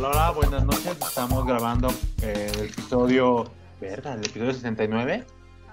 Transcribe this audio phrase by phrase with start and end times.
[0.00, 0.96] Hola, hola, buenas noches.
[0.98, 1.88] Estamos grabando
[2.22, 3.50] eh, el episodio.
[3.82, 4.14] ¿Verdad?
[4.14, 5.24] ¿El episodio 69?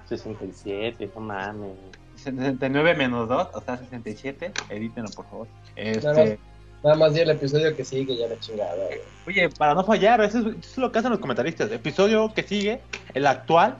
[0.09, 1.77] 67, no mames.
[2.17, 4.51] 69 menos 2, o sea, 67.
[4.67, 5.47] Edítenlo, por favor.
[5.77, 6.39] Nada más, Este,
[6.83, 8.99] nada más di el episodio que sigue, ya la chingada, güey.
[9.27, 11.71] oye, para no fallar, eso es, eso es lo que hacen los comentaristas.
[11.71, 12.81] Episodio que sigue,
[13.13, 13.77] el actual,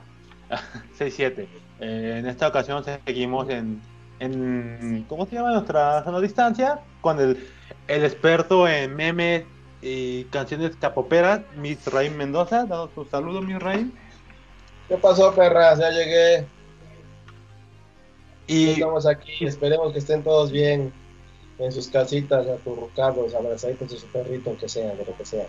[0.96, 1.46] 67.
[1.80, 3.82] Eh, en esta ocasión seguimos en,
[4.18, 5.04] en.
[5.10, 6.80] ¿Cómo se llama nuestra sana distancia?
[7.02, 7.46] Con el,
[7.86, 9.44] el experto en memes
[9.82, 12.64] y canciones capoperas, Miss Raim Mendoza.
[12.66, 13.92] Dado su saludo, Miss Raim.
[14.88, 15.78] ¿Qué pasó, perras?
[15.78, 16.46] Ya llegué.
[18.46, 19.44] Y Estamos aquí.
[19.44, 20.92] Esperemos que estén todos bien
[21.58, 25.46] en sus casitas, acurrucados, abrazaditos de su perrito, que sea, de lo que sea.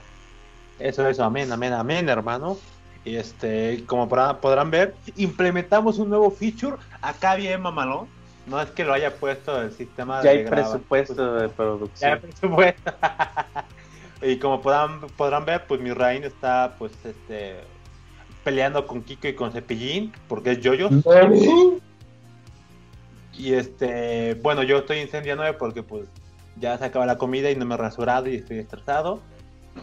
[0.79, 2.57] Eso, eso, amén, amén, amén, hermano.
[3.05, 8.07] Y este, como podrá- podrán ver, implementamos un nuevo feature acá bien mamalón.
[8.45, 11.45] No es que lo haya puesto el sistema Ya de hay graba- presupuesto de Ya
[11.45, 12.19] hay producción.
[12.19, 12.91] presupuesto.
[14.21, 17.55] y como podrán, podrán ver, pues mi Rain está pues este
[18.43, 20.89] peleando con Kiko y con Cepillín, porque es Yoyo.
[23.37, 26.07] Y este, bueno, yo estoy incendiándome porque pues
[26.59, 29.21] ya se acaba la comida y no me he rasurado y estoy estresado.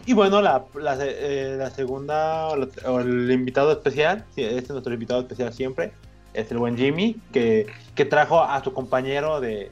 [0.05, 2.67] Y bueno, la, la, eh, la segunda, o, la-
[3.01, 5.91] el invitado especial, sí, este es nuestro invitado especial siempre,
[6.33, 7.65] es el buen Jimmy, que,
[7.95, 9.71] que trajo a su compañero de,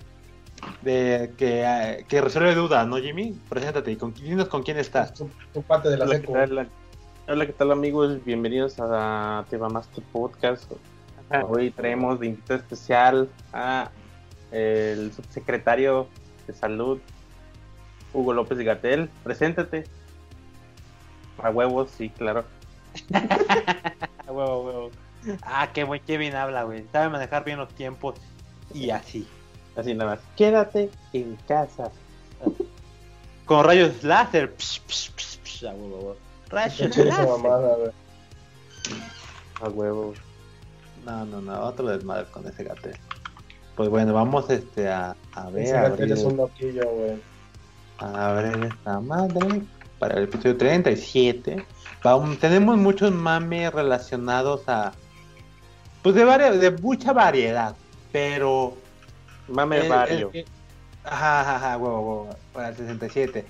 [0.82, 3.38] de que, eh, que resuelve dudas, ¿no, Jimmy?
[3.50, 5.14] Preséntate y con, dinos con quién estás.
[5.14, 6.70] Tu, tu parte de la Hola, ¿qué tal?
[7.28, 8.24] Hola, ¿qué tal amigos?
[8.24, 10.72] Bienvenidos a Tema Master Podcast.
[11.48, 13.90] Hoy traemos de invitado especial a
[14.52, 16.08] el subsecretario
[16.46, 17.00] de Salud,
[18.14, 19.10] Hugo López Gatel.
[19.24, 19.86] Preséntate.
[21.42, 22.46] A huevos, sí, claro.
[24.28, 24.92] A huevo, a huevo.
[25.44, 26.86] Ah, qué buen Kevin habla, güey.
[26.92, 28.16] Sabe manejar bien los tiempos
[28.74, 29.28] y así.
[29.76, 30.20] Así nada más.
[30.36, 31.92] Quédate en casa.
[33.46, 34.54] Con rayos láser.
[34.58, 36.18] Psh, psh, psh, psh, a huevo, a huevo.
[36.50, 37.28] Rayos láser.
[37.28, 37.92] mamada.
[39.62, 40.18] A huevos.
[41.06, 42.96] No, no, no, otro desmadre con ese gatel.
[43.76, 47.22] Pues bueno, vamos este a, a ver, Ese gatel es un loquillo, güey.
[48.00, 49.62] a abrir esta madre
[50.00, 51.66] para el episodio 37.
[52.04, 54.94] Vamos, tenemos muchos mames relacionados a
[56.02, 57.76] pues de varias, de mucha variedad,
[58.12, 58.78] pero
[59.48, 60.32] Mame el- Barrio.
[60.34, 60.46] el que-
[61.04, 63.46] ajá, ajá, ajá, huevo, huevo, para el 67.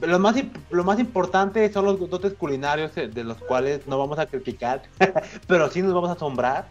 [0.00, 0.36] Lo más,
[0.70, 4.82] lo más importante son los dotes culinarios eh, de los cuales no vamos a criticar,
[5.48, 6.66] pero sí nos vamos a asombrar.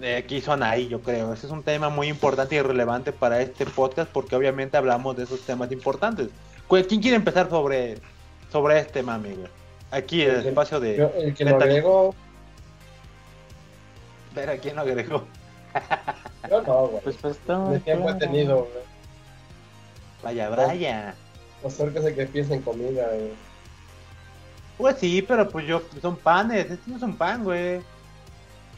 [0.00, 1.32] Eh, aquí son ahí, yo creo.
[1.32, 5.22] Ese es un tema muy importante y relevante para este podcast porque obviamente hablamos de
[5.24, 6.28] esos temas importantes.
[6.68, 7.94] ¿Quién quiere empezar sobre,
[8.52, 9.48] sobre este mami, güey?
[9.90, 10.96] Aquí el El- espacio de...
[10.98, 12.14] Yo, el que lo agregó,
[14.60, 15.24] quién lo agregó.
[16.50, 17.02] Yo no, güey.
[17.02, 18.18] Pues pues De tiempo he claro.
[18.18, 18.84] tenido, güey.
[20.22, 21.14] Vaya, vaya.
[21.64, 23.32] Acérquese que piensa en comida, güey.
[24.78, 26.70] Pues sí, pero pues yo, son panes.
[26.70, 27.80] Este no es un pan, güey.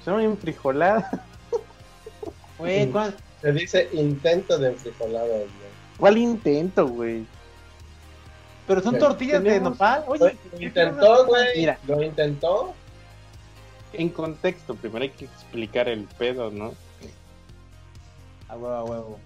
[0.05, 1.05] Son enfrijoladas.
[2.59, 2.91] Güey, Sí.
[2.91, 5.47] ¿cuál- Se dice intento de enfrijolado, güey.
[5.97, 7.25] ¿Cuál intento, güey?
[8.67, 10.05] Pero son tortillas de nopal.
[10.09, 11.47] Oye, Lo intentó, güey.
[11.57, 11.79] Mira.
[11.87, 12.75] Lo intentó.
[13.93, 16.75] En contexto, primero hay que explicar el pedo, ¿no?
[18.49, 19.19] A huevo, a huevo.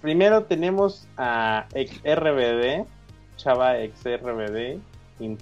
[0.00, 2.86] Primero tenemos a XRBD,
[3.36, 4.78] Chava XRBD.
[5.20, 5.36] y,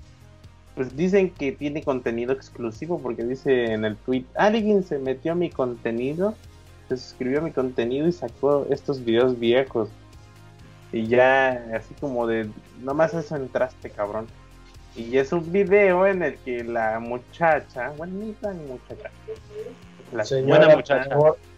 [0.75, 5.35] Pues dicen que tiene contenido exclusivo porque dice en el tweet, alguien se metió a
[5.35, 6.35] mi contenido,
[6.89, 9.91] se suscribió a mi contenido y sacó estos videos viejos.
[10.93, 12.49] Y ya, así como de,
[12.83, 14.27] nomás eso entraste, cabrón.
[14.95, 19.11] Y es un video en el que la muchacha, bueno, ni tan muchacha,
[20.13, 21.17] la Señora, buena muchacha,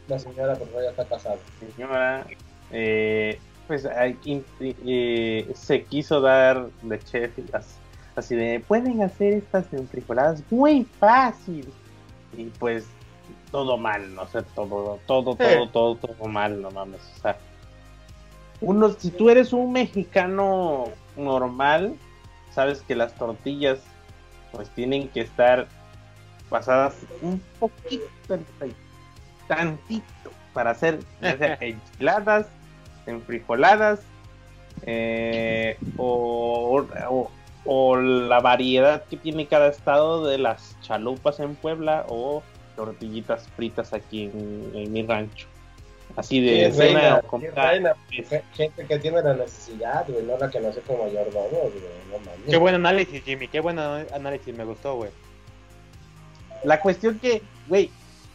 [0.09, 1.39] la señora, por favor, ya está casada.
[1.75, 2.27] señora,
[2.71, 3.89] eh, pues
[4.25, 7.79] in- eh, se quiso dar de chef as-
[8.17, 11.67] así de pueden hacer estas enfrijoladas muy fácil
[12.37, 12.87] y pues
[13.51, 17.39] todo mal, no sé, todo, todo, todo, todo, todo mal, no mames, o sea,
[18.61, 20.85] uno, si tú eres un mexicano
[21.17, 21.97] normal,
[22.51, 23.81] sabes que las tortillas
[24.53, 25.67] pues tienen que estar
[26.49, 28.05] pasadas un poquito,
[29.49, 32.47] tantito, para hacer ya sea enchiladas,
[33.07, 34.01] enfrijoladas,
[34.87, 37.31] eh, o, o-
[37.67, 42.43] o la variedad que tiene cada estado de las chalupas en Puebla o
[42.77, 45.47] tortillitas fritas aquí en, en mi rancho.
[46.17, 50.81] Así Sí, de reina, sí, Gente que tiene la necesidad, güey, no la que nace
[50.83, 51.73] como mayordomo, güey.
[52.13, 52.41] No mames.
[52.51, 53.49] Qué buen análisis, Jimmy.
[53.49, 54.55] Qué buen análisis.
[54.55, 55.11] Me gustó, güey.
[56.65, 57.91] La cuestión que, güey,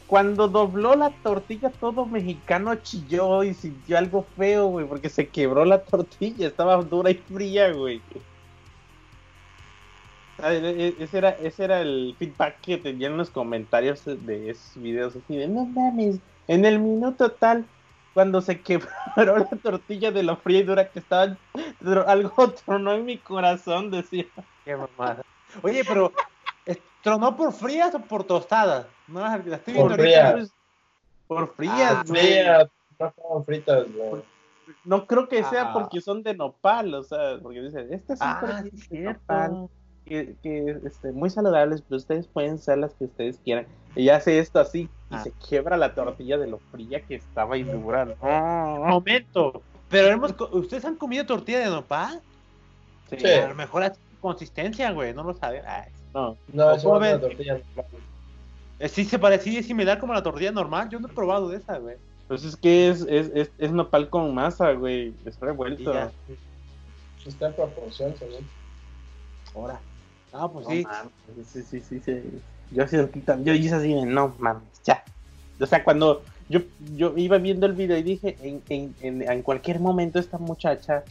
[0.09, 5.65] cuando dobló la tortilla, todo mexicano chilló y sintió algo feo, güey, porque se quebró
[5.65, 8.01] la tortilla, estaba dura y fría, güey.
[10.39, 14.81] Ah, e- e- Ese era, ese era el feedback que tenían los comentarios de esos
[14.81, 17.67] videos así de no mames, en el minuto tal,
[18.13, 21.37] cuando se quebró la tortilla de lo fría y dura que estaba,
[22.07, 24.25] algo tronó en mi corazón, decía.
[24.65, 25.21] Qué mamada.
[25.61, 26.38] Oye, pero ¿es-
[27.03, 28.85] ¿tronó por frías o por tostadas?
[29.07, 30.31] No, la estoy viendo Por ahorita.
[30.31, 30.33] frías.
[30.33, 30.51] Pues,
[31.27, 32.19] por frías, Ah, güey.
[32.21, 32.69] Frías,
[32.99, 34.21] no fritas, güey.
[34.85, 35.73] No creo que sea Ah.
[35.73, 39.67] porque son de nopal, o sea, porque dicen, estas son Ah, de nopal,
[40.05, 43.65] que, que este, muy saludables, pero ustedes pueden ser las que ustedes quieran.
[43.95, 45.23] Y hace esto así y Ah.
[45.23, 47.63] se quiebra la tortilla de lo fría que estaba y.
[47.63, 49.61] Momento.
[49.89, 52.21] Pero hemos, ¿ustedes han comido tortilla de nopal?
[53.09, 53.17] Sí.
[53.19, 53.27] Sí.
[53.31, 55.63] A lo mejor es consistencia, güey, no lo saben.
[55.65, 55.91] Ay.
[56.13, 56.37] No.
[56.51, 57.85] No, eso ¿Cómo es una tortilla normal.
[58.79, 60.89] Eh, Sí, se parecía, es similar como la tortilla normal.
[60.89, 61.97] Yo no he probado de esa, güey.
[62.27, 65.13] Pues es que es, es, es, es nopal con masa, güey.
[65.25, 65.91] Es revuelto.
[67.25, 68.47] Está en proporción, según.
[69.55, 69.79] Ahora.
[70.31, 70.83] Ah, pues No sí.
[70.83, 72.41] mames, sí, sí, sí, sí.
[72.71, 75.03] Yo sentí tam- yo hice así de no mames, ya.
[75.59, 76.59] O sea, cuando yo,
[76.95, 81.03] yo iba viendo el video y dije, en, en, en, en cualquier momento esta muchacha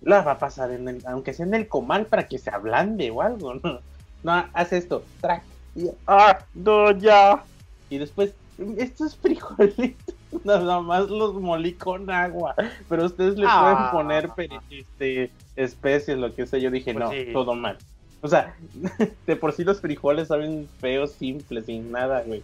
[0.00, 3.10] la va a pasar en el, aunque sea en el comal para que se ablande
[3.12, 3.80] o algo, ¿no?
[4.22, 5.42] No, hace esto, track,
[5.74, 7.42] y, ah, no, ya.
[7.90, 8.32] Y después,
[8.76, 10.14] estos frijolitos,
[10.44, 12.54] nada más los molí con agua,
[12.88, 13.90] pero ustedes le Ah.
[13.90, 16.58] pueden poner peri- este, especies, lo que sea.
[16.58, 17.26] Yo dije, Pues no, sí.
[17.32, 17.78] todo mal.
[18.20, 18.54] O sea,
[19.26, 22.42] de por sí los frijoles saben feos, simples, sin nada, güey.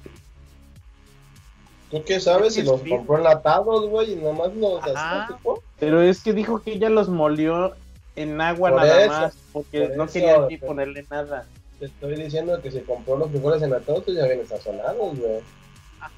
[1.91, 4.13] ¿Tú qué sabes Es si los compró enlatados, güey?
[4.13, 4.83] Y nomás los
[5.29, 5.63] tipo?
[5.79, 7.73] Pero es que dijo que ella los molió
[8.17, 11.47] en agua Por nada eso, más, porque por no eso, quería ni pero- ponerle nada.
[11.79, 15.41] Te estoy diciendo que si compró los frijoles enlatados, pues ya vienen sazonados, güey.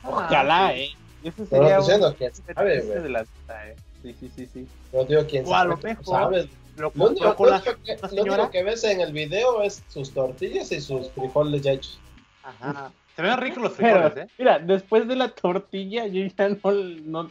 [0.04, 0.90] Ojalá, eh.
[1.22, 3.02] Ese No, sería estoy diciendo, quién sabe, güey.
[3.02, 3.76] de la vida, eh.
[4.02, 4.68] Sí, sí, sí, sí.
[4.92, 5.68] No digo quién O a sabe.
[5.70, 6.46] lo tú mejor sabes.
[6.76, 9.82] Lo, Lo único, lo con lo único que, lo único ves en el video es
[9.88, 11.98] sus tortillas y sus frijoles ya hechos.
[12.42, 12.90] Ajá.
[13.14, 14.32] Se ven ricos los Pero, frijoles, ¿eh?
[14.38, 16.60] mira, después de la tortilla, yo ya no,
[17.04, 17.30] no,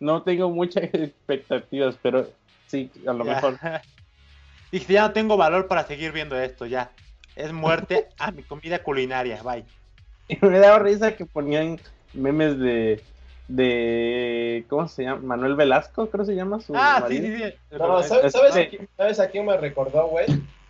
[0.00, 2.28] no tengo muchas expectativas, pero
[2.66, 3.34] sí, a lo Ya.
[3.36, 3.58] mejor.
[4.72, 6.90] Dije, ya no tengo valor para seguir viendo esto, ya.
[7.40, 9.64] Es muerte a mi comida culinaria, bye.
[10.28, 11.80] Y me daba risa que ponían
[12.12, 13.02] memes de.
[13.48, 15.20] de ¿Cómo se llama?
[15.22, 17.38] Manuel Velasco, creo que se llama su Ah, sí, marido.
[17.38, 17.76] sí, sí.
[17.78, 18.60] No, ¿sabes, sabes, Sí.
[18.60, 20.26] a quién, ¿sabes a quién me recordó, güey?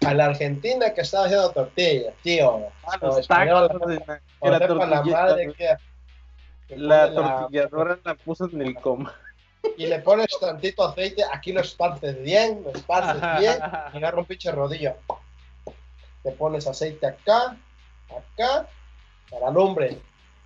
[0.07, 2.69] A la Argentina que estaba haciendo tortillas, tío.
[2.85, 5.69] Ah, No, los español, tacos la, la la tortilla- madre que...
[6.69, 9.13] que la tortilladora la puso en el coma.
[9.77, 13.59] Y le pones tantito aceite, aquí lo esparces bien, lo esparces bien,
[13.93, 14.95] y agarra un pinche rodillo.
[16.25, 17.57] Le pones aceite acá,
[18.09, 18.69] acá,
[19.31, 19.99] para lumbre.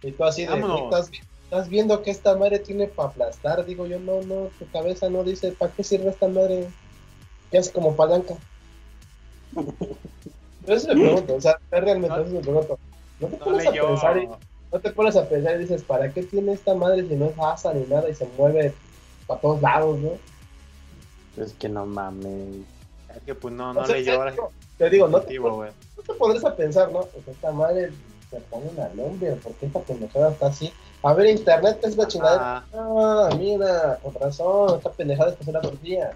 [0.03, 0.61] Y tú así de.
[0.61, 1.11] ¿estás,
[1.44, 3.65] estás viendo que esta madre tiene para aplastar?
[3.65, 6.69] Digo yo, no, no, tu cabeza no dice, ¿para qué sirve esta madre?
[7.50, 8.35] ¿Qué hace como palanca?
[10.67, 12.79] Eso me pregunto, o sea, realmente eso me pregunto.
[13.21, 16.11] No te No pones a pensar y, no te pones a pensar y dices, ¿para
[16.12, 18.75] qué tiene esta madre si no es asa ni nada y se mueve
[19.26, 20.12] para todos lados, no?
[21.37, 22.65] Es que no mames.
[23.15, 25.67] Es que pues no, no sea, leyó te digo- te digo, no te, no
[26.06, 27.03] te podrás a pensar, ¿no?
[27.03, 27.93] Pues esta madre
[28.31, 30.73] se pone una lumbre, ¿por qué esta pendejada está así?
[31.03, 32.65] A ver, internet, ¿qué es la chingadera?
[32.73, 36.12] Ah, mira, con razón, esta pendejada es que la tortilla.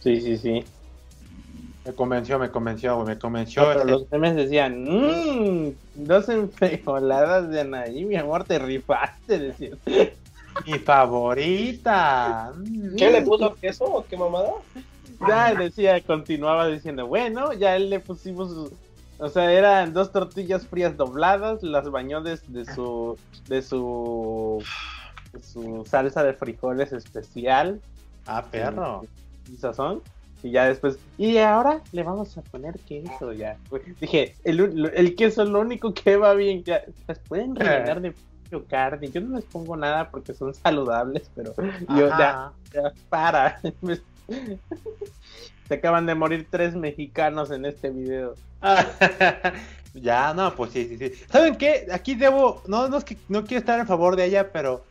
[0.00, 0.64] Sí, sí, sí.
[1.84, 3.62] me convenció, me convenció, güey, me convenció.
[3.62, 9.78] No, pero los memes decían, mmm, dos enfrijoladas de Anaí, mi amor, te rifaste, decían.
[10.66, 12.52] Mi favorita.
[12.56, 12.96] Mm.
[12.96, 14.52] ¿Qué le puso queso o qué mamada?
[15.26, 18.70] Ya decía, continuaba diciendo, bueno, ya le pusimos,
[19.18, 24.62] o sea, eran dos tortillas frías dobladas, las bañó de, de su, de su,
[25.32, 27.80] de su salsa de frijoles especial
[28.26, 29.02] Ah, perro.
[29.50, 30.02] y sazón.
[30.42, 33.56] Y ya después, y ahora le vamos a poner queso ya.
[34.00, 36.62] Dije, el, el queso es lo único que va bien.
[36.62, 38.14] Ya, las pueden rellenar de
[38.68, 39.08] carne.
[39.10, 41.54] Yo no les pongo nada porque son saludables, pero
[41.88, 43.60] yo ya, ya, para.
[45.68, 48.34] Se acaban de morir tres mexicanos en este video.
[49.94, 51.24] ya, no, pues sí, sí, sí.
[51.30, 51.86] ¿Saben qué?
[51.92, 54.84] Aquí debo, no, no es que no quiero estar en favor de ella, pero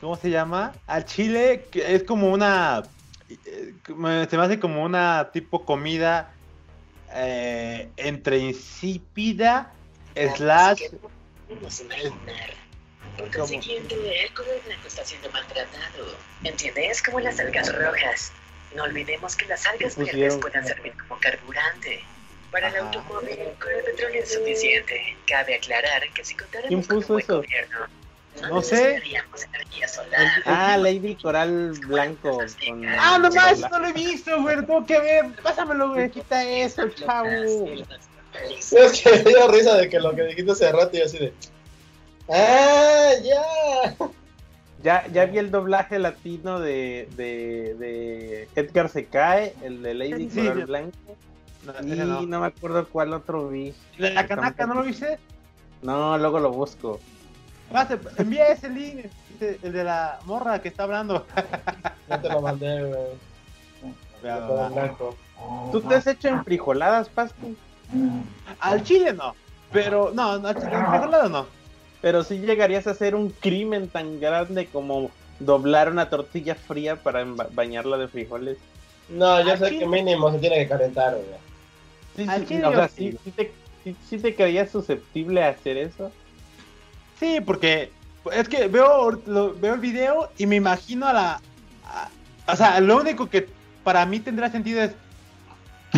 [0.00, 0.74] ¿cómo se llama?
[0.86, 2.82] Al chile que es como una,
[3.28, 6.32] eh, se me hace como una tipo comida
[7.14, 9.72] eh, entre insípida
[10.36, 10.82] slash.
[13.16, 13.94] Por consiguiente,
[14.24, 16.16] el color blanco está siendo maltratado.
[16.44, 17.02] ¿Entiendes?
[17.02, 18.32] Como las algas rojas.
[18.74, 22.04] No olvidemos que las algas verdes pueden servir como carburante.
[22.50, 25.16] Para el automóvil, con el petróleo es suficiente.
[25.26, 27.36] Cabe aclarar que si ¿Quién contáramos con un puso buen eso?
[27.36, 27.78] gobierno,
[28.48, 28.94] No sé.
[28.96, 30.42] energía solar.
[30.46, 32.38] Ah, Lady Coral Blanco.
[32.64, 32.86] Con...
[32.86, 35.24] Ah, no más, no lo he visto, güey, lo tengo que ver.
[35.42, 37.28] Pásamelo, güey, quita eso, chavo.
[37.28, 41.32] Es que me dio risa de que lo que dijiste hace rato y así de.
[42.28, 43.96] ¡Ah, ya!
[44.86, 50.30] Ya, ya vi el doblaje latino de, de, de Edgar se cae, el de Lady
[50.30, 50.96] Sí, yo- Blanco.
[51.66, 52.22] No, Y no.
[52.22, 53.74] no me acuerdo cuál otro vi.
[53.98, 55.18] ¿De la canaca no lo viste?
[55.82, 57.00] No, luego lo busco.
[57.72, 61.26] Pase, envía ese link, ese- el de la morra que está hablando.
[62.08, 63.06] No te lo mandé, güey.
[65.72, 67.44] ¿Tú te has hecho enfrijoladas, Pasto?
[68.60, 69.34] Al chile no.
[69.72, 71.46] Pero, no, no, al chile, en frijolado no.
[72.06, 75.10] Pero sí llegarías a hacer un crimen tan grande como
[75.40, 78.58] doblar una tortilla fría para bañarla de frijoles.
[79.08, 81.26] No, yo sé que mínimo se tiene que calentar, güey.
[82.14, 83.10] Sí, Al sí, chile o yo sea, sí.
[83.10, 86.12] sí, sí te, sí- sí te creías susceptible a hacer eso.
[87.18, 87.90] Sí, porque
[88.32, 91.40] es que veo, lo- veo el video y me imagino a la...
[91.88, 92.08] a-
[92.52, 93.48] o sea, lo único que
[93.82, 94.92] para mí tendrá sentido es,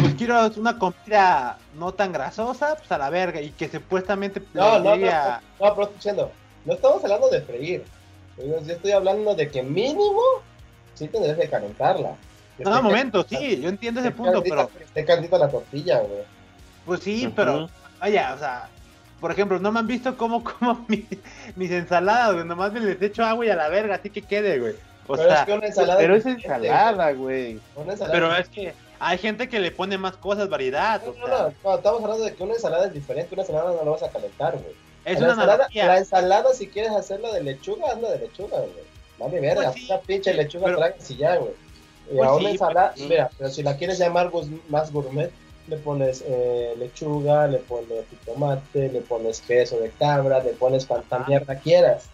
[0.00, 4.78] pues quiero una comida no tan grasosa, pues a la verga, y que supuestamente No,
[4.78, 5.07] no, no,
[5.61, 6.33] no, pero diciendo,
[6.64, 7.85] no estamos hablando de freír.
[8.37, 10.21] Yo estoy hablando de que mínimo
[10.95, 12.14] sí tendrías que calentarla.
[12.59, 16.23] No, un momento, sí, yo entiendo ese punto, pero esté calientita la tortilla, güey.
[16.85, 17.69] pues sí, pero
[18.00, 18.69] vaya, o sea,
[19.21, 21.07] por ejemplo, no me han visto cómo como mi-
[21.57, 24.59] mis ensaladas, güey, nomás me les echo agua y a la verga, así que quede,
[24.59, 24.75] güey.
[25.07, 25.99] O pero sea, es que una ensalada.
[26.00, 27.55] Pero es ensalada, güey.
[27.55, 27.61] güey.
[27.76, 31.14] Una ensalada pero es que hay gente que le pone más cosas, variedad, No, o
[31.17, 33.90] no, sea, no, estamos hablando de que una ensalada es diferente, una ensalada no la
[33.90, 34.75] vas a calentar, güey.
[35.05, 35.87] es la, una ensalada, analogía.
[35.87, 38.71] la ensalada, si quieres hacerla de lechuga, hazla de lechuga, güey.
[39.19, 41.52] Vale, verga, Pues sí, una pinche lechuga pero- tragas y ya, güey.
[42.11, 44.31] Y Pues a una sí, ensalada, pues mira, pero si la quieres llamar
[44.69, 45.31] más gourmet,
[45.67, 51.17] le pones eh, lechuga, le pones tomate, le pones queso de cabra, le pones cuanta
[51.17, 51.25] Ah.
[51.28, 52.07] mierda quieras.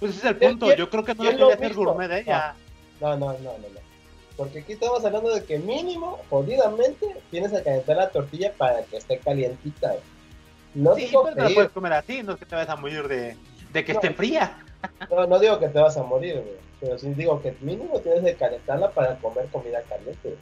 [0.00, 2.54] Pues ese es el ¿Quién- punto, yo creo que no le quería hacer gourmet ella.
[3.00, 3.83] No, no, no, no, no.
[4.36, 8.96] Porque aquí estamos hablando de que mínimo, jodidamente, tienes que calentar la tortilla para que
[8.96, 9.88] esté calientita.
[9.90, 10.00] güey.
[10.74, 12.76] No Sí, digo pero te la puedes comer así, no es que te vayas a
[12.76, 13.36] morir de,
[13.72, 14.00] de que No.
[14.00, 14.58] esté fría.
[15.10, 16.56] No, no digo que te vas a morir, güey.
[16.80, 20.18] Pero sí digo que mínimo tienes que calentarla para comer comida caliente.
[20.24, 20.36] güey.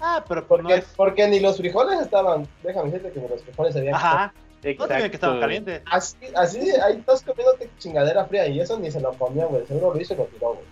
[0.00, 0.84] Ah, pero pues Porque, no es...
[0.96, 2.46] porque ni los frijoles estaban.
[2.62, 3.94] Déjame decirte que ni los frijoles se habían.
[3.94, 4.92] Ajá, no Exacto.
[4.92, 5.82] sabía que estaban calientes.
[5.90, 9.64] Así, así, ahí estás comiéndote chingadera fría y eso ni se lo comió, güey.
[9.66, 10.66] Seguro lo hizo y lo tiró, güey.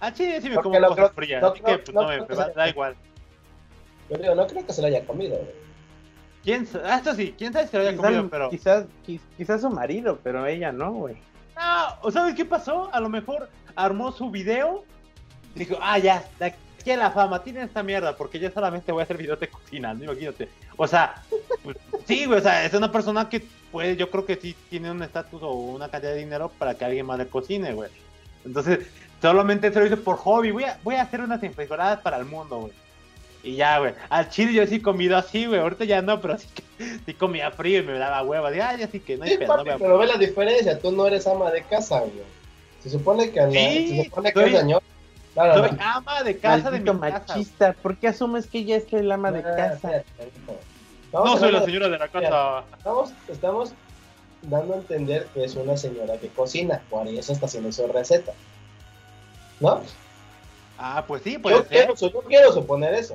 [0.00, 1.94] Ah, sí, sí me Porque como no cosas creo- frías, no así creo- que pues
[1.94, 2.94] no no, me me sea- da igual.
[4.08, 5.50] Yo digo, no creo que se lo haya comido, güey.
[6.42, 8.50] ¿Quién, ah, esto sí, quién sabe si lo había Quizás, comido, pero...
[8.50, 11.16] quizás, qui- quizás su marido, pero ella no, güey.
[11.54, 12.88] No, ¿o sabes qué pasó?
[12.94, 14.84] A lo mejor armó su video,
[15.54, 19.00] dijo, ah, ya, de aquí a la fama, tiene esta mierda, porque yo solamente voy
[19.00, 20.04] a hacer videos de cocina, ¿no?
[20.04, 20.48] imagínate.
[20.78, 21.22] O sea,
[21.62, 21.76] pues,
[22.06, 25.02] sí, güey, o sea, es una persona que puede, yo creo que sí tiene un
[25.02, 27.90] estatus o una cantidad de dinero para que alguien más le cocine, güey.
[28.46, 28.78] Entonces,
[29.20, 32.24] solamente se lo hizo por hobby, voy a, voy a hacer unas enfrijoladas para el
[32.24, 32.72] mundo, güey.
[33.42, 33.94] Y ya, güey.
[34.10, 35.60] Al chile yo sí he comido así, güey.
[35.60, 36.62] Ahorita ya no, pero sí que
[37.06, 38.50] sí comía frío y me daba hueva.
[38.50, 40.78] Digo, ah, ya sí que no hay Sí, pedo, papi, pero ve la diferencia.
[40.78, 42.12] Tú no eres ama de casa, güey.
[42.82, 44.82] Se supone que, Sí, se supone que soy- es señor.
[45.36, 45.78] No, no, Soy no.
[45.80, 46.98] ama de casa de mi casa.
[46.98, 47.72] machista.
[47.72, 50.02] ¿Por qué asumes que ella es el ama de Ah, casa?
[51.12, 52.64] No soy la señora de la casa.
[52.76, 53.72] Estamos, estamos
[54.42, 58.32] dando a entender que es una señora que cocina, por eso está haciendo su receta.
[59.60, 59.82] ¿No?
[60.78, 61.70] Ah, pues sí, puede Yo ser.
[61.70, 63.14] quiero, su- yo quiero suponer eso.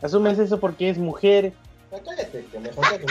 [0.00, 1.52] Asumes eso porque es mujer.
[1.90, 3.06] Ya Cállate, que mejor que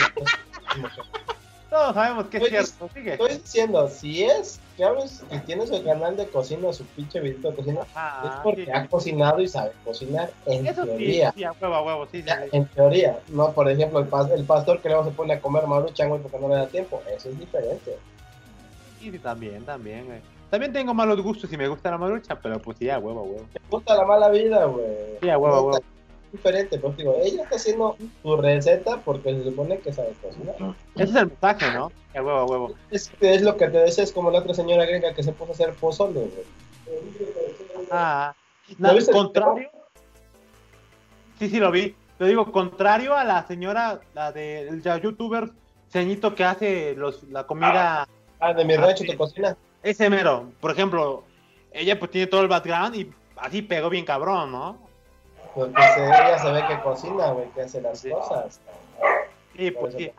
[1.68, 2.90] Todos sabemos que es Oye, cierto.
[2.94, 3.12] Sigue.
[3.12, 7.50] Estoy diciendo, si es que abres y tiene su canal de cocina, su pinche video
[7.50, 8.70] de cocina, es Ah, porque sí.
[8.72, 11.32] ha cocinado y sabe cocinar, en Eso teoría.
[11.36, 12.26] sí, a huevo, a huevo, sí, sí.
[12.26, 12.48] Ya, sí.
[12.52, 15.66] en teoría, no, por ejemplo, el, pas- el pastor que luego se pone a comer
[15.66, 17.96] maruchan, güey, porque no le da tiempo, eso es diferente.
[18.98, 20.20] Sí, también, también, güey.
[20.50, 23.46] También tengo malos gustos y me gusta la marucha, pero pues sí, a huevo, huevo.
[23.52, 24.84] Te gusta la mala vida, güey.
[25.20, 25.78] Sí, a huevo, huevo.
[26.32, 30.54] Diferente, pero digo, ella está haciendo su receta porque se supone que sabe cocinar.
[30.94, 31.90] Ese es el mensaje, ¿no?
[31.90, 32.74] Sí, A huevo, huevo.
[32.90, 35.50] Es, es lo que te decía, es como la otra señora gringa que se puso
[35.52, 36.30] a hacer pozole, güey.
[37.90, 38.34] Ah,
[38.78, 39.70] ¿Lo no, contrario.
[41.38, 41.94] Sí, sí, lo vi.
[42.18, 45.50] Te digo, contrario a la señora, la del ya youtuber
[45.88, 48.06] ceñito que hace los, la comida,
[48.38, 49.56] Ah, de mi Ah, rancho te cocina.
[49.82, 50.50] Ese mero.
[50.60, 51.24] Por ejemplo,
[51.72, 54.78] ella pues tiene todo el background y así pegó bien cabrón, ¿no?
[55.54, 58.10] Porque se, ella se ve que cocina, güey, que hace las Sí.
[58.10, 58.60] cosas.
[59.56, 60.10] Sí, pues sí.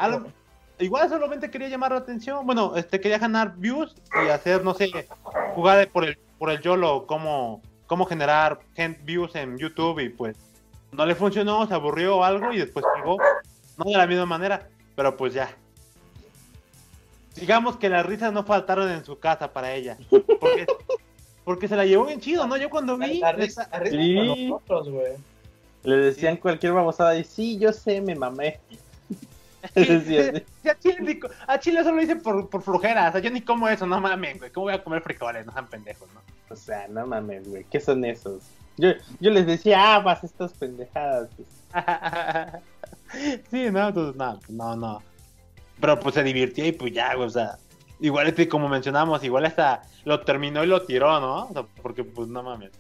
[0.79, 2.45] igual solamente quería llamar la atención.
[2.45, 5.07] Bueno, este quería ganar views y hacer, no sé,
[5.55, 10.35] jugar por el por el YOLO, cómo, cómo generar gen- views en YouTube y pues
[10.91, 13.17] no le funcionó, se aburrió o algo y después pegó.
[13.77, 15.55] No de la misma manera, pero pues ya.
[17.35, 19.97] Digamos que las risas no faltaron en su casa para ella.
[20.09, 20.65] Porque,
[21.43, 22.57] porque se la llevó bien chido, ¿no?
[22.57, 23.19] Yo cuando vi.
[23.19, 24.15] la risa, la risa Sí.
[24.15, 25.13] con nosotros, güey.
[25.83, 28.59] Le decían cualquier babosada y sí, yo sé, me mamé.
[29.75, 33.09] Sí, sí, a, Chile, a Chile eso lo hice por, por flojera.
[33.09, 34.51] O sea, yo ni como eso, no mames, güey.
[34.51, 35.45] ¿Cómo voy a comer frijoles?
[35.45, 36.21] No sean pendejos, ¿no?
[36.49, 38.41] O sea, no mames, güey, ¿qué son esos?
[38.77, 41.29] Yo, yo les decía, ah, vas estas pendejadas.
[41.35, 41.47] pues.
[43.51, 45.03] sí, no, entonces, no, no, no.
[45.81, 47.57] Pero pues se divirtió y pues ya, o sea.
[47.99, 51.47] Igual, este, como mencionamos, igual hasta lo terminó y lo tiró, ¿no?
[51.47, 52.71] O sea, porque pues no mames.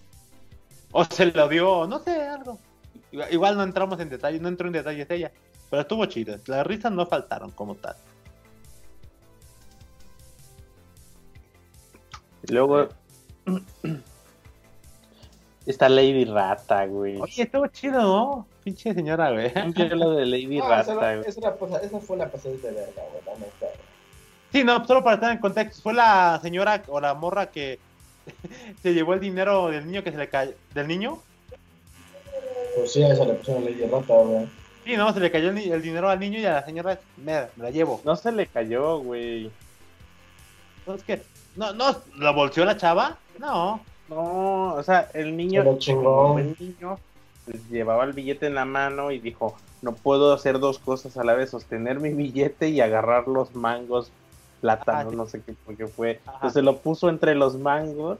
[0.91, 2.57] O se lo dio, no sé, algo.
[3.11, 5.31] Igual, igual no entramos en detalles, no entró en detalles ella.
[5.69, 6.37] Pero estuvo chido.
[6.47, 7.95] Las risas no faltaron como tal.
[12.49, 12.89] Luego
[15.65, 17.17] está Lady Rata, güey.
[17.19, 18.47] Oye, estuvo chido, ¿no?
[18.63, 19.51] Pinche señora, güey.
[19.95, 21.29] Lo de Lady esa, Rata, era- güey.
[21.29, 23.67] esa, esa fue una pasadita de verga, güey, la neta.
[24.51, 27.79] Sí, no, solo para estar en contexto, fue la señora o la morra que
[28.83, 30.53] se llevó el dinero del niño que se le cayó.
[30.73, 31.19] ¿Del niño?
[32.75, 34.47] Pues sí, a esa le pusieron Lady Rata, güey.
[34.83, 37.63] Sí, no, se le cayó el, dinero al niño y a la señora, me, me
[37.63, 38.01] la llevo.
[38.03, 39.51] No se le cayó, güey.
[40.79, 41.21] Entonces, ¿qué?
[41.55, 43.17] No, no, ¿la bolseó la chava?
[43.37, 43.79] No.
[44.11, 45.63] No, o sea, el niño,
[46.33, 46.99] buen niño,
[47.45, 51.23] pues, llevaba el billete en la mano y dijo, no puedo hacer dos cosas a
[51.23, 54.11] la vez, sostener mi billete y agarrar los mangos,
[54.59, 56.19] plátanos, no sé qué, por qué fue.
[56.25, 56.35] Ajá.
[56.35, 58.19] Entonces lo puso entre los mangos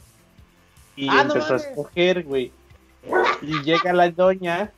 [0.95, 2.51] y Ah, no empezó a escoger, güey.
[3.41, 4.71] Y llega la doña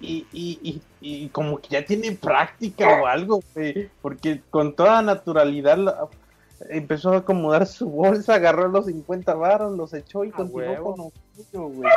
[0.00, 5.00] y, y, y, y como que ya tiene práctica o algo, güey, porque con toda
[5.00, 6.06] naturalidad la-
[6.68, 10.96] empezó a acomodar su bolsa, agarró los 50 varos, los echó y continuó huevo.
[10.96, 11.12] con lo
[11.44, 11.90] suyo, güey.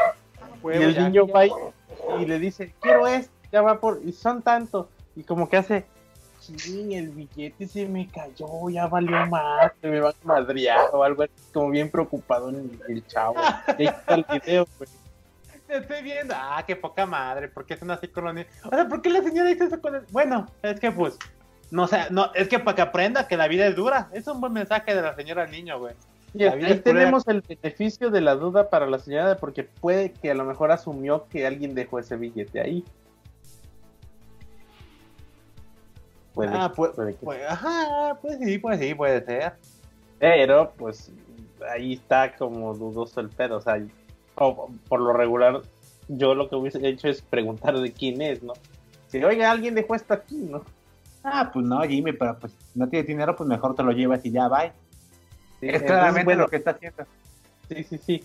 [0.61, 1.33] Huevo, y el ya, niño ya.
[1.33, 1.51] va y,
[2.19, 5.85] y le dice, quiero esto, ya va por, y son tantos, y como que hace,
[6.39, 11.23] ching, el billete se me cayó, ya valió más, me van a madrear o algo
[11.23, 13.35] así, como bien preocupado en el chavo.
[13.77, 14.89] Y ahí está el video, güey.
[15.67, 16.33] Te estoy viendo.
[16.37, 17.49] Ah, qué poca madre.
[17.49, 18.49] ¿Por qué son así con los niños?
[18.63, 20.01] O sea, ¿por qué la señora dice eso con el...
[20.11, 21.19] Bueno, es que pues...
[21.71, 24.09] No sé, no, es que para que aprenda que la vida es dura.
[24.13, 25.93] Es un buen mensaje de la señora al niño, güey.
[26.33, 30.33] Y ahí tenemos el beneficio de la duda para la señora porque puede que a
[30.35, 32.83] lo mejor asumió que alguien dejó ese billete ahí.
[36.33, 39.53] Puede, ah, pues, puede que- pues, ajá, pues sí, pues sí, puede ser.
[40.19, 41.11] Pero, pues,
[41.69, 43.57] ahí está como dudoso el pedo.
[43.57, 43.83] O sea,
[44.35, 45.61] o- por lo regular,
[46.07, 48.53] yo lo que hubiese hecho es preguntar de quién es, ¿no?
[49.07, 50.63] Si, oiga, alguien dejó esto aquí, ¿no?
[51.29, 54.23] Ah, pues no, Jimmy, pero pues si no tienes dinero, pues mejor te lo llevas
[54.25, 54.71] y ya, bye.
[55.59, 57.05] Sí, es claramente bueno, lo que está haciendo.
[57.67, 58.23] Sí, sí, sí.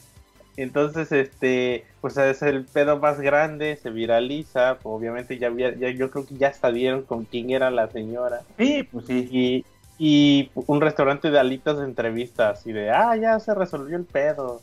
[0.57, 6.11] Entonces, este, pues es el pedo más grande, se viraliza, obviamente ya, había- ya yo
[6.11, 8.43] creo que ya hasta dieron con quién era la señora.
[8.57, 9.29] Sí, pues sí.
[9.33, 9.65] Y,
[9.99, 14.61] y un restaurante de alitas de entrevistas y de, ah, ya se resolvió el pedo.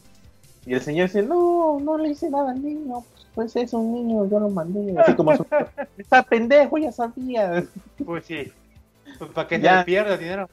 [0.65, 3.04] Y el señor dice, no, no le hice nada al niño,
[3.35, 4.97] pues es un niño, yo lo mandé.
[4.99, 5.45] Así como, su-
[5.97, 7.63] está pendejo, ya sabía.
[8.05, 8.51] Pues sí.
[9.17, 9.83] Pues para que Ya.
[9.85, 10.49] pierda el dinero.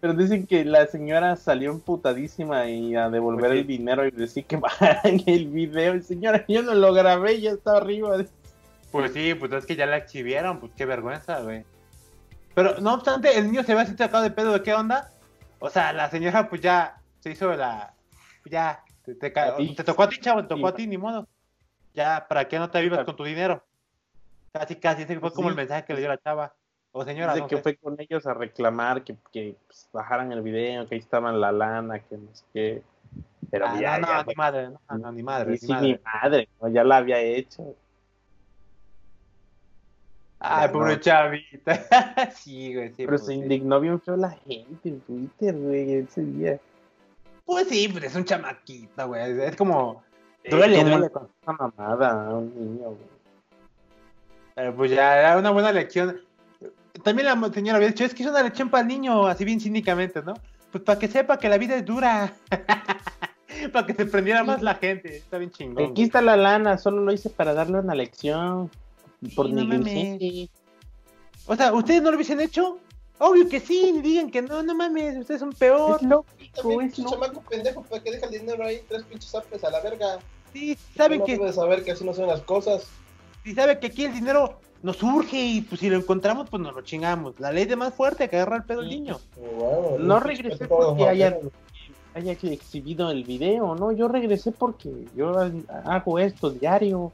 [0.00, 3.58] Pero dicen que la señora salió emputadísima y a devolver Pues sí.
[3.60, 4.60] el dinero y decir que
[5.04, 6.00] en el video.
[6.02, 8.16] Señora, yo no lo grabé, ya está arriba.
[8.92, 11.64] Pues sí, pues es que ya la exhibieron, pues qué vergüenza, güey.
[12.54, 15.10] Pero no obstante, el niño se ve así sacado de pedo de qué onda.
[15.58, 17.94] O sea, la señora pues ya se hizo la...
[18.44, 21.26] Ya, te, te, te tocó a ti, chavo, te tocó a ti, ni modo.
[21.94, 23.62] Ya, ¿para qué no te vivas con tu dinero?
[24.52, 25.52] Casi, casi, ese fue como sí.
[25.52, 26.52] el mensaje que le dio la chava.
[26.92, 27.62] O señora, Dice no que sé.
[27.62, 31.50] fue con ellos a reclamar que, que pues, bajaran el video, que ahí estaban la
[31.50, 32.82] lana, que no sé qué.
[33.50, 35.66] Pero Ah, ya, no, ya, no, ni madre, no, no, ni madre, ni ni sí,
[35.72, 35.88] madre.
[35.88, 36.68] mi madre, ¿no?
[36.68, 37.74] ya la había hecho.
[40.40, 42.30] Ay, pobre chavita.
[42.34, 42.94] sí, güey, sí.
[42.98, 43.38] Pero pues, se sí.
[43.38, 46.60] indignó bien feo la gente en Twitter, güey, ese día.
[47.44, 49.40] Pues sí, pues es un chamaquito, güey.
[49.40, 50.02] Es como.
[50.50, 51.04] Duele, ¿Cómo duele.
[51.06, 52.96] le contó esa mamada a un niño,
[54.56, 54.72] güey?
[54.76, 56.20] Pues ya era una buena lección.
[57.02, 59.60] También la señora había dicho, es que es una lección para el niño, así bien
[59.60, 60.34] cínicamente, ¿no?
[60.70, 62.32] Pues para que sepa que la vida es dura.
[63.72, 65.16] para que se prendiera más la gente.
[65.16, 65.90] Está bien chingón.
[65.90, 68.70] Aquí está la lana, solo lo hice para darle una lección.
[69.34, 70.48] Por no negligencia.
[71.46, 72.78] O sea, ¿ustedes no lo hubiesen hecho?
[73.18, 75.98] Obvio que sí, ni digan que no, no mames, ustedes son peor.
[76.02, 77.10] Es lógico, También, es pinche lógico.
[77.26, 78.80] chamaco pendejo, ¿para que deja el dinero ahí?
[78.88, 80.18] Tres pinches apes a la verga.
[80.52, 82.84] Sí, saben no que, debe saber que así no son las cosas.
[83.44, 86.74] sí sabe que aquí el dinero nos surge y pues si lo encontramos, pues nos
[86.74, 87.38] lo chingamos.
[87.40, 89.18] La ley de más fuerte que agarra el pedo el niño.
[89.36, 91.50] Bueno, No regresé porque de haya, Javier,
[92.14, 93.92] haya exhibido el video, ¿no?
[93.92, 95.32] Yo regresé porque yo
[95.84, 97.12] hago esto diario.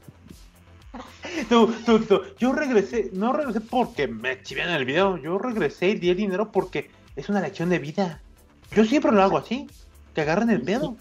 [1.47, 5.95] Tú, tú, tú, yo regresé, no regresé porque me exhibieron el video, yo regresé y
[5.95, 8.21] di el dinero porque es una lección de vida.
[8.75, 9.67] Yo siempre lo hago así,
[10.13, 10.95] que agarren el pedo.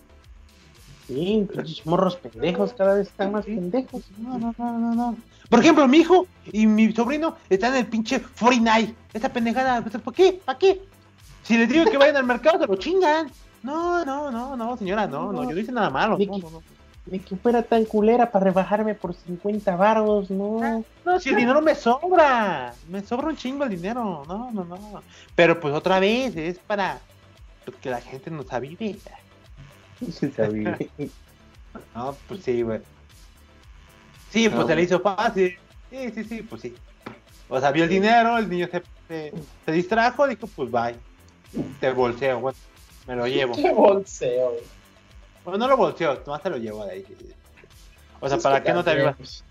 [1.06, 1.46] Sí,
[1.84, 4.02] morros pendejos, cada vez están más pendejos.
[4.18, 5.16] No, no, no, no, no.
[5.48, 8.94] Por ejemplo, mi hijo y mi sobrino están en el pinche Fortnite.
[9.12, 10.40] Esa pendejada, pues, ¿por qué?
[10.44, 10.80] ¿Para qué?
[11.42, 13.30] Si les digo que vayan al mercado, se lo chingan.
[13.64, 16.16] No, no, no, no, señora, no, no, yo no hice nada malo.
[16.16, 16.62] No, no.
[17.06, 20.84] Ni que fuera tan culera para rebajarme por 50 baros, no.
[21.04, 22.74] No, si el dinero me sobra.
[22.88, 24.22] Me sobra un chingo el dinero.
[24.28, 25.02] No, no, no.
[25.34, 27.00] Pero pues otra vez, es para
[27.64, 28.98] pues, que la gente nos avive.
[30.12, 30.78] Sí, sabía.
[31.94, 32.80] No, pues sí, güey.
[34.30, 34.66] Sí, pues No.
[34.66, 35.56] se le hizo fácil.
[35.88, 36.74] Sí, sí, sí, pues sí.
[37.48, 39.32] O sea, vio el dinero, el niño se, se,
[39.64, 40.96] se distrajo, dijo, pues bye.
[41.78, 42.54] Te bolseo, güey.
[43.06, 43.54] Me lo llevo.
[43.54, 44.62] Qué bolseo, güey.
[45.50, 47.06] Bueno, no lo bolseo, nomás te lo llevo de ahí.
[48.20, 49.16] O sea, Es ¿para que qué no te avivas?
[49.16, 49.44] pues,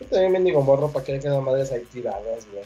[0.00, 2.64] Yo también mendigo morro para que quedan madres ahí tiradas, güey.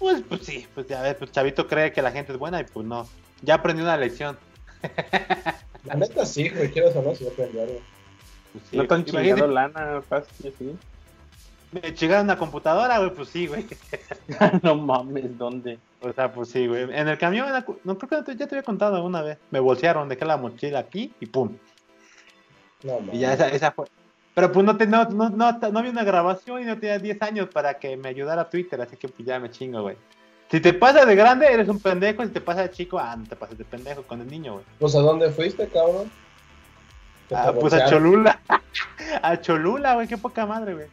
[0.00, 2.64] Pues, pues sí, pues ya ves, pues Chavito cree que la gente es buena y
[2.64, 3.08] pues no.
[3.42, 4.36] Ya aprendió una lección.
[5.84, 7.80] La neta sí, güey, quiero o no, si yo aprendí algo.
[8.52, 10.76] Pues sí, No tan chingado lana, fácil, sí.
[11.70, 13.66] Me chingaron una computadora, güey, pues sí, güey.
[14.62, 15.78] no mames, ¿dónde?
[16.00, 16.84] O sea, pues sí, güey.
[16.84, 17.48] En el camión,
[17.84, 19.38] no creo que no te- ya te había contado una vez.
[19.50, 21.56] Me bolsearon, dejé la mochila aquí y pum.
[22.82, 23.14] No, mames.
[23.14, 23.86] Y ya esa, esa fue.
[24.34, 27.20] Pero pues no, te, no, no, no, no había una grabación y no tenía 10
[27.22, 29.96] años para que me ayudara Twitter, así que pues ya me chingo, güey.
[30.50, 32.24] Si te pasa de grande, eres un pendejo.
[32.24, 34.64] Si te pasa de chico, ah, no te pases de pendejo con el niño, güey.
[34.78, 36.10] Pues a dónde fuiste, cabrón?
[37.30, 37.84] Ah, pues a.
[37.90, 38.40] Cholula.
[39.22, 40.86] a Cholula, güey, qué poca madre, güey.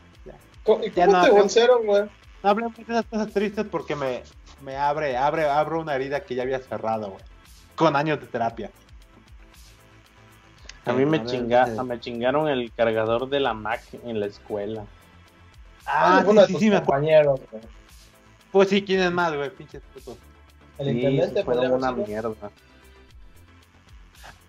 [0.66, 1.36] ¿Cómo- ¿Y Ya cómo no, te no.
[1.36, 2.04] bolsearon, güey?
[2.44, 4.24] No hablemos de esas cosas tristes porque me,
[4.62, 7.24] me abre, abre, abro una herida que ya había cerrado, güey.
[7.76, 8.72] Con años de terapia.
[10.86, 14.86] A mí me, ver, chinga, me chingaron el cargador de la Mac en la escuela.
[15.88, 16.86] Ah, de sí, sí, me acuerdo.
[16.86, 17.64] compañeros, güey.
[18.52, 19.50] Pues sí, ¿quién es más, güey?
[19.50, 20.18] Pinches putos.
[20.78, 22.52] El Sí, intendente podría una mierda.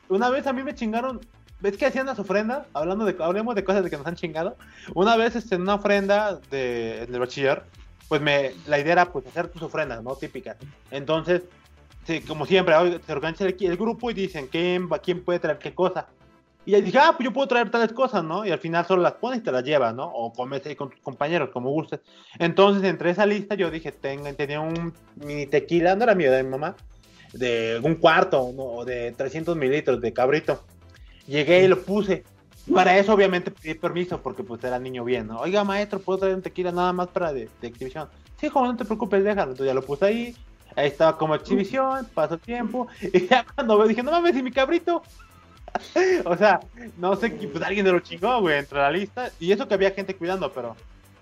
[0.09, 1.21] Una vez a mí me chingaron.
[1.61, 2.67] ¿Ves que hacían las ofrendas?
[2.75, 4.57] Hablando de, hablemos de cosas de que nos han chingado.
[4.95, 7.63] Una vez este, en una ofrenda de, en el bachiller,
[8.09, 10.15] pues me, la idea era pues hacer tus ofrendas, ¿no?
[10.17, 10.57] Típicas.
[10.91, 11.43] Entonces,
[12.07, 15.75] sí, como siempre, se organiza el, el grupo y dicen quién, quién puede traer qué
[15.75, 16.07] cosa.
[16.67, 18.45] Y ahí dije, ah, pues yo puedo traer tales cosas, ¿no?
[18.45, 20.05] Y al final solo las pones y te las llevas, ¿no?
[20.05, 22.01] O comes ahí con tus compañeros, como gustes.
[22.41, 26.43] Entonces, entre esa lista, yo dije, tenga, tenía un mini tequila, no era mío, de
[26.43, 26.75] mi mamá,
[27.33, 28.65] de un cuarto, ¿no?
[28.65, 30.65] O de 300 mililitros de cabrito.
[31.27, 32.25] Llegué y lo puse.
[32.73, 35.39] Para eso, obviamente, pedí permiso, porque pues era niño bien, ¿no?
[35.39, 38.09] Oiga, maestro, ¿puedo traer un tequila nada más para de, de exhibición?
[38.41, 39.53] Sí, joven, no te preocupes, déjalo.
[39.53, 40.37] Entonces ya lo puse ahí.
[40.75, 42.89] Ahí estaba como exhibición, pasó tiempo.
[43.01, 45.03] Y ya cuando veo, dije, no mames, ¿y mi cabrito?
[46.25, 46.61] o sea,
[46.99, 49.31] no sé, pues alguien de lo chingó, güey, entre la lista.
[49.39, 50.77] Y eso que había gente cuidando, pero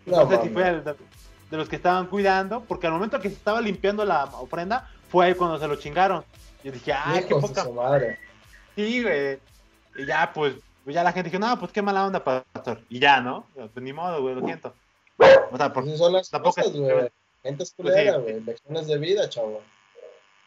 [0.07, 0.95] no, No, sé si fue el de,
[1.51, 5.27] de los que estaban cuidando, porque al momento que se estaba limpiando la ofrenda, fue
[5.27, 6.25] ahí cuando se lo chingaron.
[6.65, 8.19] Yo dije, ay, qué poca madre.
[8.75, 9.39] Sí, güey.
[9.97, 10.55] Y ya, pues,
[10.85, 12.81] pues ya la gente dijo, no, pues qué mala onda, pastor.
[12.89, 13.47] Y ya, ¿no?
[13.55, 14.75] Pues ni modo, güey, lo siento.
[15.51, 17.09] O sea, porque son las tampoco cosas, es- güey.
[17.43, 18.23] Gente es Pues culera, sí.
[18.23, 18.41] güey.
[18.41, 19.63] Lecciones de vida, chavo.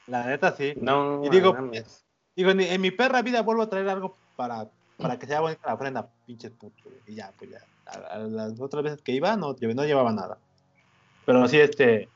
[0.08, 0.74] la neta sí.
[0.82, 2.04] No, Y digo, mames.
[2.36, 5.68] Digo, en, en mi perra vida vuelvo a traer algo para, para que sea bonita
[5.68, 6.84] la ofrenda, pinches putos.
[6.84, 6.96] güey.
[7.08, 7.60] Y ya, pues ya.
[7.86, 10.38] A, a las otras veces que iba, no, no llevaba nada.
[11.26, 12.10] Pero sí, este.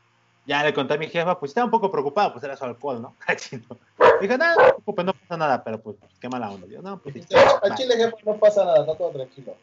[0.51, 3.01] Ya le conté a mi jefa, pues estaba un poco preocupado, pues era su alcohol,
[3.01, 3.15] ¿no?
[3.69, 3.77] ¿no?
[4.19, 6.67] Dije, nada, no te preocupes, no pasa nada, pero pues qué mala onda.
[6.67, 7.21] Yo, no, pues sí.
[7.33, 7.73] Va".
[7.73, 9.55] chile, jefe, no pasa nada, está todo tranquilo.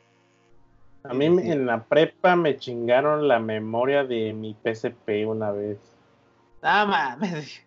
[1.04, 5.76] A mí en la prepa me chingaron la memoria de mi PSP una vez.
[6.62, 7.60] Ah, mames.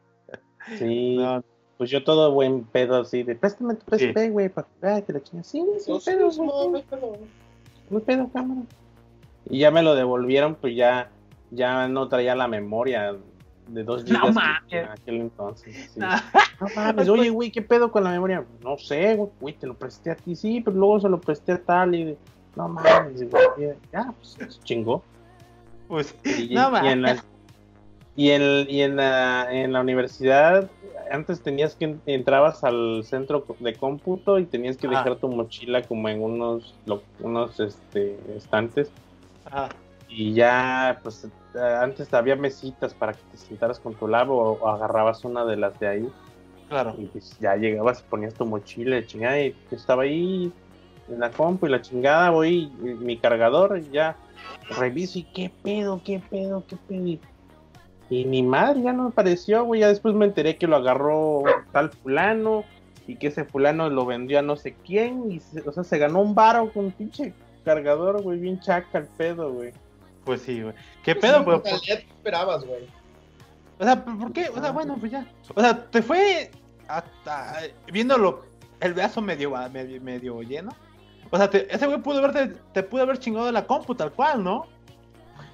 [0.79, 1.43] Sí, No,
[1.77, 4.07] pues yo todo buen pedo así de préstame tu Sí.
[4.07, 5.45] PSP, güey, para que veas que la chingas.
[5.45, 6.85] Sí, sí, No, sí, pedo, sí, güey, no, sí.
[6.91, 7.11] no.
[7.91, 8.61] No hay pedo, cámara.
[9.47, 11.11] Y ya me lo devolvieron, pues ya,
[11.51, 13.15] ya no traía la memoria
[13.67, 14.61] de dos No mames.
[14.69, 15.91] tenía en aquel entonces.
[15.93, 15.99] sí.
[15.99, 16.07] no.
[16.59, 18.43] No mames, oye, güey, ¿qué pedo con la memoria?
[18.63, 21.61] No sé, güey, te lo presté a ti, sí, pero luego se lo presté a
[21.61, 22.17] tal y...
[22.55, 25.01] No mames, güey, ya, pues chingó.
[25.87, 27.23] Pues, Y, no, y en, la,
[28.15, 30.69] y, en, y en, la, en la universidad,
[31.11, 34.91] antes tenías que entrabas al centro de cómputo y tenías que Ah.
[34.91, 38.91] dejar tu mochila como en unos, lo- unos este, estantes.
[39.49, 39.69] Ah,
[40.09, 41.27] Y ya, pues
[41.59, 45.57] antes había mesitas para que te sentaras con tu labo o, o agarrabas una de
[45.57, 46.09] las de ahí.
[46.69, 46.95] claro.
[46.97, 50.51] Y pues ya llegabas y ponías tu mochila chingada y yo estaba ahí
[51.09, 54.15] en la compu y la chingada, voy y mi cargador y ya
[54.77, 57.05] reviso y qué pedo, qué pedo, qué pedo.
[57.05, 57.19] Y,
[58.09, 59.81] y mi madre ya no me apareció, güey.
[59.81, 62.63] Ya después me enteré que lo agarró tal fulano
[63.07, 65.31] y que ese fulano lo vendió a no sé quién.
[65.31, 67.33] Y se- o sea, se ganó un varo con un pinche
[67.65, 69.71] cargador, güey, bien chaca el pedo, güey.
[70.25, 70.73] Pues sí, güey.
[71.03, 71.81] ¿Qué pedo, Pues, pues?
[71.81, 72.87] ¿Qué esperabas, güey?
[73.79, 74.49] O sea, ¿por qué?
[74.49, 75.25] O sea, bueno, pues ya.
[75.55, 76.51] O sea, te fue
[76.87, 78.45] hasta viéndolo
[78.79, 80.71] el brazo medio, medio, medio lleno.
[81.31, 84.11] O sea, te- ese güey pudo haberte, te pudo haber chingado de la compu tal
[84.11, 84.67] cual, ¿no?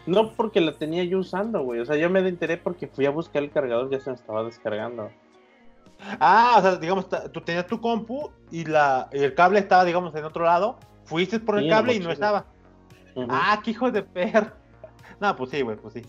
[0.05, 1.79] No porque la tenía yo usando, güey.
[1.79, 4.43] O sea, yo me enteré porque fui a buscar el cargador, ya se me estaba
[4.43, 5.09] descargando.
[6.19, 10.13] Ah, o sea, digamos, tú tenías tu compu y, la, y el cable estaba, digamos,
[10.15, 10.77] en otro lado.
[11.05, 12.45] Fuiste por el Sí, cable y no estaba.
[13.29, 14.53] Ah, qué hijo de per.
[15.19, 16.01] No, pues sí, güey, pues sí.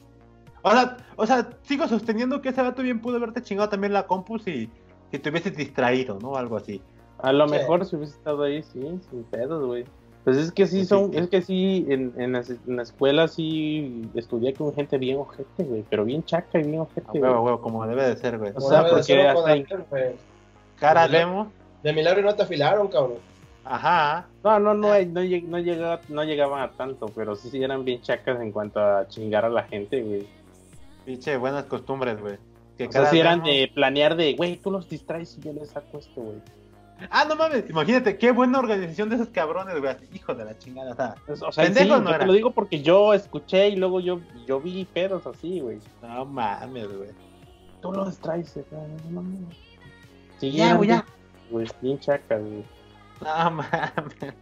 [0.62, 4.06] O sea, o sea, sigo sosteniendo que ese vato bien pudo haberte chingado también la
[4.06, 4.68] compu si,
[5.10, 6.36] si te hubieses distraído, ¿no?
[6.36, 6.82] Algo así.
[7.18, 7.54] A lo Sí.
[7.54, 9.84] mejor si hubiese estado ahí, sí, sin pedos, güey.
[10.24, 11.18] Pues es que sí Sí, son, sí.
[11.18, 15.62] es que sí, en, en, la, en la escuela sí estudié con gente bien ojete,
[15.64, 17.44] güey, pero bien chaca y bien ojete, huevo, a güey.
[17.46, 18.52] huevo, como debe de ser, güey.
[18.54, 20.04] O sea, de porque hasta de ahí- güey.
[20.78, 21.50] Cara Pues demo.
[21.82, 23.16] De milagro no te afilaron, cabrón.
[23.70, 24.26] Ajá.
[24.42, 27.84] No, no, no, no, lleg- no, llegaba, no llegaban a tanto, pero sí, sí eran
[27.84, 30.26] bien chacas en cuanto a chingar a la gente, güey.
[31.04, 32.36] Pinche buenas costumbres, güey.
[32.78, 35.68] Que O sea, sí eran de planear de, güey, tú los distraes y yo les
[35.70, 36.36] saco esto, güey.
[37.10, 39.94] Ah, no mames, imagínate, qué buena organización de esos cabrones, güey.
[40.14, 41.14] Hijo de la chingada, o sea.
[41.48, 44.60] O sea, sí, no yo te lo digo porque yo escuché y luego yo, yo
[44.60, 45.78] vi pedos así, güey.
[46.02, 47.10] No mames, güey.
[47.82, 48.64] Tú los distraes, eh,
[49.10, 49.40] no mames.
[50.38, 50.94] Sí, Ya, güey, ya.
[51.04, 51.18] bien-
[51.50, 52.64] Güey, bien chacas, güey.
[53.20, 54.34] No mames.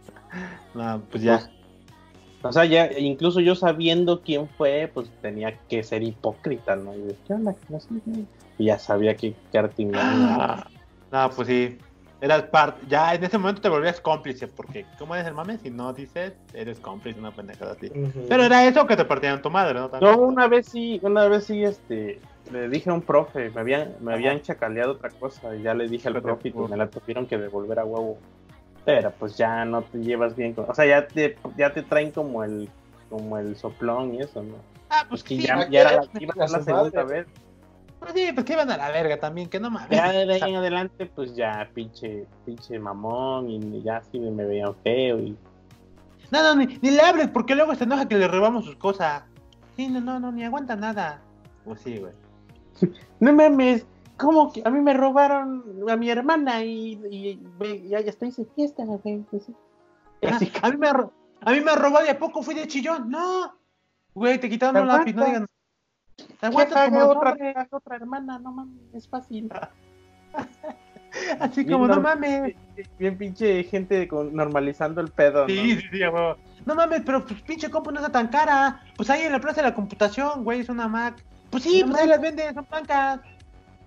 [0.73, 1.49] No, pues ya.
[2.43, 6.93] O sea, ya, incluso yo sabiendo quién fue, pues tenía que ser hipócrita, ¿no?
[6.95, 7.55] Y de, ¿qué onda?
[7.69, 7.89] No sé.
[8.59, 10.63] Y ya sabía que que Artimán-
[11.11, 11.77] No, pues sí.
[12.19, 12.83] Eras parte.
[12.89, 15.57] Ya en ese momento te volvías cómplice, porque ¿cómo eres el mame?
[15.59, 17.91] Si no dices, eres cómplice, una pendejada así.
[18.27, 19.89] Pero era eso que te partían tu madre, ¿no?
[19.89, 20.11] También.
[20.13, 22.19] No, una vez sí, una vez sí, este,
[22.51, 25.87] le dije a un profe, me habían, me habían chacaleado otra cosa, y ya le
[25.87, 28.17] dije al profe y me la tuvieron que devolver a huevo.
[28.87, 32.09] Pero pues ya no te llevas bien con, o sea, ya te, ya te traen
[32.09, 32.69] como el,
[33.09, 34.55] como el soplón y eso, ¿no?
[34.89, 35.41] Ah, Pues pues que sí.
[35.45, 37.27] ya, ya era la, aquí iba a ser la segunda vez.
[37.99, 39.89] Pues sí, pues que iban a la verga también, que no mames.
[39.89, 44.73] Ya de ahí en adelante, pues ya pinche, pinche mamón, y ya sí me veían
[44.85, 45.35] feo y
[46.31, 49.23] No, no, ni, ni le hables, porque luego se enoja que le robamos sus cosas.
[49.75, 51.19] Sí, no, no, no, ni aguanta nada.
[51.65, 52.13] Pues sí, güey.
[53.19, 53.85] No mames,
[54.17, 58.47] ¿cómo que a mí me robaron a mi hermana y, y, y ya, estoy en
[58.55, 59.25] fiesta, güey?
[59.31, 59.55] Sí.
[60.23, 63.09] Así A mí me, a mí me robó y a poco fui de chillón.
[63.09, 63.53] No.
[64.13, 65.27] Güey, te quitaron ¿Te un lápiz, no aguantas?
[65.27, 65.47] digan.
[66.15, 67.05] Te que aguantas como
[67.71, 69.49] otra, hermana, no mames, es fácil.
[71.39, 72.55] Así Bien como, no mames.
[72.97, 75.47] Bien pinche gente con, normalizando el pedo, ¿no?
[75.47, 76.37] Sí, sí, sí, a huevo.
[76.65, 78.81] No mames, pero pues pinche compu no está tan cara.
[78.95, 81.23] Pues ahí en la plaza de la computación, güey, es una Mac.
[81.49, 83.19] Pues sí, No pues ahí las venden, son blancas.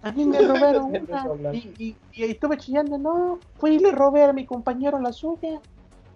[0.03, 4.25] A mí me robaron una y, y, y estuve chillando, no, fui y le robé
[4.25, 5.61] a mi compañero la suya.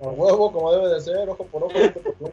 [0.02, 2.32] A huevo, como debe de ser, ojo por ojo, diente por.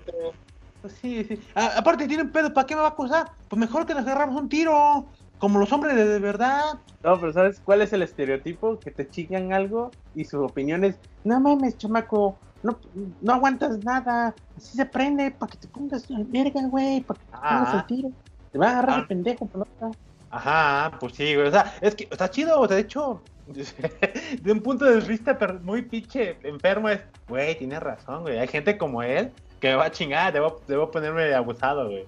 [0.81, 1.39] Pues sí, sí.
[1.53, 3.31] A- aparte tienen pedo, ¿para qué me va a acusar?
[3.49, 5.05] Pues mejor que nos agarramos un tiro.
[5.37, 6.79] Como los hombres de, de verdad.
[7.03, 8.77] No, pero ¿sabes cuál es el estereotipo?
[8.79, 12.77] Que te chingan algo y su opinión es, no mames, chamaco, no,
[13.21, 17.25] no aguantas nada, así se prende, para que te pongas la verga, güey, para que
[17.25, 17.77] te pongas Ah.
[17.79, 18.11] el tiro.
[18.51, 18.99] Te va a agarrar Ah.
[19.01, 19.89] el pendejo, pelota.
[20.31, 21.47] Ajá, pues sí, güey.
[21.47, 23.21] O sea, es que está chido, o sea, de hecho,
[24.41, 28.39] de un punto de vista muy pinche enfermo es, güey, tienes razón, güey.
[28.39, 32.05] Hay gente como él que me va a chingar, debo, debo ponerme abusado, güey.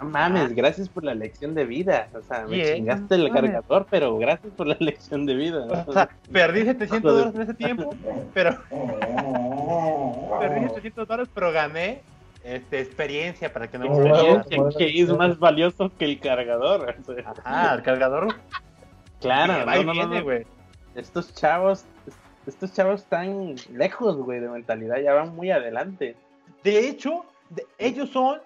[0.00, 2.08] No mames, gracias por la lección de vida.
[2.14, 3.42] O sea, me chingaste el mames.
[3.42, 5.84] cargador, pero gracias por la lección de vida.
[5.86, 7.94] O sea, perdí 700 dólares en ese tiempo,
[8.32, 8.58] pero
[10.40, 12.02] perdí 700 dólares, pero gané
[12.44, 16.94] este, experiencia para que no Experiencia, Bueno, que es más valioso que el cargador.
[17.08, 17.34] o sea.
[17.42, 18.34] Ajá, el cargador.
[19.20, 20.24] claro, no, no, no, viene, no.
[20.24, 20.46] güey.
[20.94, 21.84] Estos chavos,
[22.46, 26.16] estos chavos están lejos, güey, de mentalidad, ya van muy adelante.
[26.62, 28.40] De hecho, de- ellos son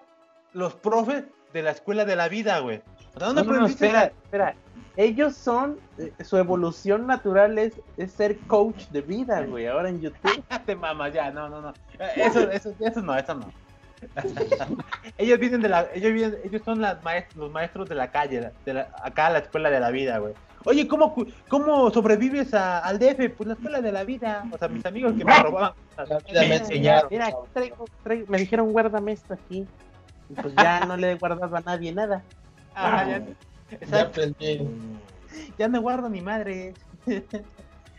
[0.53, 2.81] los profes de la escuela de la vida, güey.
[3.15, 3.85] ¿Dónde No, no, no, aprendiste?
[3.85, 4.55] espera, espera.
[4.97, 10.01] Ellos son, eh, su evolución natural es, es ser coach de vida, güey, ahora en
[10.01, 10.43] YouTube.
[10.65, 11.69] Te mamas, ya, no, no, no.
[11.99, 13.51] Eh, Eso, eso, eso no, eso no.
[15.17, 18.51] ellos vienen de la, ellos vienen, ellos son las maest- los maestros de la calle,
[18.65, 20.33] de la, acá la escuela de la vida, güey.
[20.65, 23.29] Oye, ¿cómo, cu- cómo sobrevives a- al DF?
[23.37, 24.43] Pues la escuela de la vida.
[24.51, 25.71] O sea, mis amigos que me robaban.
[25.97, 27.07] La vida me enseñaron.
[27.09, 29.65] Mira, aquí traigo, traigo- me dijeron guárdame esto aquí.
[30.29, 32.21] Y pues ya no le he guardado a nadie nada.
[32.75, 33.23] Ajá, ya,
[33.89, 34.67] Ya aprendí.
[35.57, 36.73] ya no guardo ni madre.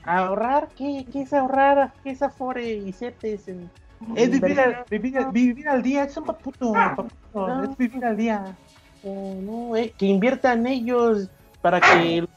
[0.05, 0.69] ¿Ahorrar?
[0.77, 1.93] ¿Qué, qué es ahorrar?
[2.03, 3.49] ¿Qué es Afore y CETES?
[3.49, 3.71] En,
[4.17, 7.65] Es vivir al, vivir, al- vivir al día, es un paputo, paputo, No.
[7.65, 8.57] es vivir al día.
[9.03, 11.29] Eh, no, eh, que inviertan ellos
[11.63, 12.29] para que lo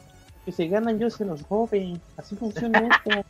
[0.46, 2.00] que se ganan yo se los robe.
[2.18, 3.22] Así funciona esto.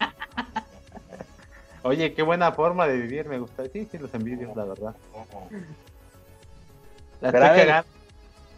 [1.84, 3.64] Oye, qué buena forma de vivir, me gusta.
[3.72, 4.96] Sí, sí, los envidios, la verdad.
[7.22, 7.90] La Pero a estoy ver, cagando.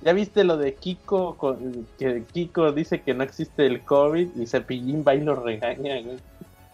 [0.02, 1.36] ¿Ya viste lo de Kiko?
[1.36, 6.02] con- que Kiko dice que no existe el COVID y Cepillín va y lo regaña,
[6.02, 6.20] güey.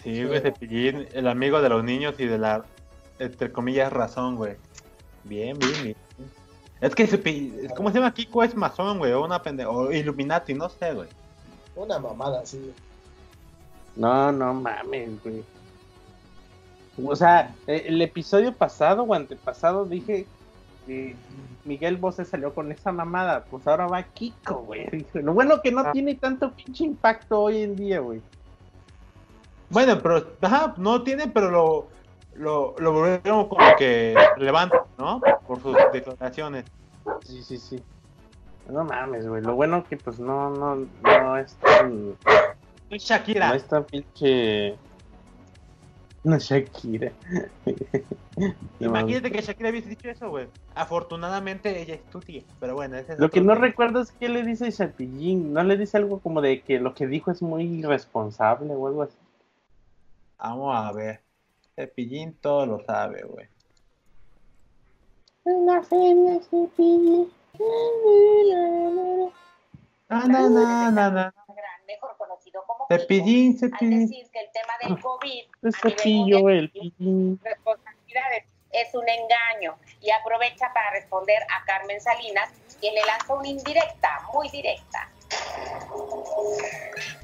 [0.04, 2.66] Sí, güey, Cepillín, el amigo de los niños y de la,
[3.24, 4.56] entre comillas, razón, güey.
[5.24, 5.96] Bien, bien, bien.
[6.82, 8.14] Es que Cepillín, ¿cómo se llama?
[8.14, 11.08] Kiko es masón, güey, o una pendeja, o Illuminati, no sé, güey.
[11.76, 12.74] Una mamada así.
[13.96, 15.44] No, no mames, güey.
[17.04, 20.26] O sea, eh, el episodio pasado o antepasado dije
[20.88, 21.16] que
[21.66, 23.46] Miguel Bosé salió con esa mamada.
[23.46, 24.90] Pues ahora va Kiko, güey.
[24.90, 25.92] Dije, Lo bueno que no Ah.
[25.92, 28.22] tiene tanto pinche impacto hoy en día, güey.
[29.70, 31.88] Bueno, pero, ajá, no tiene, pero lo,
[32.36, 35.22] lo, lo volvieron como que relevante, ¿no?
[35.48, 36.66] Por sus declaraciones.
[37.24, 37.82] Sí, sí, sí.
[38.70, 39.42] No mames, güey.
[39.42, 42.16] Lo bueno que pues no, no, no es tan, No
[42.96, 43.50] es Shakira.
[43.50, 44.76] no es tan pinche.
[46.24, 47.12] No es Shakira.
[48.80, 50.48] Imagínate que Shakira hubiese dicho eso, güey.
[50.76, 53.66] Afortunadamente ella estudia, pero bueno, ese es Lo que no tema.
[53.66, 55.54] recuerdo es que le dice Cepillín.
[55.54, 59.04] ¿No le dice algo como de que lo que dijo es muy irresponsable o algo
[59.04, 59.18] así?
[60.38, 61.22] Vamos a ver.
[61.82, 63.48] Cepillín todo lo sabe, güey.
[65.44, 67.32] La feria Cepillín.
[70.08, 71.34] Na, na, na, na, na.
[71.48, 76.70] Gran, mejor conocido como Cepillín, al decir que el tema del COVID nivel cepillo, el
[76.70, 77.40] pillín.
[77.44, 83.48] responsabilidades es un engaño y aprovecha para responder a Carmen Salinas, quien le lanzó una
[83.48, 85.10] indirecta, muy directa.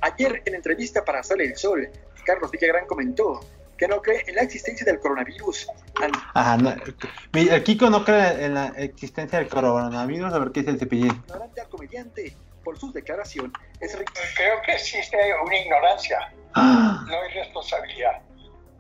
[0.02, 1.88] Ayer, en entrevista para Sale el Sol,
[2.26, 3.40] Carlos Villagrán comentó
[3.78, 5.68] que no cree en la existencia del coronavirus.
[6.34, 6.74] Ajá, no,
[7.34, 11.12] el Kiko no cree en la existencia del coronavirus, a ver qué es el cepillín.
[11.28, 12.36] ignorante al comediante.
[12.64, 14.04] Por sus declaraciones, es ri-
[14.36, 17.06] Creo que existe una ignorancia, ¡Ah!
[17.08, 18.22] no hay responsabilidad.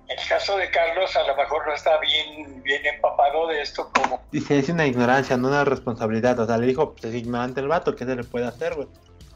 [0.09, 4.21] El caso de Carlos a lo mejor no está bien, bien empapado de esto como
[4.31, 6.37] Dice, es una ignorancia, no una responsabilidad.
[6.39, 8.87] O sea, le dijo, pues es ignorante el vato, ¿qué se le puede hacer, güey?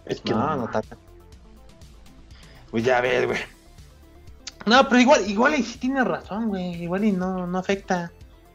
[0.05, 0.55] Es que no, no.
[0.57, 0.81] no está.
[2.71, 3.39] Pues ya ves, güey.
[4.65, 6.83] No, pero igual, igual y sí tiene razón, güey.
[6.83, 8.11] Igual y no, no afecta.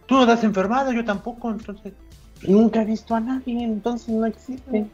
[0.07, 1.93] Tú no estás enfermado, yo tampoco, entonces.
[2.47, 4.87] Nunca he visto a nadie, entonces no existe.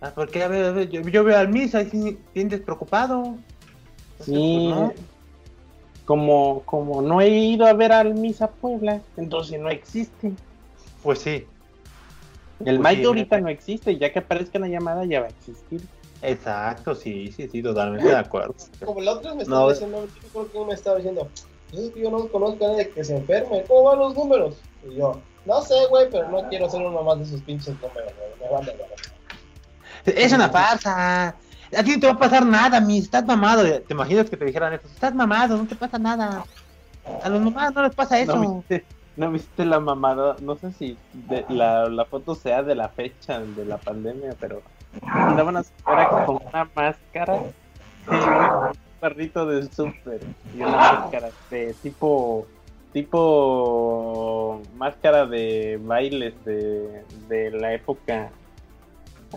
[0.00, 3.36] Ah, porque a ver, a ver, yo, yo veo al Misa y sí, bien despreocupado.
[4.12, 4.92] Entonces, Sí, pues, no.
[6.04, 10.32] como, como no he ido a ver al Misa Puebla, entonces no existe.
[11.02, 11.46] Pues sí,
[12.64, 15.30] El Pues sí, Mike ahorita no existe, ya que aparezca la llamada ya va a
[15.30, 15.82] existir.
[16.22, 18.54] Exacto, sí, sí, sí, totalmente de acuerdo.
[18.84, 19.68] Como la otra me estaba No.
[19.70, 21.30] diciendo, yo creo que me estaba diciendo,
[21.72, 24.62] es que yo no conozco a nadie que se enferme, ¿cómo van los números?
[24.88, 28.12] Y yo, no sé, güey, pero no quiero ser uno más de esos pinches números,
[28.16, 28.90] güey, me vale, güey.
[30.04, 31.28] Es una farsa.
[31.76, 33.04] A ti no te va a pasar nada, mis.
[33.04, 33.62] Estás mamado.
[33.64, 34.86] ¿Te imaginas que te dijeran eso?
[34.86, 36.44] Estás mamado, no te pasa nada.
[37.22, 38.36] A los mamados no les pasa eso.
[38.36, 40.36] ¿No viste, no viste la mamada?
[40.40, 44.62] No sé si de- la, la foto sea de la fecha de la pandemia, pero
[45.02, 47.34] andaban a señora con una máscara
[48.08, 50.20] un perrito del súper
[50.54, 52.46] y una máscara de tipo
[52.92, 58.30] tipo máscara de bailes de, de la época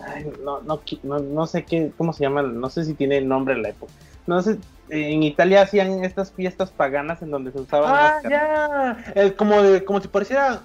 [0.06, 3.26] Ay, no, no, no, no sé qué, cómo se llama, no sé si tiene el
[3.28, 3.92] nombre la época.
[4.26, 4.56] No sé,
[4.88, 8.30] en Italia hacían estas fiestas paganas en donde se usaban Ah, máscaras.
[9.04, 9.12] ya.
[9.20, 10.60] El, como, de, como si pareciera.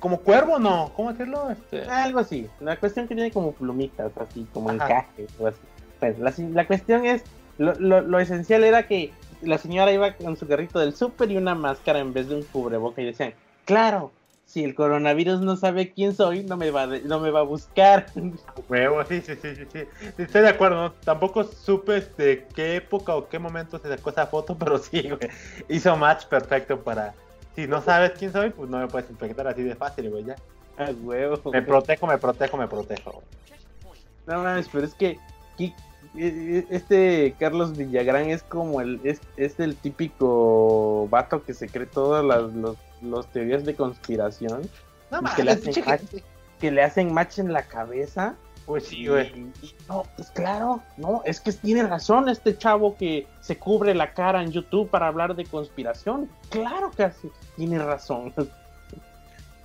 [0.00, 0.92] Como cuervo, ¿no?
[0.94, 1.50] ¿Cómo decirlo?
[1.50, 1.82] Este...
[1.90, 2.48] Algo así.
[2.60, 4.84] La cuestión que tiene como plumitas, así, como Ajá.
[4.84, 5.58] encajes o así.
[6.00, 7.24] Pues, la, la cuestión es,
[7.58, 11.36] lo, lo, lo esencial era que la señora iba con su carrito del súper y
[11.36, 14.12] una máscara en vez de un cubreboca y decían, claro,
[14.46, 17.42] si el coronavirus no sabe quién soy, no me va, a no me va a
[17.42, 18.06] buscar.
[18.68, 19.80] Huevo, sí, sí, sí, sí, sí.
[20.16, 20.92] Sí, Estoy de acuerdo, ¿no?
[20.92, 25.30] Tampoco supe de qué época o qué momento se sacó esa foto, pero sí, güey.
[25.68, 27.14] Hizo match perfecto para.
[27.56, 30.36] Si no sabes quién soy, pues no me puedes infectar así de fácil, güey, ya.
[30.78, 31.40] Ah, huevo.
[31.50, 33.10] Me protejo, me protejo, me protejo.
[33.12, 33.98] güey.
[34.26, 35.18] No mames, pero es que
[35.58, 35.72] e-
[36.16, 41.86] e- este Carlos Villagrán es como el es, es el típico vato que se cree
[41.86, 44.62] todas las los, los teorías de conspiración
[45.10, 46.22] No Y que le mames, hacen match.
[46.60, 48.34] que le hacen match en la cabeza
[48.66, 49.28] Pues sí, güey.
[49.62, 54.12] y no pues claro no es que tiene razón este chavo que se cubre la
[54.12, 58.50] cara en YouTube para hablar de conspiración claro que así tiene razón como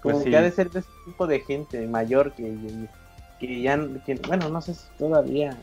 [0.01, 0.29] Pues sí.
[0.29, 2.55] que ha de ser de ese tipo de gente mayor que,
[3.39, 5.55] que ya, que, bueno, no sé si todavía.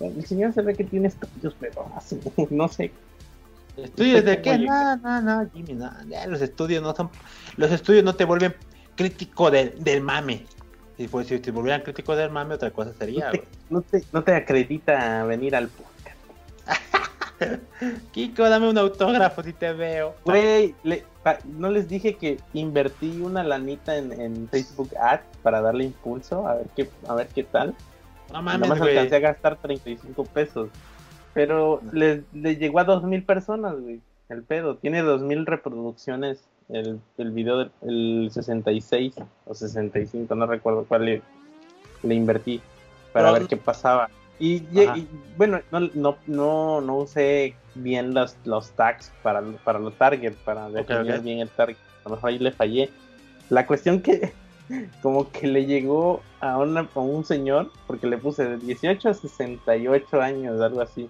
[0.00, 2.18] El señor se ve que tiene estudios, pero así,
[2.50, 2.92] no sé.
[3.76, 4.58] ¿Estudios de ¿Cómo qué?
[4.58, 5.90] No, no, no, Jimmy, no.
[6.08, 7.10] ya los estudios no son.
[7.56, 8.54] Los estudios no te vuelven
[8.96, 10.44] crítico del, del mame.
[10.96, 14.04] Si, pues, si te volvieran crítico del mame, otra cosa sería, No te, no, te,
[14.12, 15.94] no te acredita venir al podcast.
[18.12, 20.14] Kiko, dame un autógrafo si te veo.
[20.24, 25.60] Güey, le- pa- no les dije que invertí una lanita en, en Facebook Ads para
[25.60, 27.74] darle impulso, a ver qué, a ver qué tal.
[28.28, 28.96] No Nada mames, más güey.
[28.96, 30.68] alcancé a gastar 35 pesos.
[31.34, 34.00] Pero le, le llegó a 2000 personas, güey.
[34.28, 34.76] El pedo.
[34.76, 39.14] Tiene 2000 reproducciones el, el video del el 66
[39.46, 41.22] o 65, no recuerdo cuál le,
[42.02, 42.60] le invertí
[43.12, 44.08] para Pero- ver qué pasaba.
[44.40, 44.62] Y,
[45.36, 50.68] bueno, no, no, no, no usé bien los, los tags para, para los target, para
[50.68, 51.76] definir bien el target.
[52.04, 52.90] A lo mejor ahí le fallé.
[53.48, 54.32] La cuestión que
[55.02, 59.14] como que le llegó a, una, a un señor, porque le puse de 18 a
[59.14, 61.08] 68 años, algo así,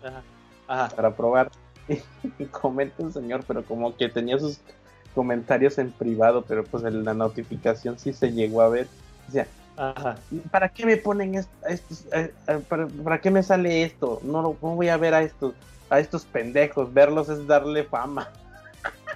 [0.67, 0.95] Ajá.
[0.95, 1.51] para probar.
[2.39, 4.61] Y comenta un señor, pero como que tenía sus
[5.15, 8.89] comentarios en privado, pero pues en la notificación sí se llegó a ver.
[9.27, 9.47] Decía,
[9.77, 10.17] Ajá.
[10.51, 12.05] ¿para qué me ponen est- a estos?
[12.69, 14.21] para, para qué me sale esto?
[14.23, 15.55] No, lo- no voy a ver a estos,
[15.91, 16.93] a estos pendejos.
[16.93, 18.29] Verlos es darle fama.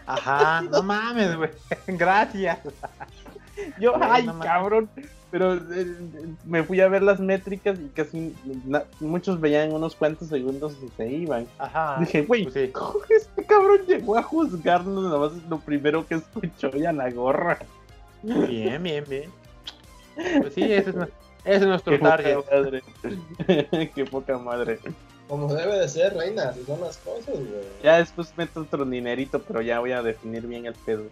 [0.06, 0.62] Ajá.
[0.62, 1.50] No mames, güey.
[1.86, 2.58] Gracias.
[3.80, 4.88] Yo, ay, no cabrón.
[5.30, 5.94] Pero eh,
[6.46, 8.34] me fui a ver las métricas y casi
[8.64, 11.46] na- muchos veían unos cuantos segundos y se iban.
[11.58, 11.96] Ajá.
[12.00, 12.72] Dije, güey, Pues sí.
[13.14, 17.10] este cabrón llegó a juzgarnos, nada más es lo primero que escuchó y a la
[17.10, 17.58] gorra.
[18.22, 19.30] Bien, bien, bien.
[20.40, 21.08] Pues sí, ese es, ese
[21.56, 22.36] es nuestro Qué poca target.
[22.50, 22.82] madre.
[23.94, 24.78] Qué poca madre.
[25.28, 27.62] Como debe de ser, reina, así son las cosas, güey.
[27.82, 31.04] Ya después meto otro dinerito, pero ya voy a definir bien el pedo.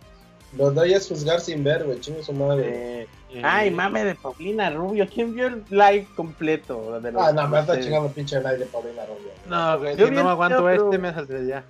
[0.57, 3.07] Lo de hoy es juzgar sin ver, güey, chingo su madre.
[3.31, 5.07] Eh, ay, mame de Paulina Rubio.
[5.13, 7.01] ¿Quién vio el live completo?
[7.01, 9.31] De los- Ah, no, me está de- chingando pinche el aire Paulina Rubio.
[9.49, 11.65] No, güey, Yo si no me aguanto este, me saldré ya.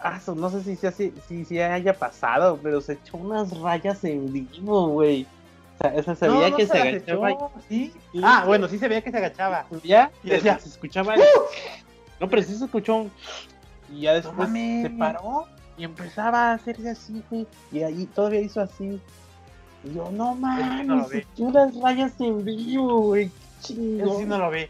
[0.00, 4.02] Ah, no sé si, sea así- si, si haya pasado, pero se echó unas rayas
[4.04, 5.26] en vivo, güey.
[5.74, 7.30] O sea, esa se veía que se agachaba.
[7.32, 7.36] y-
[7.68, 7.92] ¿sí?
[8.12, 8.20] Sí.
[8.22, 9.66] Ah, bueno, sí se veía que se agachaba.
[9.82, 11.14] Ya, Y decía, se escuchaba.
[11.16, 11.22] el-
[12.20, 12.94] No, pero sí se escuchó.
[12.96, 13.10] un-
[13.92, 15.46] Y ya después se paró
[15.78, 17.46] y empezaba a hacerse así, güey.
[17.70, 19.00] Y ahí todavía hizo así.
[19.84, 23.30] Y yo, no mames, no echó unas rayas en vivo, güey.
[23.60, 24.18] Chingo.
[24.18, 24.66] sí no lo vi.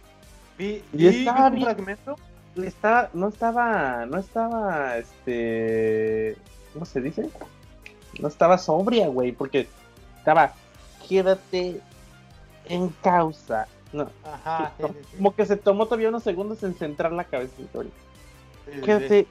[0.58, 2.16] Vi, Y vi estaba un fragmento.
[2.56, 6.36] Estaba, no estaba, no estaba, este,
[6.74, 7.30] ¿cómo se dice?
[8.20, 9.68] No estaba sobria, güey, porque
[10.18, 10.52] estaba,
[11.08, 11.80] quédate
[12.66, 13.68] en causa.
[13.92, 14.72] No, Ajá.
[14.76, 15.16] sí, sí, sí.
[15.16, 17.24] como que se tomó todavía unos segundos en centrar la.
[17.24, 19.26] Sí, sí, Quédate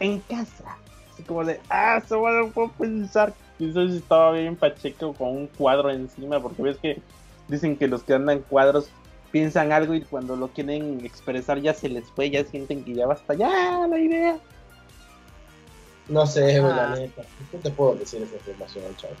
[0.00, 0.76] en casa.
[1.12, 3.34] Así como de, ah, se va a puedo pensar.
[3.58, 7.00] Y eso sí estaba bien pacheco con un cuadro encima, porque ves que
[7.48, 8.88] dicen que los que andan cuadros
[9.32, 13.06] piensan algo y cuando lo quieren expresar ya se les fue, ya sienten que ya
[13.06, 14.38] basta, ya la idea.
[16.08, 16.68] No sé, Ah.
[16.68, 17.22] la neta.
[17.52, 19.16] No te puedo decir esa información, chaval.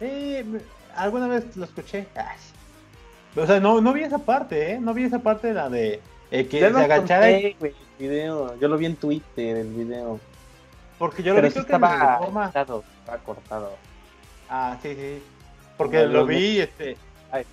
[0.00, 0.60] Sí, me-
[0.96, 2.06] alguna vez lo escuché.
[2.16, 2.36] Ay.
[3.40, 4.80] O sea, no, no vi esa parte, ¿eh?
[4.80, 6.00] No vi esa parte de la de
[6.40, 7.30] eh, que Ya se agachara.
[7.30, 8.58] y- conté, video.
[8.58, 10.18] Yo lo vi en Twitter, el video.
[10.98, 12.42] Porque yo lo Pero vi creo que en estaba Reforma.
[12.44, 13.76] cortado, estaba cortado.
[14.48, 15.22] Ah, sí, sí.
[15.76, 16.96] Porque No, lo no, vi, este.
[17.32, 17.44] Ay.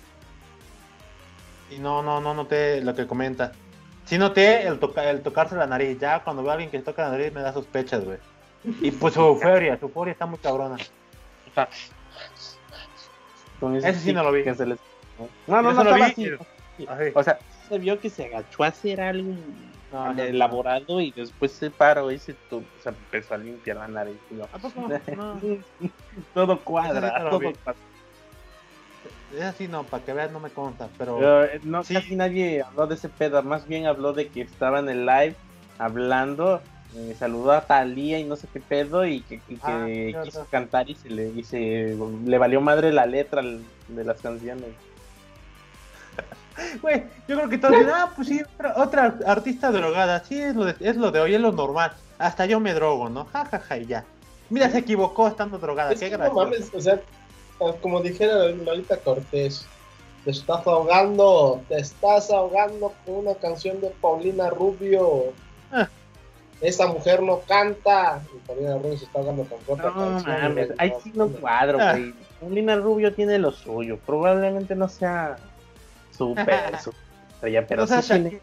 [1.70, 3.52] Y no, no, no noté lo que comenta.
[4.04, 5.98] Sí noté el, toca, el tocarse la nariz.
[5.98, 8.18] Ya cuando veo a alguien que se toca la nariz me da sospechas, güey.
[8.80, 10.76] Y pues su euforia, su euforia está muy cabrona.
[13.60, 14.42] Con Ese sí no lo vi.
[14.44, 14.78] que se les-
[15.46, 16.02] No, no, Eso no, lo vi.
[16.02, 16.28] Así.
[17.14, 17.38] O sea,
[17.72, 19.30] se vio que se agachó a hacer algo
[19.90, 20.22] No, no, no.
[20.22, 24.18] elaborado y después se paró y se, tu- se empezó a limpiar la nariz.
[26.34, 27.80] todo sí cuadra, todo cuadra.
[29.34, 31.16] Es así, no, para que veas no me consta, pero...
[31.16, 31.94] Pero, eh, no, Sí.
[31.94, 35.34] casi nadie habló de ese pedo, más bien habló de que estaba en el live
[35.78, 36.60] hablando,
[36.94, 40.46] eh, saludó a Talía y no sé qué pedo y que, y que Ah, quiso
[40.50, 41.96] cantar y se le, y se
[42.26, 44.68] le valió madre la letra de las canciones.
[46.80, 50.54] Güey, yo creo que todos dicen, ah, pues sí, otra, otra artista drogada, sí, es
[50.54, 51.92] lo, de, es lo de hoy, es lo normal.
[52.18, 53.24] Hasta yo me drogo, ¿no?
[53.26, 54.04] Ja, ja, ja, y ya.
[54.50, 56.44] Mira, se equivocó estando drogada, Es qué que no gracioso.
[56.44, 57.00] mames, o sea,
[57.80, 59.66] como dijera Lolita Cortés,
[60.24, 65.32] te estás ahogando, te estás ahogando con una canción de Paulina Rubio.
[65.72, 65.88] Ah.
[66.60, 68.20] Esa mujer no canta.
[68.34, 70.42] Y Paulina Rubio se está ahogando con otra No canción.
[70.42, 71.92] mames, ahí sí no cuadro, Ah.
[71.92, 72.14] güey.
[72.40, 75.36] Paulina Rubio tiene lo suyo, probablemente no sea
[76.34, 76.92] peso,
[77.34, 78.40] estrella, pero No sí tiene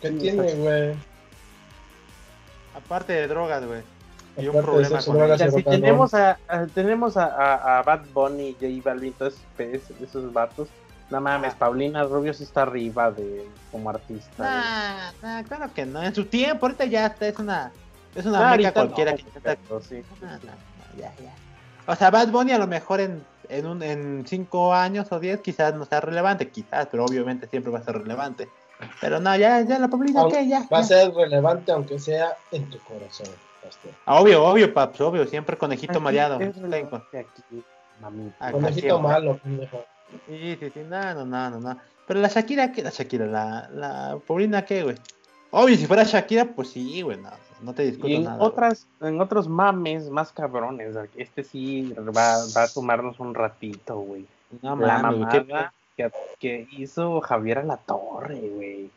[0.00, 0.94] ¿Qué tiene, güey?
[2.76, 3.82] aparte de drogas, güey.
[4.38, 5.48] Y un problema con drogas ella.
[5.48, 9.12] O sea, y si tenemos a, a- tenemos a, a- a Bad Bunny, J Balvin,
[9.12, 10.68] todos esos, esos vatos,
[11.10, 11.56] no mames, Ah.
[11.58, 14.32] Paulina Rubio sí está arriba de como artista.
[14.42, 16.02] Nah, nah, claro que no.
[16.02, 17.72] En su tiempo, ahorita ya está, es una,
[18.14, 19.56] es una Ah, meca ahorita cualquiera no, que canta.
[19.68, 20.02] pero sí.
[20.22, 21.34] Nah, nah, nah, ya, ya.
[21.86, 25.40] O sea, Bad Bunny a lo mejor en, en, un, en cinco años o diez
[25.40, 28.48] quizás no sea relevante, quizás, pero obviamente siempre va a ser relevante.
[29.00, 30.48] Pero no, ya, ya, la Aunque ¿qué?
[30.48, 30.66] Ya.
[30.72, 30.86] Va a ya.
[30.86, 33.28] ser relevante aunque sea en tu corazón.
[33.62, 33.92] Pastor.
[34.06, 36.36] Obvio, obvio, paps, obvio, siempre conejito Aquí mareado.
[36.36, 37.64] aquí.
[38.38, 38.98] Acá Conejito siempre.
[39.02, 39.84] malo, pendejo.
[40.26, 41.78] Sí, sí, sí, no, no, no, no, no.
[42.06, 42.82] Pero la Shakira, ¿qué?
[42.82, 44.96] La Shakira, la, la Paulina, ¿qué, güey?
[45.50, 47.30] Obvio, si fuera Shakira, pues sí, güey, no,
[47.62, 48.36] no te discuto Y en nada.
[48.36, 48.48] güey.
[48.48, 54.26] otras, en otros mames más cabrones, este sí va, va a tomarnos un ratito, güey.
[54.62, 58.90] No la ¿qué- mamada que, que hizo Javier a la Torre, güey.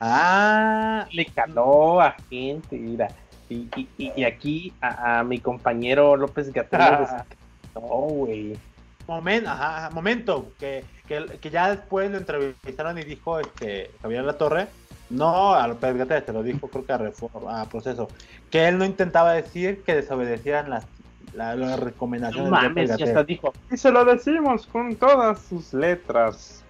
[0.00, 3.08] Ah, Le caló a gente, mira.
[3.48, 8.56] Y, y, y- aquí a, a mi compañero López le desacreditó, güey.
[9.06, 14.34] momento, ajá, momento, que, que, que ya después lo entrevistaron y dijo este Javier La
[14.38, 14.68] Torre,
[15.10, 18.08] no a López Gatell, se lo dijo creo que a Reforma, a Proceso,
[18.50, 20.84] que él no intentaba decir que desobedecieran las,
[21.34, 23.52] la- las No recomendaciones de López mames, ya hasta dijo.
[23.70, 26.62] Y se lo decimos con todas sus letras,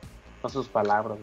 [0.43, 1.19] con sus palabras.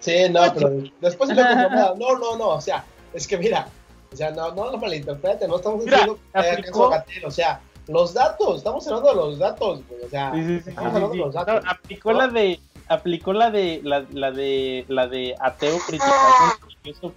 [0.00, 1.42] Sí, no, pero después se lo.
[1.96, 3.66] No, no, no, o sea, es que mira,
[4.12, 7.60] o sea, no, no lo malinterpreten, no estamos Mira, diciendo que aplicó- Gatell, o sea,
[7.88, 10.96] los datos, estamos hablando de los datos, güey, o sea, Sí, sí, sí, estamos sí,
[10.96, 11.18] hablando sí.
[11.18, 11.64] de los No, datos.
[11.70, 12.18] aplicó ¿no?
[12.18, 17.14] la de aplicó la de la, la de la de ateo criticando incluso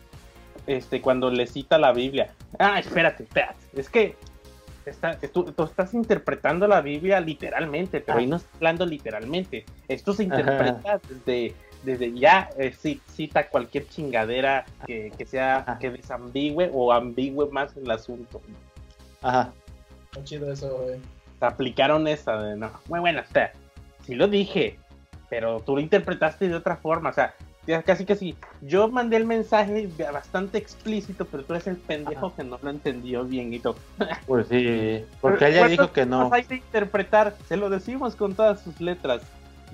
[0.67, 2.33] este cuando le cita la Biblia.
[2.59, 3.59] Ah, espérate, espérate.
[3.73, 4.15] Es que
[4.85, 9.65] está, tú, tú estás interpretando la Biblia literalmente, pero ahí no está hablando literalmente.
[9.87, 15.79] Esto se interpreta desde desde ya eh, ci- cita cualquier chingadera que, que sea Ajá.
[15.79, 18.39] que desambigüe o ambigüe más el asunto.
[19.23, 19.51] Ajá.
[20.11, 20.99] Está chido eso, güey.
[21.39, 22.71] aplicaron esa de no.
[22.87, 23.51] Muy buena, o sea,
[24.05, 24.77] sí lo dije,
[25.31, 27.33] pero tú lo interpretaste de otra forma, o sea,
[27.85, 28.35] casi casi.
[28.59, 33.23] Yo mandé el mensaje bastante explícito, pero tú eres el pendejo que no lo entendió
[33.23, 33.77] bien y todo.
[34.27, 36.25] Pues sí, porque ella ¿Cuántas dijo que no.
[36.25, 39.21] cosas hay de interpretar, se lo decimos con todas sus letras.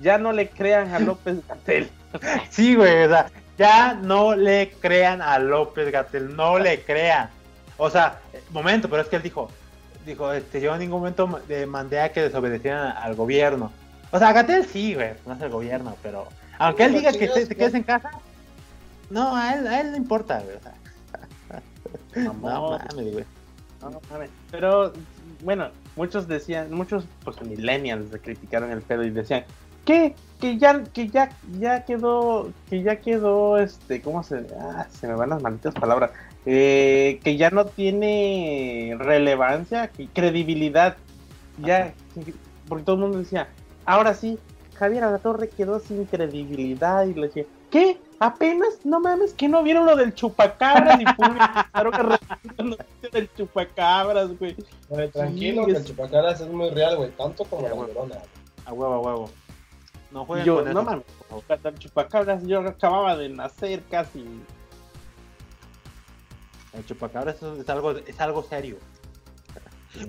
[0.00, 1.88] Ya no le crean a López Gatel.
[2.50, 3.26] Sí, güey, o sea,
[3.58, 7.30] ya no le crean a López Gatel, no le crean.
[7.78, 9.50] O sea, momento, pero es que él dijo,
[10.06, 13.72] dijo, este, yo en ningún momento eh, mandé a que desobedecieran al gobierno.
[14.10, 16.26] O sea, Gatel sí, güey, no es el gobierno, pero
[16.58, 18.10] aunque él diga que te, te quedes en casa,
[19.10, 20.56] no, a él, a él no importa, güey.
[20.56, 20.74] O sea,
[22.24, 23.24] no mames, güey.
[23.80, 24.30] No, no mames.
[24.50, 24.92] Pero
[25.42, 29.44] bueno, muchos decían, muchos pues millennials criticaron el pedo y decían
[29.84, 35.08] que que ya que ya ya quedó que ya quedó este cómo se ah, se
[35.08, 36.10] me van las malditas palabras
[36.46, 40.96] eh, que ya no tiene relevancia y credibilidad
[41.64, 41.94] ya
[42.68, 43.48] porque todo el mundo decía
[43.88, 44.38] ahora sí
[44.74, 47.98] Javier Alatorre quedó sin credibilidad y le decía ¿qué?
[48.20, 54.54] apenas no mames que no vieron lo del chupacabras y la noticia del chupacabras güey
[55.12, 58.16] tranquilo, Sí, que es- el chupacabras es muy real, güey, tanto como la llorona.
[58.66, 59.30] A huevo, a huevo.
[60.10, 60.82] No jueguen Yo, con no eso.
[60.82, 61.04] mames,
[61.64, 64.24] el chupacabras yo acababa de nacer casi.
[66.72, 68.76] El chupacabra es, es algo, es algo serio.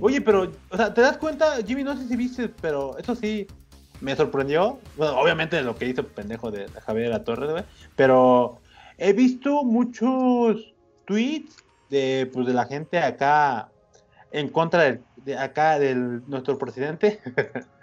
[0.01, 1.84] Oye, pero, o sea, ¿te das cuenta, Jimmy?
[1.84, 3.47] No sé si viste, pero eso sí
[4.01, 4.79] me sorprendió.
[4.95, 7.65] Bueno, obviamente lo que hizo pendejo de Javier de la Torre.
[7.95, 8.59] Pero
[8.97, 10.73] he visto muchos
[11.05, 11.55] tweets
[11.89, 13.69] de, pues, de la gente acá
[14.31, 17.19] en contra de acá del nuestro presidente.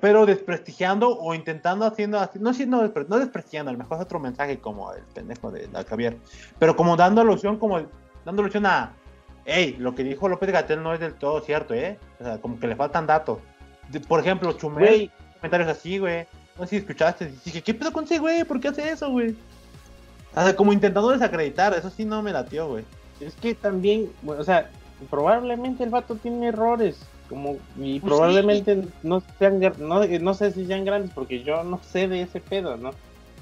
[0.00, 4.20] Pero desprestigiando o intentando haciendo así, no despre- no desprestigiando, a lo mejor es otro
[4.20, 6.16] mensaje como el pendejo de Javier,
[6.60, 7.80] pero como dando alusión, como
[8.24, 8.92] dando alusión a,
[9.44, 11.98] hey, lo que dijo López Gatel no es del todo cierto, ¿eh?
[12.20, 13.40] O sea, como que le faltan datos.
[13.90, 15.10] De- por ejemplo, Chumel,
[15.40, 16.26] comentarios así, güey.
[16.58, 18.44] No sé si escuchaste, dije, ¿qué pedo con ese güey?
[18.44, 19.34] ¿Por qué hace eso, güey?
[20.34, 22.84] O sea, como intentando desacreditar, eso sí no me latió, güey.
[23.20, 24.70] es que también, bueno, o sea,
[25.10, 26.98] probablemente el vato tiene errores.
[27.28, 31.80] Como, y Pues probablemente no sean, no, no sé si sean grandes porque yo no
[31.82, 32.90] sé de ese pedo, ¿no?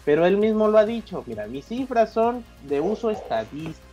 [0.05, 3.87] Pero él mismo lo ha dicho, mira, mis cifras son de uso estadístico,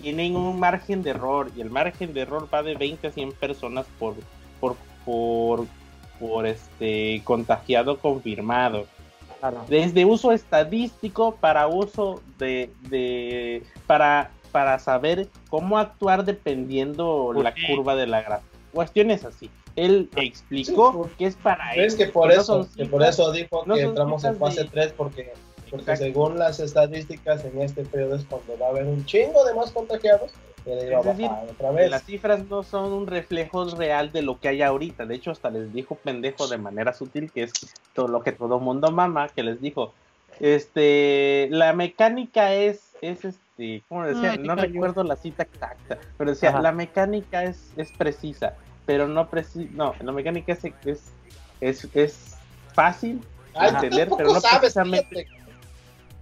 [0.00, 3.32] tienen un margen de error y el margen de error va de 20 a 100
[3.32, 4.14] personas por,
[4.60, 5.66] por, por,
[6.20, 8.86] por este contagiado confirmado.
[9.68, 17.54] Desde uso estadístico para uso de, de para, para saber cómo actuar dependiendo Pues la
[17.54, 17.60] sí.
[17.66, 18.48] curva de la gráfica.
[18.72, 19.50] Cuestiones así.
[19.76, 21.96] Él explicó Sí, que es para Es eso.
[21.98, 25.32] que por eso, que por eso dijo no que entramos en fase de- 3 porque,
[25.68, 26.04] porque Exacto.
[26.04, 29.72] según las estadísticas en este periodo es cuando va a haber un chingo de más
[29.72, 30.30] contagiados
[30.66, 31.90] Es decir, bajar otra que vez.
[31.90, 35.04] las cifras no son un reflejo real de lo que hay ahorita.
[35.04, 37.52] De hecho, hasta les dijo pendejo de manera sutil, que es
[37.92, 39.92] todo lo que todo mundo mama, que les dijo,
[40.40, 44.32] este, la mecánica es, es este, ¿cómo decía?
[44.32, 46.60] Ay, no recuerdo la cita exacta, pero decía, Ajá.
[46.62, 48.54] la mecánica es, es precisa,
[48.86, 51.12] pero no precisa, no, la mecánica es, es,
[51.60, 52.36] es, es
[52.74, 53.20] fácil
[53.54, 55.33] Ay, entender, pero no sabes, precisamente- fíjate.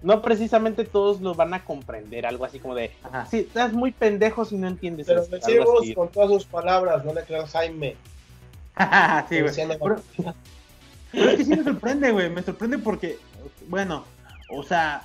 [0.03, 3.25] No precisamente todos lo van a comprender, algo así como de, Ajá.
[3.25, 7.03] sí, estás muy pendejo si no entiendes Pero esto", algo decimos con todas sus palabras,
[7.03, 7.95] no le creas Jaime.
[9.29, 9.53] sí, güey.
[9.55, 10.01] Pero,
[11.11, 12.29] pero es que sí me sorprende, güey.
[12.29, 13.17] Me sorprende porque,
[13.67, 14.03] bueno,
[14.49, 15.03] o sea,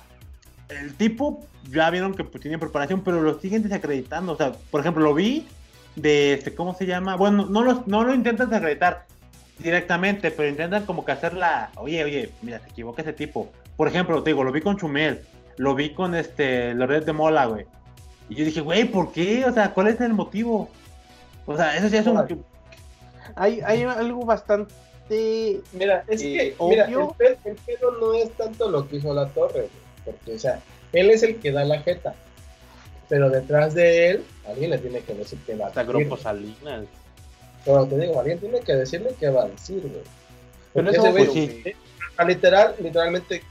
[0.69, 4.33] el tipo ya vieron que pues, tiene preparación, pero lo siguen desacreditando.
[4.33, 5.47] O sea, por ejemplo, lo vi
[5.95, 7.15] de, este, ¿cómo se llama?
[7.15, 9.05] Bueno, no lo, no lo intentan desacreditar
[9.59, 13.51] directamente, pero intentan como que hacer la, oye, oye, mira, se equivoca ese tipo.
[13.79, 15.21] Por ejemplo, te digo, lo vi con Chumel,
[15.55, 17.65] lo vi con este, Loret de Mola, güey.
[18.27, 19.45] Y yo dije, güey, ¿por qué?
[19.45, 20.67] O sea, ¿cuál es el motivo?
[21.45, 22.43] O sea, eso ya es un...
[23.35, 25.61] Hay, hay algo bastante...
[25.71, 27.15] Mira, es Eh, que, mira, obvio.
[27.19, 29.69] el, pe- el pedo no es tanto lo que hizo la torre, güey,
[30.03, 30.59] porque, o sea,
[30.91, 32.13] él es el que da la jeta,
[33.07, 35.85] pero detrás de él, alguien le tiene que decir qué va a decir.
[35.85, 36.83] Grupo Salinas.
[37.63, 40.03] Pero te digo, alguien tiene que decirle qué va a decir, güey.
[40.73, 41.61] Pero eso, ese güey, pues, sí.
[41.63, 41.75] eh,
[42.17, 43.41] a literal, literalmente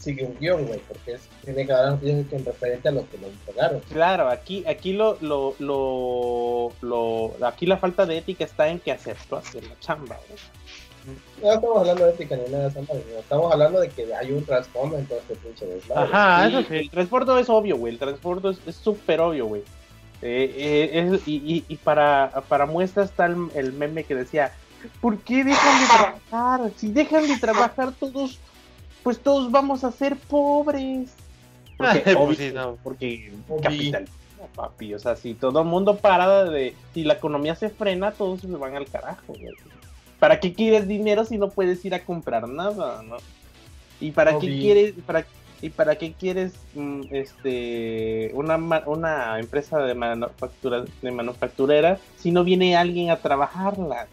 [0.00, 3.26] sigue un guion, güey, porque es- tiene que noticias en referente a lo que lo
[3.28, 3.80] entregaron.
[3.92, 8.92] Claro, aquí, aquí lo, lo, lo, lo- aquí la falta de ética está en que
[8.92, 10.38] aceptó hacer la chamba, güey.
[11.42, 14.44] No estamos hablando de ética ni nada de esa estamos hablando de que hay un
[14.44, 16.10] trasfondo en todo este pinche desmadre.
[16.12, 16.74] Ajá, Sí, eso sí.
[16.76, 17.94] El transbordo es obvio, güey.
[17.94, 19.62] El transbordo es es súper obvio, güey.
[20.22, 20.54] Eh,
[20.92, 24.52] eh, es- y, y- y para, para muestra está el, el meme que decía,
[25.00, 26.70] ¿por qué dejan de trabajar?
[26.76, 28.38] Si dejan de trabajar todos,
[29.02, 31.10] pues todos vamos a ser pobres.
[31.76, 32.76] Porque, obvio, sí, no.
[32.82, 33.62] porque Obvi.
[33.62, 34.94] capitalismo, papi.
[34.94, 36.74] O sea, si todo el mundo para de...
[36.94, 39.54] Si la economía se frena, todos se van al carajo, güey.
[40.18, 43.16] ¿Para qué quieres dinero si no puedes ir a comprar nada, no?
[44.00, 44.94] ¿Y para qué quieres...
[45.06, 45.24] Para,
[45.62, 52.44] ¿Y para qué quieres mm, este una, una empresa de manufactura de manufacturera si no
[52.44, 54.08] viene alguien a trabajarla?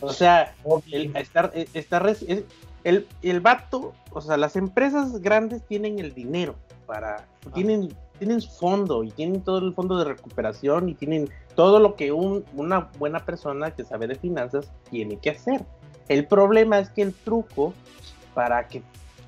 [0.00, 0.54] O sea,
[0.92, 2.44] el, está, está res- es-
[2.84, 6.54] el, el vato, o sea, las empresas grandes tienen el dinero
[6.86, 11.78] para, tienen, tienen su fondo y tienen todo el fondo de recuperación y tienen todo
[11.78, 15.62] lo que un- una buena persona que sabe de finanzas tiene que hacer.
[16.08, 17.74] El problema es que el truco
[18.34, 18.82] para que,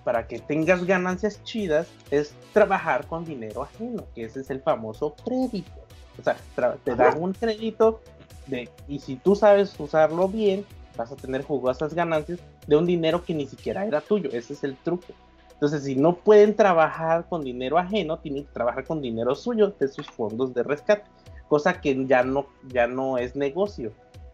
[0.05, 5.15] para que tengas ganancias chidas es trabajar con dinero ajeno, que ese es el famoso
[5.25, 5.71] crédito.
[6.19, 6.37] O sea,
[6.85, 8.01] te dan un crédito
[8.47, 10.65] de, y si tú sabes usarlo bien,
[10.97, 14.31] vas a tener jugosas ganancias de un dinero que ni siquiera era tuyo.
[14.33, 15.13] Ese es el truco.
[15.53, 19.89] Entonces, si no pueden trabajar con dinero ajeno, tienen que trabajar con dinero suyo de
[19.89, 21.05] sus fondos de rescate,
[21.49, 23.93] cosa que ya no, ya no es negocio.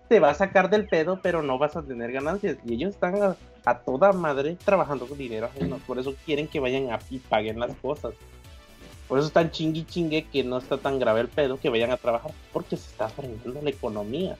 [0.08, 2.56] Te va a sacar del pedo, pero no vas a tener ganancias.
[2.64, 3.36] Y ellos están a,
[3.66, 5.78] a toda madre trabajando con dinero ajeno.
[5.86, 8.14] Por eso quieren que vayan a, y paguen las cosas.
[9.08, 11.96] Por eso están chingui chingue que no está tan grave el pedo que vayan a
[11.96, 14.36] trabajar, porque se está frenando la economía.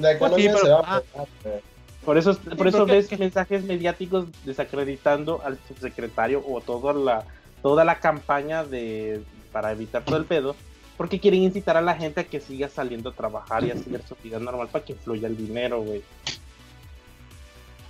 [0.00, 1.60] La economía Pues sí, se va a frenar.
[2.04, 7.24] Por eso, por eso ves que- mensajes mediáticos desacreditando al subsecretario o toda la,
[7.62, 9.22] toda la campaña de
[9.52, 10.54] para evitar todo el pedo,
[10.96, 14.02] porque quieren incitar a la gente a que siga saliendo a trabajar y a seguir
[14.08, 16.02] su vida normal para que fluya el dinero, güey.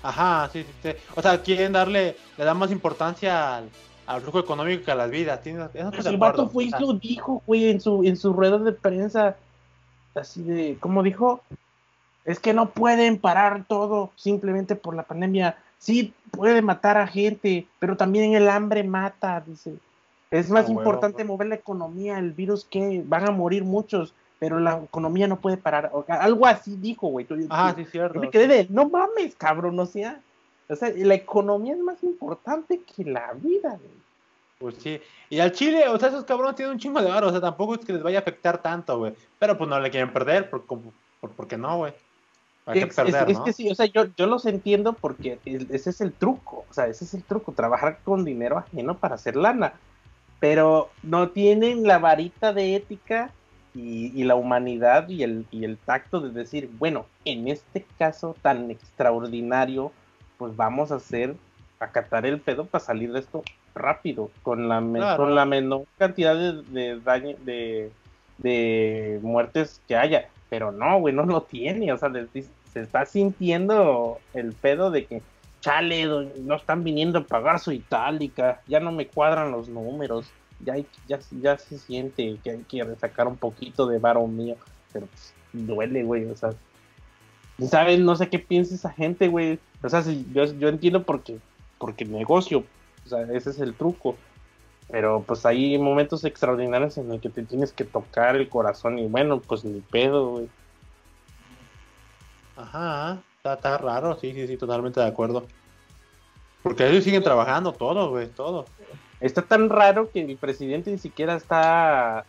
[0.03, 0.97] Ajá, sí, sí, sí.
[1.15, 3.69] O sea, quieren darle, le dan más importancia al,
[4.11, 5.41] al flujo económico que a las vidas.
[5.41, 8.59] ¿Tienes, eso Pues el vato fue y lo dijo, güey, en su, en su rueda
[8.59, 9.37] de prensa.
[10.17, 11.43] Así de, ¿cómo dijo?
[12.25, 15.57] Es que no pueden parar todo simplemente por la pandemia.
[15.79, 19.75] Sí, puede matar a gente, pero también el hambre mata, dice.
[20.33, 24.13] Es más Ah, huevo, importante mover la economía, el virus que van a morir muchos,
[24.41, 25.91] pero la economía no puede parar.
[25.93, 27.27] O algo así dijo, güey.
[27.27, 28.15] Tú- sí, cierto.
[28.15, 30.21] yo me quedé de, no mames, cabrón, o sea,
[30.71, 34.01] o sea, la economía es más importante que la vida, güey.
[34.59, 35.01] Pues sí.
[35.31, 37.29] Y al Chile, o sea, esos cabrones tienen un chingo de varo.
[37.29, 39.15] O sea, tampoco es que les vaya a afectar tanto, güey.
[39.39, 41.95] Pero pues no le quieren perder, por, como- por, porque no, güey.
[42.67, 43.45] Hay que perder, es- es ¿no?
[43.45, 46.87] que sí, o sea, yo, yo los entiendo porque ese es el truco, o sea,
[46.89, 49.73] ese es el truco, trabajar con dinero ajeno para hacer lana,
[50.41, 53.33] pero no tienen la varita de ética
[53.75, 58.37] y, y la humanidad y el, y el tacto de decir, bueno, en este caso
[58.43, 59.91] tan extraordinario,
[60.41, 61.37] pues vamos a hacer,
[61.81, 63.43] acatar el pedo para salir de esto
[63.75, 65.23] rápido, con la, Claro.
[65.23, 67.91] con la menor cantidad de, de daño, de,
[68.39, 70.31] de muertes que haya.
[70.49, 71.93] Pero no, güey, no lo tiene.
[71.93, 72.11] O sea,
[72.73, 75.21] se está sintiendo el pedo de que,
[75.61, 80.27] chale, no están viniendo a pagar su itálica, ya no me cuadran los números,
[80.65, 80.77] ya,
[81.07, 84.57] ya, ya se siente que hay que sacar un poquito de varo mío.
[84.91, 86.55] Pero pues, duele, güey, o sea.
[87.69, 87.99] ¿Sabes?
[88.01, 89.59] No sé qué piensa esa gente, güey.
[89.83, 91.39] O sea, si, yo, yo entiendo porque,
[91.79, 92.65] porque negocio,
[93.05, 94.17] o sea, ese es el truco.
[94.91, 99.07] Pero pues hay momentos extraordinarios en el que te tienes que tocar el corazón y
[99.07, 100.49] bueno, pues ni pedo, güey.
[102.57, 105.47] Ajá, está, está raro, sí, sí, sí, totalmente de acuerdo.
[106.63, 108.67] Porque ellos siguen trabajando, todo, güey, todo.
[109.21, 112.25] Está tan raro que el presidente ni siquiera está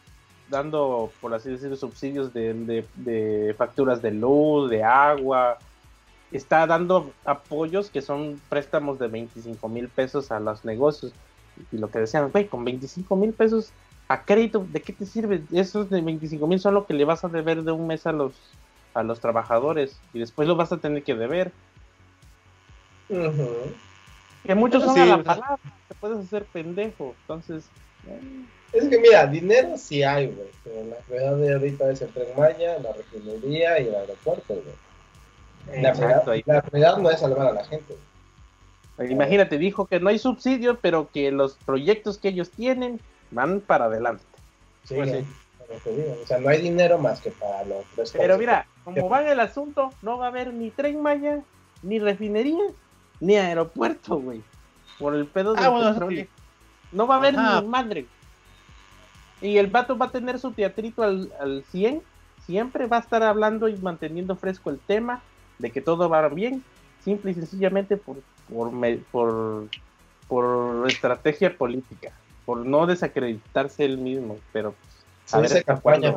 [0.51, 5.57] dando, por así decirlo, subsidios de, de- de facturas de luz, de agua.
[6.31, 11.11] Está dando apoyos que son préstamos de 25 mil pesos a los negocios.
[11.71, 13.71] Y lo que decían, güey, con 25 mil pesos
[14.07, 15.41] a crédito, ¿de qué te sirve?
[15.51, 18.11] Esos de 25 mil son lo que le vas a deber de un mes a
[18.11, 18.33] los,
[18.93, 19.99] a los trabajadores.
[20.13, 21.51] Y después lo vas a tener que deber.
[24.45, 27.13] Que muchos son sí, a la palabra, te puedes hacer pendejo.
[27.21, 27.65] Entonces,
[28.07, 28.19] eh,
[28.73, 30.47] Es que mira, dinero sí hay, güey.
[30.63, 35.81] Pero la verdad de ahorita es el Tren Maya, la refinería y el aeropuerto, güey.
[35.81, 36.43] La Exacto, prioridad, ahí.
[36.45, 37.95] la prioridad no es salvar a la gente.
[38.97, 39.11] güey.
[39.11, 42.99] Imagínate, dijo que no hay subsidio, pero que los proyectos que ellos tienen
[43.31, 44.23] van para adelante.
[44.85, 45.25] Sí, Pues sí.
[46.23, 49.39] O sea, no hay dinero más que para los tres Pero mira, como va el
[49.39, 51.39] asunto, no va a haber ni tren Maya,
[51.81, 52.63] ni refinería,
[53.21, 54.41] ni aeropuerto, güey.
[54.99, 56.23] Por el pedo del Ah, bueno, petróleo.
[56.25, 56.29] sí.
[56.91, 57.61] No va a haber Ajá.
[57.61, 58.05] ni madre.
[59.41, 62.01] Y el vato va a tener su teatrito al, al 100.
[62.45, 65.21] Siempre va a estar hablando y manteniendo fresco el tema
[65.59, 66.63] de que todo va bien.
[67.03, 68.17] Simple y sencillamente por,
[68.53, 69.67] por, me- por,
[70.27, 72.11] por estrategia política.
[72.45, 74.37] Por no desacreditarse él mismo.
[74.53, 74.75] Pero
[75.31, 76.13] a ver hasta campaña.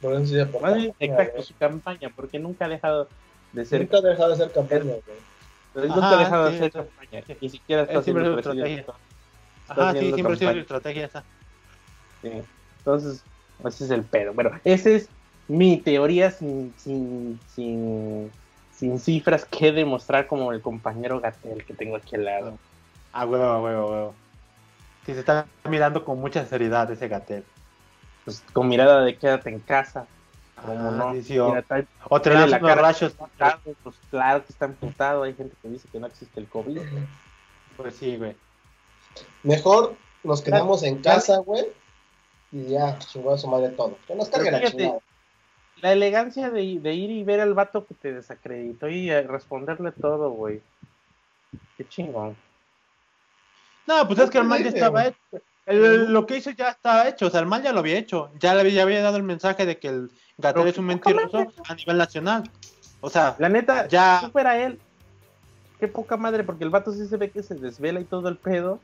[0.00, 3.06] Por eso se campaña, exacto, su campaña, porque nunca ha dejado
[3.52, 5.88] de ser, Nunca ha dejado de ser campaña, güey.
[5.88, 8.80] nunca Ajá, ha dejado de sí, ser eso- campaña, ni siquiera está siendo su presidente.
[8.80, 8.94] estrategia.
[9.60, 11.24] Está Ajá, sí, haciendo siempre ha sido estrategia esa.
[12.22, 12.42] Sí.
[12.78, 13.22] Entonces,
[13.64, 14.32] ese es el pedo.
[14.34, 15.08] Bueno, esa es
[15.48, 18.30] mi teoría sin, sin, sin,
[18.72, 22.58] sin cifras que demostrar como el compañero Gatel que tengo aquí al lado.
[23.12, 24.14] A huevo, a huevo, a huevo.
[25.06, 27.44] Sí, se está mirando con mucha seriedad ese gatel.
[28.24, 30.06] Pues con mirada de quédate en casa.
[30.64, 31.12] Como Ah, no.
[31.14, 33.14] sí, sí, o- Mira, trae- O te tiene dan la cara rayos.
[33.82, 35.22] Pues claro que está emputado.
[35.22, 36.78] Hay gente que dice que no existe el COVID.
[37.76, 38.36] Pues sí, güey.
[39.42, 41.64] Mejor nos quedamos en casa, güey.
[42.52, 43.96] Y ya, chingó a su madre todo.
[44.06, 44.98] Que nos cargue la fíjate, chingada.
[45.82, 49.92] La elegancia de, de ir y ver al vato que te desacreditó y eh, responderle
[49.92, 50.60] todo, güey.
[51.76, 52.36] Qué chingón.
[53.86, 55.16] No, pues es que el mal ya estaba hecho.
[55.66, 58.30] El- lo que hizo ya estaba hecho, o sea, el mal ya lo había hecho.
[58.40, 61.46] Ya le había, ya había dado el mensaje de que el Gatel es un mentiroso
[61.68, 62.42] a nivel nacional.
[63.00, 64.20] O sea, La neta, Ya.
[64.20, 64.78] si fuera él,
[65.78, 68.36] qué poca madre, porque el vato sí se ve que se desvela y todo el
[68.36, 68.80] pedo.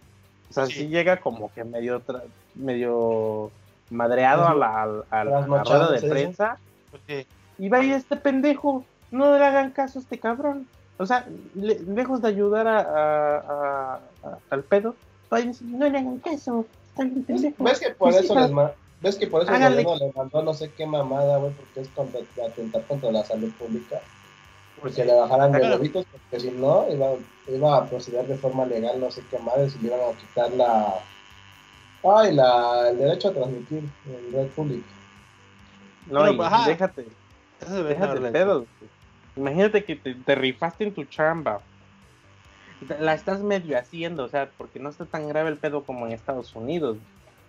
[0.51, 0.88] O sea, sí, Sí.
[0.88, 2.22] llega como que medio tra-
[2.55, 3.51] medio
[3.90, 6.59] madreado a la, a la- a la Trasnochado, rueda de prensa.
[6.90, 7.26] pues sí.
[7.59, 10.66] Y vaya este pendejo, no le hagan caso a este cabrón.
[10.99, 14.94] O sea, le- lejos de ayudar a, a- a- a- al pedo,
[15.30, 16.66] vaya no le hagan caso,
[16.97, 17.64] pendejo.
[17.64, 18.51] ¿Ves que por Pues eso les
[19.03, 21.53] ¿Ves que por eso el gobierno le mandó no sé qué mamada, güey?
[21.53, 24.01] Porque es contra, atentar contra la salud pública.
[24.87, 27.14] Pues que le bajaran de huevitos, porque si no, iba,
[27.49, 30.51] iba a proceder de forma legal, no sé qué madres, y le iban a quitar
[30.53, 30.95] la.
[32.05, 34.87] Ay, la, el derecho a transmitir en red pública.
[36.09, 36.68] No, Pero, y ajá.
[36.68, 37.07] déjate,
[37.61, 38.66] Eso Déjate pedos.
[38.78, 38.91] güey.
[39.37, 41.61] Imagínate que te, te rifaste en tu chamba.
[43.01, 46.12] La estás medio haciendo, o sea, porque no está tan grave el pedo como en
[46.12, 46.97] Estados Unidos.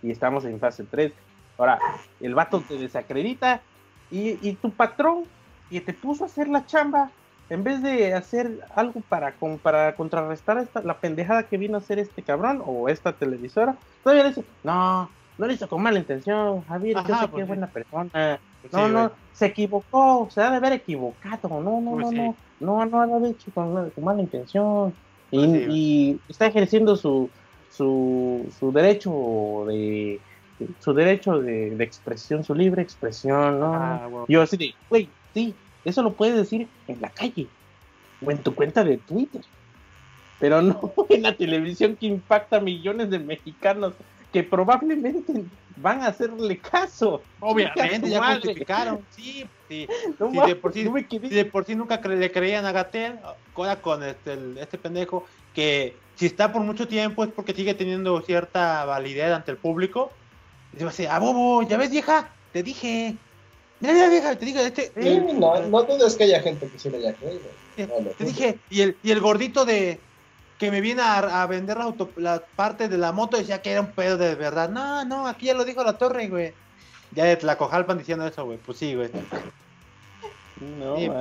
[0.02, 1.14] Y estamos en fase 3.
[1.58, 1.80] Ahora,
[2.20, 3.62] el vato te desacredita
[4.10, 5.26] y, y tu patrón
[5.70, 7.12] que te puso a hacer la chamba,
[7.50, 11.80] en vez de hacer algo para, con- para contrarrestar esta, la pendejada que vino a
[11.80, 16.00] hacer este cabrón o esta televisora, todavía le dice, no, no lo hizo con mala
[16.00, 18.40] intención, Javier, yo sé que pues es buena persona.
[18.62, 21.62] Pues No, sí, no, se equivocó, se ha de haber equivocado.
[21.62, 22.18] No, no, Pues no, sí.
[22.60, 24.94] no, no, no lo ha hecho con, con mala intención.
[25.32, 27.30] Y, Pues y está ejerciendo su,
[27.72, 30.20] su, su derecho de
[30.80, 33.74] su derecho de, de expresión, su libre expresión, ¿no?
[33.76, 34.10] Ah.
[34.28, 35.54] Yo así de, güey, sí,
[35.86, 37.48] eso lo puedes decir en la calle
[38.26, 39.42] o en tu cuenta de Twitter,
[40.40, 43.94] pero no en la televisión que impacta a millones de mexicanos
[44.34, 45.46] que probablemente
[45.78, 47.22] van a hacerle caso.
[47.40, 49.00] Obviamente, ya justificaron.
[49.12, 49.88] Sí, sí.
[50.20, 50.84] No de por sí-
[51.30, 53.20] Si de por sí nunca cre- le creían a Gatel,
[53.56, 57.74] ahora con este, el- este pendejo, que si está por mucho tiempo es porque sigue
[57.74, 60.12] teniendo cierta validez ante el público.
[60.74, 63.16] Y digo así, ah, bobo, ya ves, vieja, te dije.
[63.80, 66.80] Mira, mira, vieja, te dije, este, Sí, el- no, no dudes que haya gente que
[66.80, 67.42] sí le haya creído.
[67.78, 70.00] eh, No, te dije, y el, y el gordito de
[70.58, 73.72] que me viene a, a vender la, auto, la parte de la moto decía que
[73.72, 74.70] era un pedo de verdad.
[74.70, 76.54] No, no, aquí ya lo dijo la torre, güey.
[77.12, 78.58] Ya de Tlacojalpan diciendo eso, güey.
[78.58, 79.10] Pues sí, güey.
[80.80, 81.18] No, Sí, pues.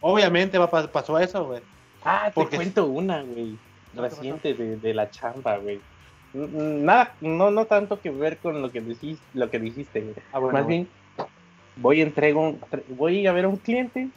[0.00, 1.60] Obviamente va, pa- pasó eso, güey.
[2.04, 3.56] Ah, te porque- cuento una, güey.
[3.94, 5.80] ¿Qué Reciente de, de la chamba, güey.
[6.32, 10.14] Nada, no, no tanto que ver con lo que dijiste, lo que dijiste, güey.
[10.32, 10.76] Ah, bueno, Más güey.
[10.78, 10.88] bien,
[11.76, 14.08] voy entrego, un- voy a ver a un cliente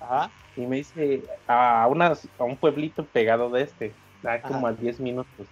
[0.00, 0.30] Ajá.
[0.56, 3.92] y me dice a una, a un pueblito pegado de este.
[4.22, 5.46] da como a 10 minutos.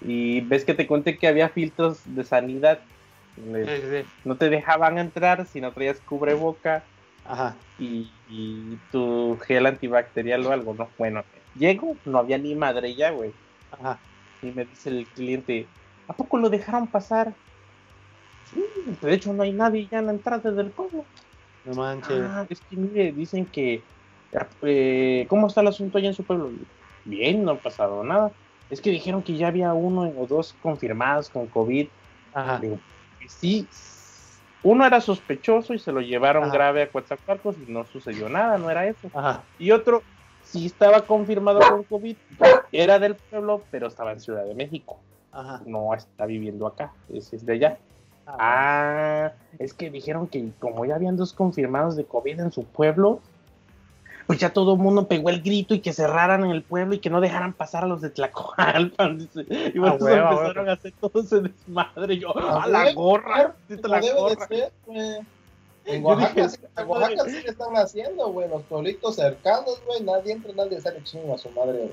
[0.00, 2.78] Y ves que te conté que había filtros de sanidad.
[3.36, 3.42] sí,
[3.90, 4.08] sí.
[4.24, 6.84] No te dejaban entrar si no traías cubreboca
[7.26, 7.56] Ajá.
[7.78, 10.88] y, y tu gel antibacterial o algo, ¿no?
[10.98, 11.24] Bueno,
[11.58, 13.32] llego, no había ni madre ya, güey.
[13.72, 13.98] Ajá.
[14.42, 15.66] Y me dice el cliente,
[16.06, 17.32] ¿a poco lo dejaron pasar?
[19.00, 21.04] De hecho no hay nadie ya en la entrada del pueblo.
[21.64, 22.22] No manches.
[22.22, 23.82] Ah, es que mire, dicen que,
[24.62, 26.50] eh, ¿cómo está el asunto allá en su pueblo?
[27.04, 28.30] Bien, no ha pasado nada.
[28.70, 31.88] Es que dijeron que ya había uno o dos confirmados con COVID.
[32.32, 32.58] Ajá.
[32.58, 32.78] Digo,
[33.20, 33.68] "Y sí,
[34.62, 36.52] uno era sospechoso y se lo llevaron Ajá.
[36.52, 39.10] grave a Coatzacoalcos y no sucedió nada, no era eso.
[39.14, 39.42] Ajá.
[39.58, 40.02] Y otro
[40.42, 42.16] sí estaba confirmado con COVID,
[42.72, 44.98] era del pueblo, pero estaba en Ciudad de México.
[45.32, 45.62] Ajá.
[45.66, 47.78] No está viviendo acá, es, es de allá.
[48.26, 53.20] Ah, es que dijeron que como ya habían dos confirmados de COVID en su pueblo,
[54.26, 56.98] pues ya todo el mundo pegó el grito y que cerraran en el pueblo y
[56.98, 59.18] que no dejaran pasar a los de Tlacoalpan.
[59.18, 59.44] dice.
[59.74, 62.18] Y por Ah, empezaron a hacer todo ese desmadre.
[62.18, 64.46] Yo, Ah, a la gorra, la debe de gorra.
[64.48, 65.18] ser, güey.
[65.86, 68.48] En Oaxaca, sí- en Oaxaca sí le están haciendo, güey.
[68.48, 70.02] Los pueblitos cercanos, güey.
[70.02, 71.90] Nadie entra, nadie sale chingo a su madre,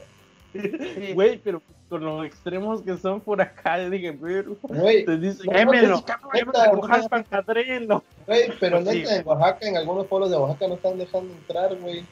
[0.54, 1.14] güey.
[1.14, 1.62] Güey, pero
[1.92, 5.88] con los extremos que son por acá, yo dije, pero Güey, te dicen, No, "Quémelo,
[5.90, 8.04] no, cabrón, neta, por Jalpan, cadréenlo".
[8.26, 11.34] güey, pero Pues sí, neta, en Oaxaca, en algunos pueblos de Oaxaca no están dejando
[11.34, 12.06] entrar, güey.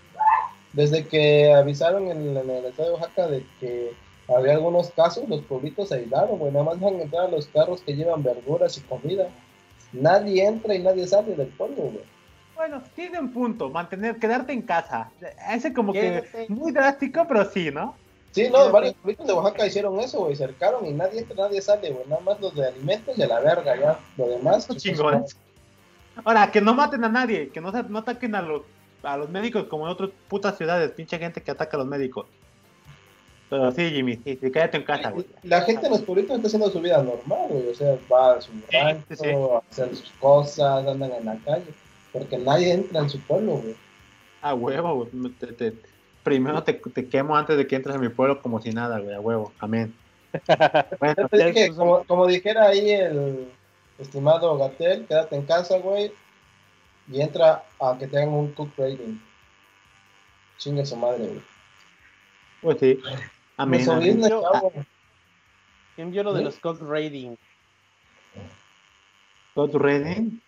[0.73, 3.93] Desde que avisaron en, en el estado de Oaxaca de que
[4.27, 6.51] había algunos casos, los pueblitos se aislaron, güey.
[6.51, 9.29] Nada más dejan entrar a los carros que llevan verduras y comida.
[9.93, 12.03] Nadie entra y nadie sale del pueblo, güey.
[12.55, 15.09] Bueno, tiene un punto, mantener, quedarte en casa.
[15.49, 16.45] Ese como Quédate.
[16.47, 17.95] que muy drástico, pero sí, ¿no?
[18.31, 20.35] Sí, no, varios pueblitos de Oaxaca hicieron eso, güey.
[20.35, 22.05] Cercaron y nadie entra, nadie sale, güey.
[22.07, 23.99] Nada más los de alimentos y a la verga, ya.
[24.17, 25.35] Lo demás, pues, Chingones.
[26.23, 28.61] Ahora, que no maten a nadie, que no, ataquen a los,
[29.03, 32.27] a los médicos como en otras putas ciudades, pinche gente que ataca a los médicos.
[33.49, 35.25] Pero sí, Jimmy, sí, sí, quédate en casa, güey.
[35.41, 37.69] La gente en los pueblitos está haciendo su vida normal, güey.
[37.69, 39.29] O sea, va a su rancho, sí, sí.
[39.29, 41.65] a hacer sus cosas, andan en la calle.
[42.13, 43.75] Porque nadie entra en su pueblo, güey.
[44.43, 45.31] A huevo, güey.
[45.33, 45.88] Te- te-
[46.23, 49.15] primero te, te quemo antes de que entres a mi pueblo como si nada, güey,
[49.15, 49.51] a huevo.
[49.59, 49.93] Amén.
[50.99, 53.51] Bueno, Yo te dije, como, como dijera ahí el
[53.97, 56.11] estimado Gatel, quédate en casa, güey.
[57.11, 59.17] Y entra a que te hagan un cook rating.
[60.57, 61.41] Chingue su madre, güey.
[62.61, 62.99] pues sí.
[63.57, 63.81] Amén.
[63.81, 64.71] el chavo.
[65.95, 66.45] ¿Quién vio lo de ¿Sí?
[66.45, 67.35] los cock rating?
[69.55, 70.39] ¿Todo tu reading?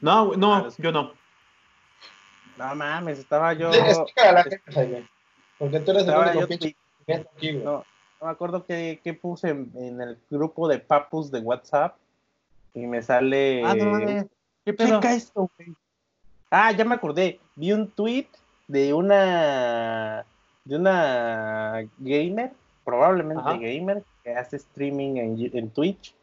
[0.00, 1.12] No, Ah, no, los- yo no.
[2.56, 3.72] No mames, estaba yo.
[3.72, 5.06] Sí, explícale a la gente, Jaime.
[5.58, 6.76] Porque tú eres el único pinche
[7.06, 7.64] que aquí, güey.
[7.64, 7.84] No,
[8.20, 11.96] no me acuerdo qué, qué puse en, en el grupo de papus de WhatsApp
[12.74, 13.64] y me sale.
[13.64, 14.26] Ah, no mames.
[14.64, 15.00] ¿Qué pedo?
[15.00, 15.74] Checa esto, güey.
[16.50, 17.40] Ah, ya me acordé.
[17.54, 18.28] Vi un tweet
[18.68, 20.26] de una
[20.64, 22.52] de una gamer,
[22.84, 23.56] probablemente Ajá.
[23.56, 26.14] gamer, que hace streaming en, en Twitch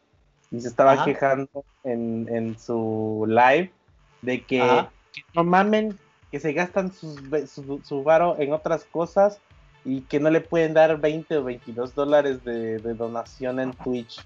[0.50, 1.04] y se estaba Ajá.
[1.04, 3.72] quejando en, en su live
[4.20, 5.98] de que, que no mamen,
[6.34, 9.38] que se gastan sus, su, su varo en otras cosas
[9.84, 14.20] y que no le pueden dar 20 o 22 dólares de, de donación en Twitch.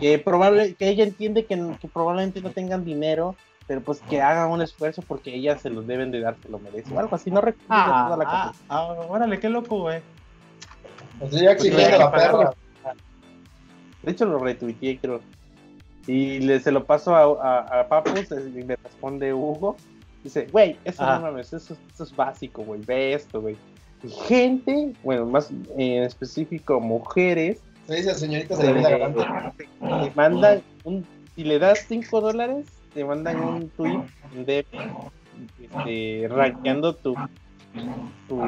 [0.00, 3.36] Que, probable, que ella entiende que, que probablemente no tengan dinero,
[3.68, 6.58] pero pues que hagan un esfuerzo porque ellas se los deben de dar, se lo
[6.58, 7.30] merece o algo así.
[7.30, 8.64] No recuerdo Ah, toda la ah, cosa.
[8.70, 10.02] ah, órale, qué loco, güey.
[11.30, 12.54] Sea, ya exigiendo Pues, la perra.
[14.02, 15.20] De hecho, lo retuiteé, creo.
[16.08, 19.76] Y le, se lo paso a, a, a Papus y me responde Hugo.
[20.24, 21.16] Dice, güey, eso Ajá.
[21.16, 23.56] no mames, eso, eso es básico, güey, ve esto, güey.
[24.02, 29.52] Y Gente, bueno, más en específico mujeres, Se dice señorita te, de la
[30.02, 34.02] te mandan un, si le das 5 dólares, te mandan un tweet
[34.46, 34.66] de
[35.62, 37.14] este, rankeando tu,
[38.28, 38.42] tu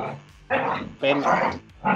[1.00, 1.22] pene.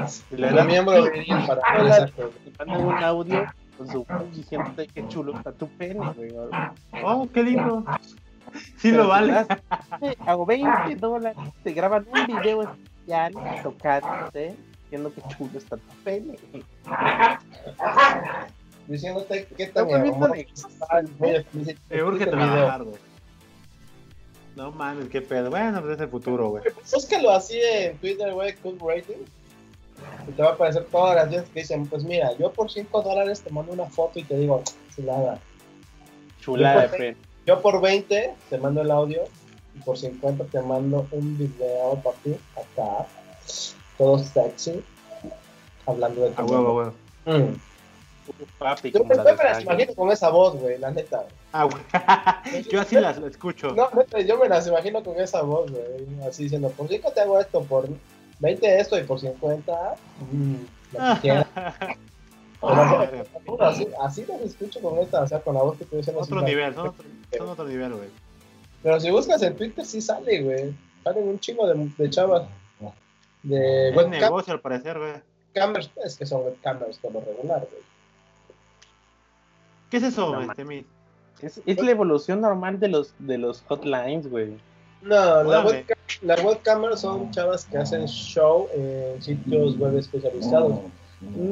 [0.09, 1.05] Si le das miembro
[1.47, 2.31] para exacto.
[2.45, 3.47] te mandan un audio
[3.79, 6.33] con su voz diciéndote qué chulo está tu pene, güey.
[7.03, 7.85] Oh, qué lindo.
[8.77, 9.27] Sí Pero lo vale.
[9.29, 9.49] te das,
[10.03, 13.33] eh, Hago 20 dólares, te graban un video especial
[13.63, 16.37] tocándote, diciendo que chulo está tu pene.
[18.89, 19.93] Diciéndote qué tan Me
[22.03, 22.51] urge este video.
[22.51, 22.97] trabajar, güey.
[24.57, 25.49] No mames, qué pedo.
[25.51, 26.65] Bueno, pues es el futuro, güey.
[26.93, 29.25] Búscalo así en Twitter, güey, Cook Rating.
[30.29, 33.03] Y te va a aparecer todas las veces que dicen, pues mira, yo por 5
[33.03, 34.63] dólares te mando una foto y te digo,
[34.95, 35.39] chulada.
[36.41, 37.17] Chulada de.
[37.51, 39.25] Yo por 20 te mando el audio
[39.75, 43.09] y por 50 te mando un video, papi, acá,
[43.99, 44.85] todo sexy,
[45.85, 46.95] hablando de tu A huevo, a huevo.
[47.25, 47.57] Mm.
[48.57, 51.27] Papi, Yo, me las imagino con esa voz, güey, la neta.
[51.51, 51.83] Ah, güey.
[52.71, 53.73] Yo así las escucho.
[53.75, 56.07] No, neta, yo me las imagino con esa voz, güey.
[56.29, 57.89] Así diciendo, por 5 te hago esto, por
[58.39, 59.97] 20 esto y por 50.
[60.31, 60.55] mm,
[60.93, 61.45] lo que.
[62.61, 66.15] Pero, así, así los escucho con esta, o sea, con la voz que tú dices.
[66.17, 67.05] Otro nivel, son otro,
[67.37, 68.09] son otro nivel, güey.
[68.83, 70.75] Pero si buscas en Twitter, sí sale, güey.
[71.05, 72.45] Salen un chingo de, de chavas.
[73.43, 75.13] De Buen webcam, negocio al parecer, güey.
[75.55, 77.83] webcamers, es que son webcamers lo regular, güey.
[79.91, 80.85] ¿Qué es eso, No, este?
[81.41, 84.59] Es, es la evolución normal de los, de los hotlines, güey.
[85.01, 85.79] No, la Órale.
[85.79, 90.81] webcam, las webcamers son chavas que hacen show en sitios web especializados.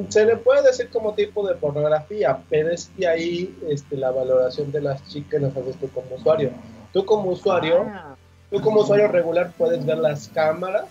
[0.09, 4.73] Se le puede decir como tipo de pornografía, pero es que ahí este, la valoración
[4.73, 6.51] de las chicas las haces tú como usuario.
[6.93, 8.17] Tú como usuario, Ah,
[8.51, 10.87] tú como usuario regular puedes ver las cámaras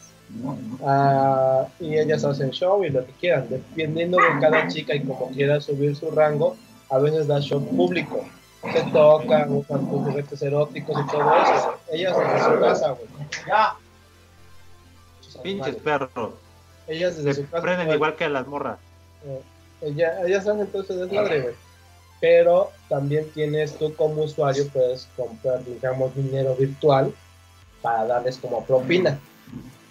[0.86, 3.48] ah, y ellas hacen show y lo que quieran.
[3.50, 6.56] Dependiendo de cada chica y como quiera subir su rango,
[6.92, 8.24] a veces da show público.
[8.72, 11.74] Se tocan, usan tus juguetes eróticos y todo eso.
[11.92, 13.08] Ellas desde su casa, güey.
[13.48, 13.76] Ya.
[15.42, 16.34] pinches perros.
[16.88, 17.62] Ellas desde Se su casa.
[17.64, 18.78] prenden igual que las morras.
[19.26, 19.42] eh,
[19.82, 21.56] ella- ellas hacen todo ese desmadre, güey.
[22.20, 27.14] Pero también tienes tú como usuario, puedes comprar, digamos, dinero virtual
[27.82, 29.20] para darles como propina.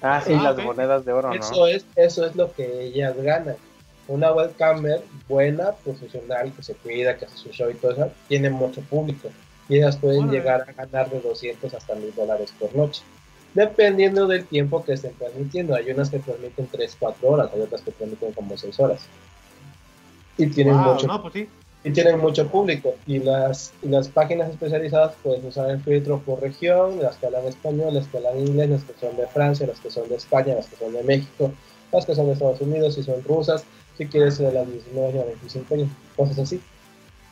[0.02, 1.34] Ah, sí, Ah, las monedas de oro, ¿no?
[1.34, 3.56] Eso es, eso es lo que ellas ganan.
[4.08, 8.50] Una webcamer buena, profesional, que se cuida, que hace su show y todo eso, tiene
[8.50, 9.28] mucho público.
[9.68, 13.02] Y ellas pueden llegar a ganar de 200 hasta 1000 dólares por noche.
[13.56, 15.74] Dependiendo del tiempo que estén transmitiendo.
[15.74, 19.00] Hay unas que transmiten 3, 4 horas, hay otras que transmiten como 6 horas.
[20.36, 21.48] Y tienen, Wow, mucho, no, pues sí.
[21.82, 22.94] y tienen mucho público.
[23.06, 27.46] Y las, y las páginas especializadas pueden usar el filtro por región, las que hablan
[27.46, 30.54] español, las que hablan inglés, las que son de Francia, las que son de España,
[30.54, 31.50] las que son de México,
[31.92, 33.64] las que son de Estados Unidos, si son rusas,
[33.96, 36.60] si quieres ser de las 19 a 25 años, cosas así.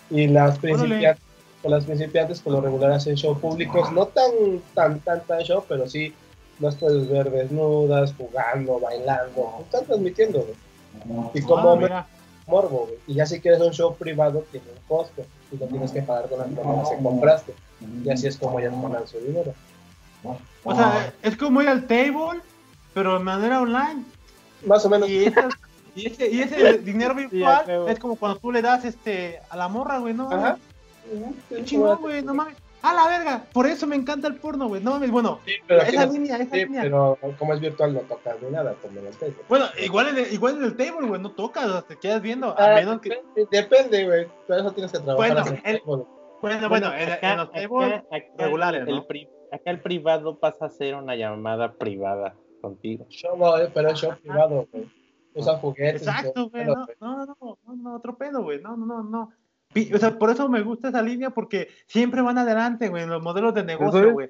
[0.09, 1.23] Y las principiantes,
[1.65, 5.65] con las principiantes por lo regular hacen show públicos, no tan, tan, tan, tan show,
[5.67, 6.13] pero sí
[6.61, 11.31] las puedes ver desnudas, jugando, bailando, están transmitiendo, güey.
[11.33, 12.07] Y como Ah, me- mira.
[12.47, 12.99] morbo, güey.
[13.07, 15.25] Y ya si quieres un show privado, tiene un costo.
[15.51, 17.55] Y lo tienes que pagar con las monedas que compraste.
[18.05, 19.55] Y así es como ellas ganan su dinero.
[20.65, 22.41] O sea, es como ir al table,
[22.93, 24.05] pero de manera online.
[24.67, 25.09] Más o menos.
[25.09, 25.49] Y, ese-
[25.97, 29.69] y ese, y ese dinero virtual es como cuando tú le das este a la
[29.69, 30.31] morra, güey, ¿no?
[30.31, 30.59] Ajá.
[31.49, 32.57] Qué chingón, güey, no mames.
[32.83, 34.83] A la verga, por eso me encanta el porno, güey.
[34.83, 36.83] No mames, bueno, Sí, pero, esa no- línea, esa sí, línea.
[36.83, 39.35] pero como es virtual no tocas ni nada como en el table.
[39.49, 42.21] Bueno, igual en, el, igual en el table, güey, no tocas, o sea, te quedas
[42.21, 43.23] viendo, a Ah, menos que...
[43.51, 44.27] depende- güey.
[44.47, 45.17] Por eso tienes que trabajar.
[45.35, 45.83] Bueno, así, el-.
[46.43, 49.07] Bueno, bueno, en, acá- en los acá- tables acá regulares, el ¿no?
[49.07, 53.07] pri- acá el privado pasa a ser una llamada privada contigo.
[53.09, 54.91] Show, no, eh, pero es show privado, güey.
[55.37, 56.03] Usan juguetes.
[56.07, 59.33] Exacto, güey, no, no, no, no, no, otro pedo, güey, no, no, no, no.
[59.95, 63.23] O sea, por eso me gusta esa línea, porque siempre van adelante, güey, en los
[63.23, 64.29] modelos de negocio, güey.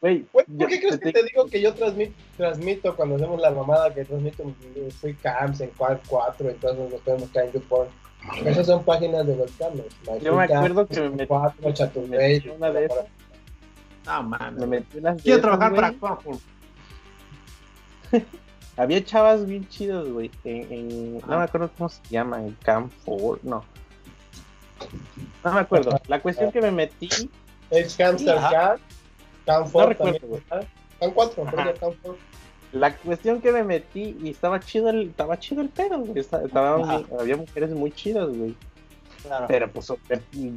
[0.00, 4.04] ¿Por qué crees que te digo que yo transmito, transmito cuando hacemos la mamada que
[4.06, 4.44] transmito
[5.00, 7.88] free cams, en Quad 4, entonces nos podemos caer en YouPorn?
[8.46, 9.82] Esas son páginas de webcams.
[10.22, 13.04] Yo me acuerdo que me metí- 4, me Chaturbey, metí una de esas.
[14.06, 14.60] No, me mames.
[14.70, 16.38] de Quiero esas, trabajar para Corful.
[18.76, 20.30] Había chavas bien chidas, güey.
[20.44, 21.38] En, en- no Ah.
[21.38, 23.64] me acuerdo cómo se llaman, en Camp 4, no.
[25.44, 25.98] No me acuerdo.
[26.08, 27.08] La cuestión que me metí,
[27.70, 28.36] Ex Hamster.
[28.36, 28.78] Cam,
[29.46, 30.42] Cam No 4 recuerdo, también.
[30.50, 30.68] ¿verdad?
[31.00, 31.72] Cam 4, creo Ajá.
[31.72, 32.18] que Cam 4.
[32.72, 36.24] la cuestión que me metí y estaba chido el, estaba chido el pedo, güey.
[37.18, 38.54] Había mujeres muy chidas, güey.
[39.22, 39.46] Claro.
[39.48, 39.92] Pero pues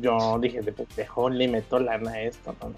[0.01, 2.73] yo dije, de pendejón le meto lana a esto, ¿no?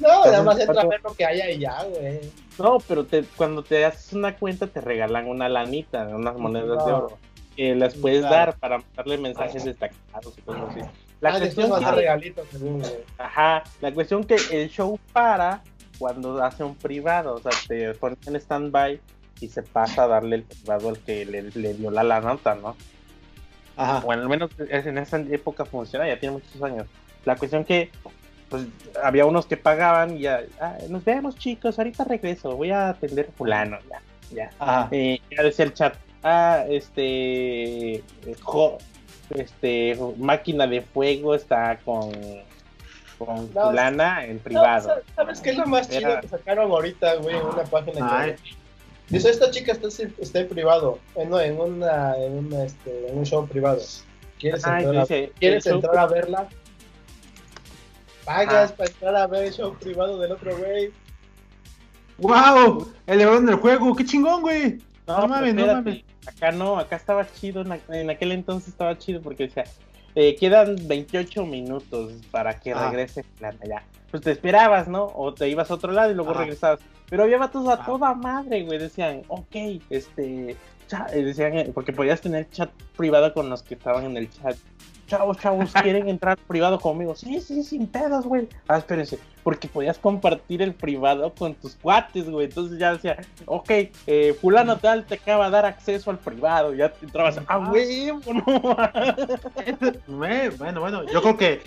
[0.00, 2.20] No, nada más entra a ver lo que haya y ya, güey.
[2.58, 6.92] No, pero te, cuando te haces una cuenta te regalan una lanita, unas monedas de
[6.92, 7.18] oro.
[7.58, 8.34] Que las puedes Claro.
[8.52, 10.80] dar para mandarle mensajes destacados y cosas así.
[11.20, 12.82] La ah, después cuestión que, regalitos según,
[13.18, 15.62] ajá, la cuestión que el show para
[15.98, 19.00] cuando hace un privado, o sea, te ponen en stand-by
[19.40, 22.54] y se pasa a darle el privado al que le, le dio la, la nota,
[22.54, 22.76] ¿no?
[23.76, 23.98] Ajá.
[24.00, 26.86] Bueno, al menos en esa época funciona, ya tiene muchos años.
[27.24, 27.90] La cuestión que
[28.48, 28.64] pues
[29.02, 33.28] había unos que pagaban y ya, "Ah, nos vemos chicos, ahorita regreso, voy a atender
[33.36, 34.00] fulano, ya,
[34.32, 34.50] ya.
[34.60, 34.88] Ajá.
[34.92, 38.02] Eh, ya decía el chat, ah, este,
[38.42, 38.78] jo-
[39.30, 42.10] este, máquina de fuego está con,
[43.18, 44.88] con No, fulana en privado.
[44.88, 48.08] ¿sabes- ¿Sabes qué es lo más chido Era- que sacaron ahorita, güey, en una página?
[48.20, 48.32] Ay.
[48.34, 48.58] que-
[49.08, 49.88] Dice, esta chica está,
[50.18, 50.98] está en privado,
[51.28, 53.80] no, en, una, en, una, este, en un show privado.
[54.38, 56.48] ¿Quieres Ay, entrar, a, ¿quieres el show- entrar a verla?
[58.24, 58.74] Pagas Ah.
[58.76, 60.90] para entrar a ver el show privado del otro güey.
[62.18, 62.92] ¡Wow!
[63.06, 64.78] El león del juego, qué chingón, güey.
[65.08, 66.04] No, mames, no mames.
[66.26, 69.64] Acá no, acá estaba chido, en, aqu- en aquel entonces estaba chido porque decía,
[70.14, 72.88] eh, quedan 28 minutos para que Ah.
[72.90, 73.82] regrese fulana ya.
[74.10, 75.04] pues te esperabas, ¿no?
[75.14, 76.80] O te ibas a otro lado y luego regresabas.
[77.10, 77.84] Pero había vatos a Ajá.
[77.84, 78.78] toda madre, güey.
[78.78, 79.54] Decían, ok,
[79.90, 80.50] este.
[81.12, 84.56] eh, decían, eh, porque podías tener chat privado con los que estaban en el chat.
[85.08, 87.16] Chavos, chavos, ¿quieren entrar privado conmigo?
[87.16, 88.48] Sí, sí, sin pedos, güey.
[88.68, 92.46] Ah, espérense, porque podías compartir el privado con tus cuates, güey.
[92.46, 93.70] Entonces ya decía, ok,
[94.06, 96.74] eh, fulano tal te acaba de dar acceso al privado.
[96.74, 98.44] Ya te entrabas, ah, güey, no.
[100.26, 101.62] Eh, Bueno, bueno, yo creo que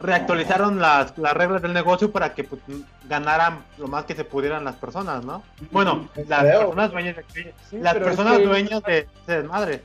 [0.00, 2.60] reactualizaron las, las reglas del negocio para que pues,
[3.08, 5.42] ganaran lo más que se pudieran las personas, ¿no?
[5.70, 9.82] Bueno, las personas dueñas de, Sí, las es personas que- dueñas de, de madre.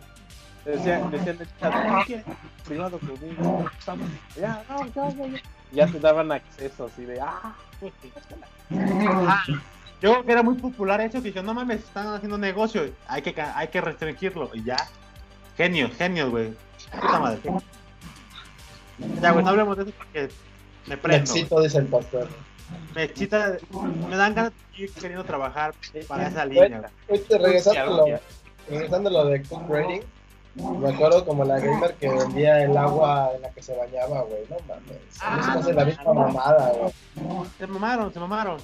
[0.68, 2.26] Decían, decían en el chat, "¿No quieres
[2.66, 3.70] privado conmigo?
[3.80, 5.40] Estamos- Ya, no, ya, ya, ya.
[5.72, 7.94] Ya te daban acceso así de, ah, pues,
[8.72, 9.44] Ah,
[10.02, 13.22] yo creo que era muy popular eso, que yo no mames, están haciendo negocio, hay
[13.22, 14.78] que, ca- hay que restringirlo, y ya.
[15.56, 16.54] Genios, genios, güey.
[17.02, 17.40] Puta madre.
[19.22, 20.30] Ya, güey, no hablemos de eso porque
[20.86, 21.30] me prendo.
[21.32, 21.42] güey.
[21.44, 22.28] Éxito, dice el pastor.
[22.94, 23.58] Me excita,
[24.10, 25.74] me dan ganas de seguir queriendo trabajar
[26.08, 26.80] para esa línea.
[26.80, 26.92] güey.
[27.08, 28.22] Este, regresando, a lo, Ya,
[28.70, 30.02] regresando a lo de Cook Rating,
[30.58, 34.42] me acuerdo como la gamer que vendía el agua en la que se bañaba, güey.
[34.50, 35.22] No mames.
[35.22, 37.48] A mí se me hace la misma mamada, güey.
[37.58, 38.58] Se mamaron, se mamaron.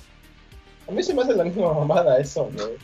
[0.88, 2.78] A mí se me hace la misma mamada eso, güey.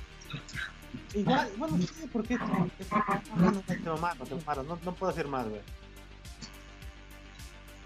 [1.16, 2.40] Igual, bueno, sí, porque es,
[2.80, 2.92] es-
[3.36, 5.62] no, no, se mamaron, se mamaron, no, no puedo decir más, güey.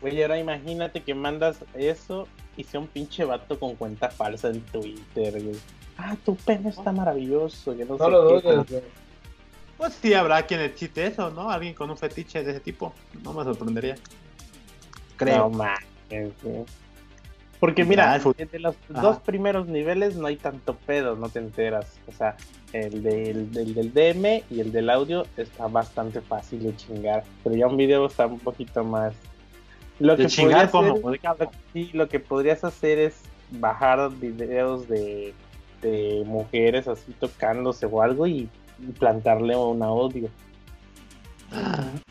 [0.02, 4.62] Güey, ahora imagínate que mandas eso y sea un pinche vato con cuenta falsa en
[4.62, 5.56] Twitter, güey.
[5.98, 8.52] Ah, tu pene está maravilloso, que no, No sé lo qué.
[8.52, 8.84] dudes, güey.
[9.78, 11.50] Pues sí habrá quien excite eso, ¿no?
[11.50, 12.94] Alguien con un fetiche de ese tipo,
[13.24, 13.96] no me sorprendería.
[15.18, 15.38] Creo.
[15.38, 16.64] No mames, güey.
[17.60, 19.02] Porque mira, fut- entre los Ajá.
[19.02, 21.98] dos primeros niveles no hay tanto pedo, no te enteras.
[22.08, 22.36] O sea,
[22.74, 27.24] el del, del, del DM y el del audio está bastante fácil de chingar.
[27.44, 29.14] Pero ya un video está un poquito más.
[30.00, 31.00] Lo De que chingar como,
[31.72, 33.16] Sí, lo que podrías hacer es
[33.52, 35.34] bajar videos de,
[35.82, 38.50] de mujeres así tocándose o algo y
[39.00, 40.30] plantarle un audio.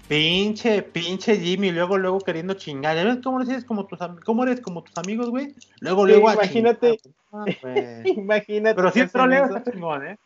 [0.09, 2.97] Pinche, pinche Jimmy, luego, luego queriendo chingar.
[2.97, 5.55] ¿Ya ves cómo eres como tus, cómo eres como tus amigos, güey?
[5.81, 7.01] Luego, Sí, luego imagínate.
[7.33, 7.45] Ah.
[8.05, 8.75] Imagínate.
[8.77, 10.17] Pero si el troleo está chingón, ¿eh?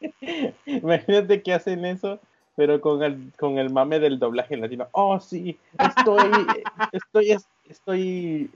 [0.66, 2.18] Imagínate que hacen eso,
[2.56, 4.88] pero con el, con el mame del doblaje latino.
[4.92, 6.46] Oh, sí, estoy,
[6.92, 8.50] estoy, es- estoy,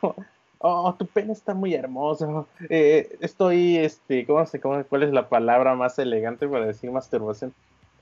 [0.00, 0.14] como,
[0.58, 2.46] oh, tu pene está muy hermoso.
[2.68, 7.52] Eh, estoy, este, ¿cómo se, cómo, cuál es la palabra más elegante para decir masturbación?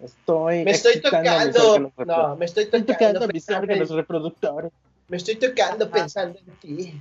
[0.00, 1.92] Estoy, Me estoy tocando.
[2.04, 3.24] No, me estoy Estoy tocando tocando.
[3.24, 4.72] a mis reproductores.
[5.08, 7.00] Me estoy tocando pensando en ti.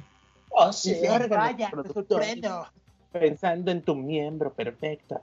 [0.50, 0.92] Oh, sí.
[1.02, 2.68] Mis órganos Vaya, sorprendo.
[3.12, 5.22] Pensando en tu miembro perfecto.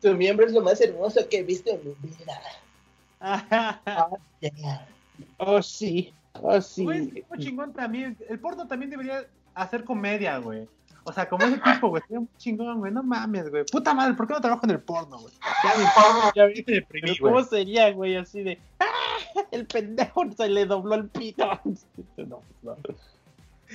[0.00, 2.40] Tu miembro es lo más hermoso que he visto en mi vida.
[3.20, 4.86] Oh, yeah.
[5.38, 6.12] Oh, sí,
[6.42, 6.84] oh, sí.
[6.84, 8.16] Güey, es como chingón también.
[8.28, 9.26] El porno también debería
[9.56, 10.68] hacer comedia, güey.
[11.04, 12.02] O sea, como ese tipo, güey.
[12.02, 12.92] Sería un chingón, güey.
[12.92, 13.64] No mames, güey.
[13.70, 15.32] Puta madre, ¿por qué no trabajo en el porno, güey?
[15.62, 15.84] Ya me,
[16.34, 17.44] ya me deprimí, ¿cómo güey.
[17.44, 18.16] sería, güey?
[18.16, 19.44] Así de, ¡ah!
[19.50, 21.48] El pendejo se le dobló el pito.
[22.16, 22.76] No, no.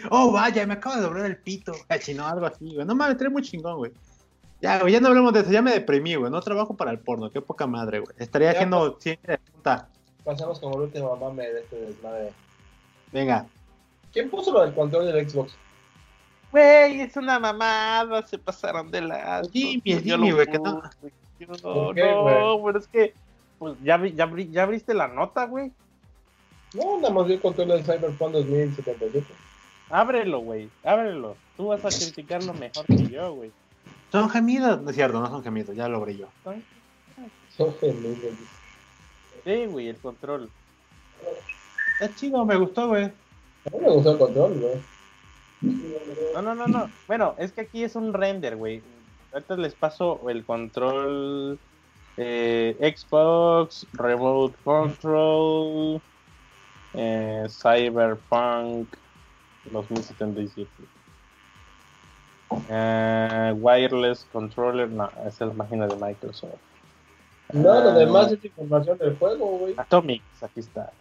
[0.09, 1.73] Oh, vaya, me acabo de doblar el pito.
[1.89, 2.85] Ay, no, algo así, güey.
[2.85, 3.91] No mames, estaría muy chingón, güey.
[4.61, 5.51] Ya, güey, ya no hablemos de eso.
[5.51, 6.31] Ya me deprimí, güey.
[6.31, 7.29] No trabajo para el porno.
[7.29, 8.15] Qué poca madre, güey.
[8.19, 9.87] Estaría Ya, haciendo ciencia de punta.
[10.23, 12.31] Pasamos como el último mame de este desmadre.
[13.11, 13.45] Venga.
[14.13, 15.53] ¿Quién puso lo del control del Xbox?
[16.51, 19.41] Güey, es una mamada, se pasaron de la.
[19.51, 20.81] Jimmy, el Jimmy, güey, que no-
[21.39, 22.21] No, ¿Por qué, no,
[22.57, 22.65] güey?
[22.73, 23.13] pero es que.
[23.57, 25.71] Pues ya, vi- ya, ya abriste la nota, güey.
[26.73, 29.25] No, nada más vi el control del Cyberpunk 2077.
[29.89, 31.35] Ábrelo, güey, ábrelo.
[31.57, 33.51] Tú vas a criticarlo mejor que yo, güey.
[34.11, 34.81] Son gemidos.
[34.81, 35.75] No es cierto, no son gemidos.
[35.75, 36.27] Ya lo abrí yo.
[37.55, 38.17] Son geniales.
[39.43, 40.49] Sí, güey, el control.
[41.99, 43.05] Está chido, me gustó, güey.
[43.05, 44.73] A mí me gustó el control, güey.
[45.61, 46.89] No, no, no, no.
[47.07, 48.81] Bueno, es que aquí es un render, güey.
[49.33, 51.59] Ahorita les paso el control
[52.17, 56.01] eh, Xbox, Remote Control,
[56.93, 58.87] eh, Cyberpunk
[59.71, 60.69] 2077.
[62.69, 66.51] Eh, wireless Controller, no, esa es la página de Microsoft.
[67.53, 67.93] No, lo Ah.
[67.93, 69.73] demás es información del juego, güey.
[69.77, 70.91] Atomics, aquí está.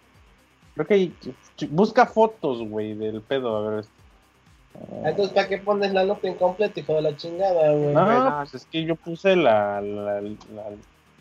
[0.74, 1.12] Creo que
[1.70, 3.84] busca fotos, güey, del pedo, a ver.
[5.04, 7.94] Entonces, ¿para qué pones la nota incompleta, hijo de la chingada, güey?
[7.94, 10.70] No, pues es que yo puse la, la, la,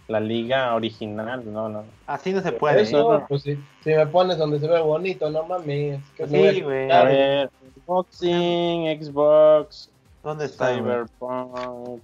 [0.08, 1.84] la liga original, no, no.
[2.08, 2.82] Así no se puede.
[2.82, 3.26] eso, ¿eh?
[3.28, 6.02] pues si, si me pones donde se ve bonito, no mames.
[6.16, 6.92] Que Sí, güey.
[6.92, 7.50] A ver,
[7.88, 9.90] Unboxing, Xbox,
[10.24, 10.74] ¿Dónde está?
[10.74, 12.02] Cyberpunk,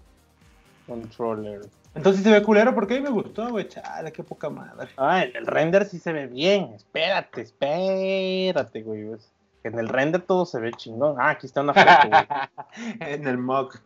[0.88, 1.62] Controller.
[1.96, 3.68] Entonces se ve culero porque a mí me gustó, güey.
[3.68, 4.90] Chale, qué poca madre.
[4.98, 6.74] Ah, en el render sí se ve bien.
[6.76, 9.06] Espérate, espérate, güey.
[9.06, 9.32] pues.
[9.66, 11.16] En el render todo se ve chingón.
[11.20, 12.24] Ah, aquí está una foto, güey.
[13.00, 13.80] en el mock.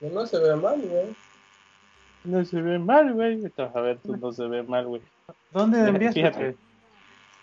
[0.00, 1.16] No, se ve mal, güey.
[2.22, 3.52] No se ve mal, güey.
[3.74, 5.02] A ver, tú no se ve mal, güey.
[5.50, 6.20] ¿Dónde enviaste?
[6.20, 6.56] fíjate.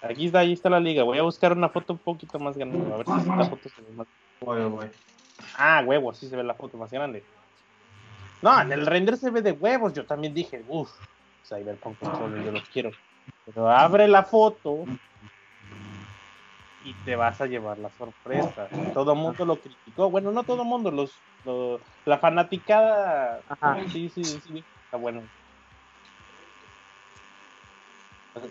[0.02, 1.04] Aquí está, ahí está la liga.
[1.04, 2.78] Voy a buscar una foto un poquito más grande.
[2.94, 4.08] A ver si esta foto se ve más.
[4.40, 4.88] Voy, voy.
[5.58, 7.26] Ah, huevos, sí se ve la foto más grande.
[8.42, 9.92] No, en el render se ve de huevos.
[9.92, 10.92] Yo también dije, uff,
[11.46, 12.92] Cyberpunk Controller, yo los quiero.
[13.46, 14.86] Pero abre la foto
[16.86, 18.68] y te vas a llevar la sorpresa.
[18.94, 20.10] Todo el mundo lo criticó.
[20.10, 21.12] Bueno, no todo el mundo, los,
[21.44, 23.42] lo- la fanaticada.
[23.50, 23.78] Ajá.
[23.92, 25.22] Sí, sí, sí, está bueno.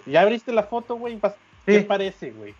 [0.06, 1.18] ¿Ya abriste la foto, güey?
[1.66, 1.84] ¿Qué Sí.
[1.84, 2.54] parece, güey?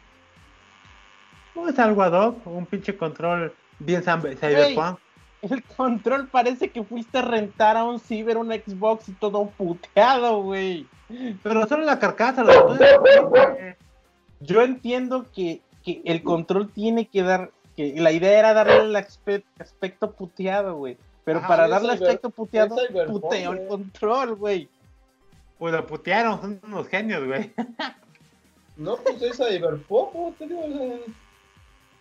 [1.55, 4.98] No es algo ad hoc, un pinche control bien cyber- cyberpunk.
[5.42, 10.40] El control parece que fuiste a rentar a un ciber, un Xbox y todo puteado,
[10.42, 10.86] güey.
[11.42, 12.96] Pero solo la carcasa, los botones,
[13.28, 13.74] güey.
[14.40, 18.94] Yo entiendo que, que el control tiene que dar, que la idea era darle el
[18.97, 20.97] aspe- aspecto puteado, güey.
[21.24, 24.69] Pero Ajá, para darle cyber- aspecto puteado, puteo el control, güey.
[25.59, 27.52] Pues lo putearon, son unos genios, güey.
[28.77, 30.62] No, pues es Cyberpunk, ¿cómo te digo?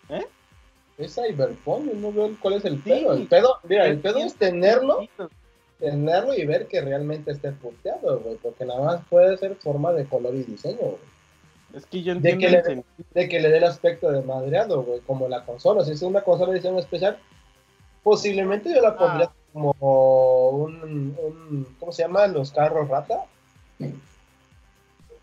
[0.10, 0.26] ¿Eh?
[0.98, 2.90] Es Cyberpunk, yo no veo cuál es el Sí.
[2.90, 3.14] pedo.
[3.14, 5.08] El pedo, mira, el pedo es tenerlo,
[5.78, 10.06] tenerlo y ver que realmente esté puteado, güey, porque nada más puede ser forma de
[10.06, 11.13] color y diseño, güey.
[11.74, 12.84] Es que yo De entiendo que el le-
[13.22, 15.84] de que le dé el aspecto de madreado, güey, como la consola.
[15.84, 17.18] Si es una consola de edición especial,
[18.04, 19.34] posiblemente yo la pondría Ah.
[19.54, 22.28] como un, un- ¿cómo se llama?
[22.28, 23.24] Los carros rata.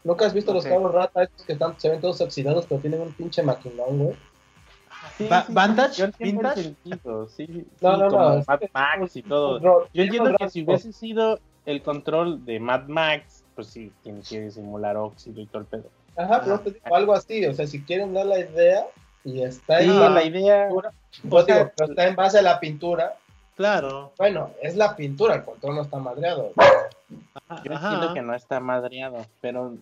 [0.02, 3.00] ¿Nunca has visto los carros rata estos que están, se ven todos oxidados pero tienen
[3.02, 4.16] un pinche maquinón, güey?
[5.18, 6.62] Sí, sí, ¿Vintage?
[6.62, 7.46] sentido, sí.
[7.48, 9.60] No, sí, no, no, como Mad que- Max y todo.
[9.60, 14.50] Yo entiendo que si hubiese sido el control de Mad Max, pues sí, tiene que
[14.50, 15.84] simular óxido y todo el pedo.
[16.24, 18.86] Ajá, pero te digo algo así, o sea, si quieren dar la idea
[19.24, 20.66] y está Sí, en la la idea.
[20.68, 23.14] pintura, o pues sea, digo, pero está en base a la pintura,
[23.56, 24.12] Claro.
[24.18, 26.52] bueno, es la pintura, el control no está madreado.
[27.64, 27.92] Yo Ajá.
[27.92, 29.74] entiendo que no está madreado, pero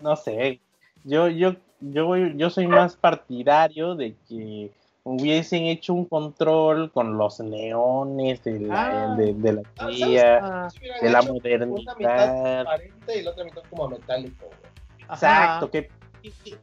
[0.00, 0.60] no sé.
[1.04, 4.70] Yo, yo, yo, voy- yo soy más partidario de que
[5.04, 9.16] hubiesen hecho un control con los neones de la, Ah.
[9.16, 10.68] de, de la Ah, tía, Ah,
[11.02, 12.62] de la hecho Una mitad modernidad.
[12.62, 14.71] transparente y la otra mitad como metálico, güey.
[15.12, 15.90] Exacto, que,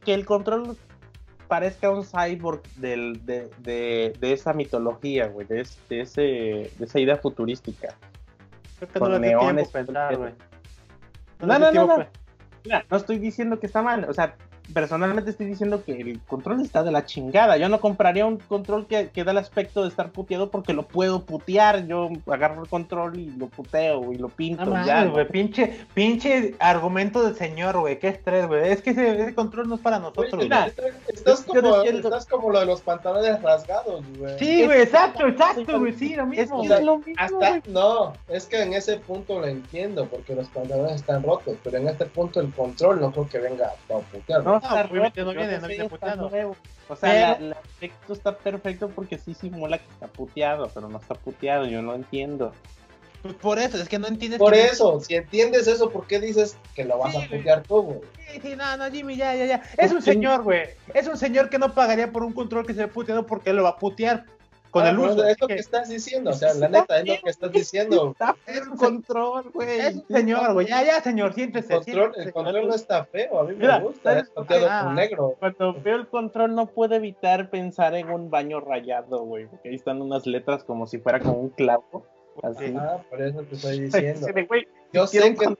[0.04, 0.76] que- el control
[1.48, 7.00] parezca un cyborg del, de, de, de esa mitología, güey, de, de, ese, de esa
[7.00, 7.94] idea futurística.
[8.78, 10.32] Creo que con no neones, pensar, güey.
[11.40, 12.06] No, no, no, no.
[12.64, 14.36] Mira, no estoy diciendo que está mal, o sea,
[14.72, 17.56] personalmente estoy diciendo que el control está de la chingada.
[17.56, 20.86] Yo no compraría un control que, que da el aspecto de estar puteado porque lo
[20.86, 21.86] puedo putear.
[21.86, 24.64] Yo agarro el control y lo puteo y lo pinto.
[24.64, 28.70] No ya, güey, pinche, pinche argumento del señor, güey, qué estrés, güey.
[28.70, 30.66] Es que ese, ese control no es para nosotros, mira,
[31.08, 34.38] estás, como, estás como lo de los pantalones rasgados, güey.
[34.38, 36.62] Sí, güey, exacto, exacto, güey, sí, lo Es mismo.
[36.62, 40.34] que sea, es lo mismo, Hasta, no, es que en ese punto lo entiendo, porque
[40.34, 43.98] los pantalones están rotos, pero en este punto el control no creo que venga a
[43.98, 44.44] putear.
[44.44, 46.26] No, está obviamente roto, no viene, no viene puteado.
[46.88, 50.88] O sea, Pero- la- el aspecto está perfecto porque sí simula que está puteado, pero
[50.88, 52.52] no está puteado, yo no entiendo.
[53.22, 54.38] Pues por eso, es que no entiendes.
[54.38, 57.62] Por que- eso, si entiendes eso, ¿por qué dices que lo vas Sí, a putear
[57.62, 57.98] tú, güey?
[58.32, 59.62] Sí, sí, no, no, Jimmy, ya, ya, ya.
[59.76, 60.12] Es un Sí.
[60.12, 60.62] señor, güey.
[60.94, 63.62] Es un señor que no pagaría por un control que se ve puteado porque lo
[63.62, 64.24] va a putear
[64.70, 65.24] con Ah, el uso.
[65.26, 68.10] Es lo que que estás diciendo, o sea, la neta, es lo que estás diciendo.
[68.12, 69.78] Está Es es un un control, güey.
[69.80, 70.66] Es un señor, güey.
[70.66, 71.74] Ya, ya, señor, El siéntese.
[71.74, 72.22] control, siéntese.
[72.28, 74.82] el control no está feo, a mí me gusta, ¿sabes es Ah.
[74.84, 75.36] con negro.
[75.38, 79.46] Cuando veo el control no puedo evitar pensar en un baño rayado, güey.
[79.46, 82.04] Porque ahí están unas letras como si fuera como un clavo.
[82.42, 82.74] Así.
[82.78, 84.26] Ah, por eso te estoy diciendo.
[84.92, 85.50] Yo sé que es.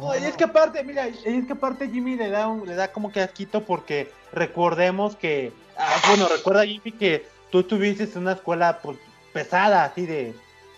[0.00, 2.74] No, y es que aparte, mira, y es que aparte Jimmy le da un, le
[2.74, 8.32] da como que asquito porque recordemos que, ah, bueno, recuerda Jimmy que tú tuviste una
[8.32, 8.98] escuela pues,
[9.32, 10.34] pesada, así de,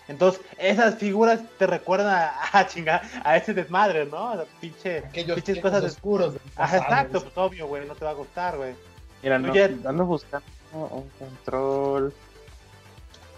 [0.07, 4.29] entonces esas figuras te recuerdan a, a chingar, a ese desmadre, ¿no?
[4.29, 6.33] A pinche, aquellos pinches cosas de oscuros.
[6.33, 8.73] del Ajá, exacto, pues obvio, güey, no te va a gustar, güey.
[9.21, 9.53] Mira, no,
[9.87, 12.13] ando buscando un control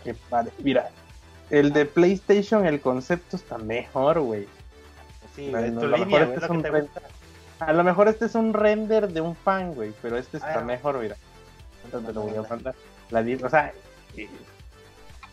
[0.04, 0.50] que pare.
[0.64, 0.90] Mira,
[1.52, 4.48] el de PlayStation, el concepto está mejor, güey.
[5.36, 7.02] Sí, Bueno, güey, a tu lo línea, mejor este es que un te ren- gusta.
[7.60, 10.62] A lo mejor este es un render de un fan, güey, pero este está Ah,
[10.64, 11.16] mejor, mira.
[13.12, 13.72] La di- o sea,
[14.18, 14.28] eh,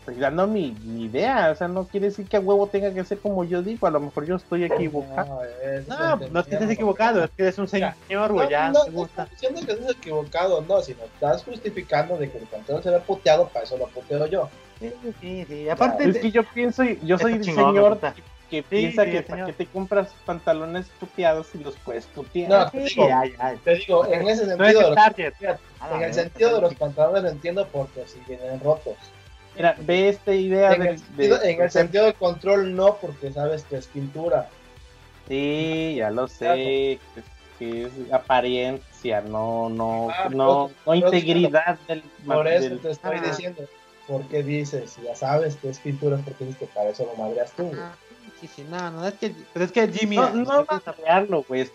[0.00, 3.04] estoy dando mi, mi idea, o sea, no quiere decir que a huevo tenga que
[3.04, 5.40] ser como yo digo, a lo mejor yo estoy equivocado.
[5.88, 8.80] No, No, no es que estés equivocado, es que eres un señor, güey, ya, no,
[8.80, 9.26] no te no gusta.
[9.30, 13.48] diciendo que estés equivocado, no, sino estás justificando de que el control se ve puteado,
[13.48, 14.48] para eso lo puteo yo.
[14.80, 17.98] Sí, sí, sí, aparte, Es que yo pienso, y- yo soy chingón, señor.
[18.52, 22.50] Que, porque piensa sí, que para qué te compras pantalones puteados si los puedes putear.
[22.50, 23.08] No, te Sí, digo,
[23.64, 26.74] te digo, en ese No es sentido, de el los- en el sentido de los
[26.74, 28.96] pantalones lo entiendo porque si vienen rotos.
[29.56, 32.96] Mira, ve esta idea En del- el, sentido, de- en el sentido del control no,
[32.96, 34.48] porque sabes que es pintura.
[35.28, 37.24] Sí, ya lo sé, que es,
[37.58, 42.80] que es apariencia, no, no, Ah, no, pero- no pero integridad del, Por eso del-
[42.80, 43.22] te estoy Ah.
[43.26, 43.62] diciendo.
[44.08, 44.96] ¿Por qué dices?
[45.02, 47.70] Ya sabes que es pintura, porque dices que para eso lo madreas tú.
[48.42, 50.16] Sí, sí, no, no, es que, pero es que Jimmy.
[50.16, 51.70] No, no madrearlo, güey.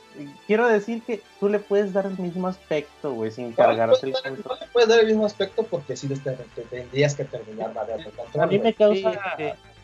[0.48, 4.14] Quiero decir que tú le puedes dar el mismo aspecto, güey, sin no, el control.
[4.44, 8.10] no le puedes dar el mismo aspecto porque si te, te tendrías que terminar madreando
[8.10, 8.44] el control.
[8.44, 9.14] A mí me causa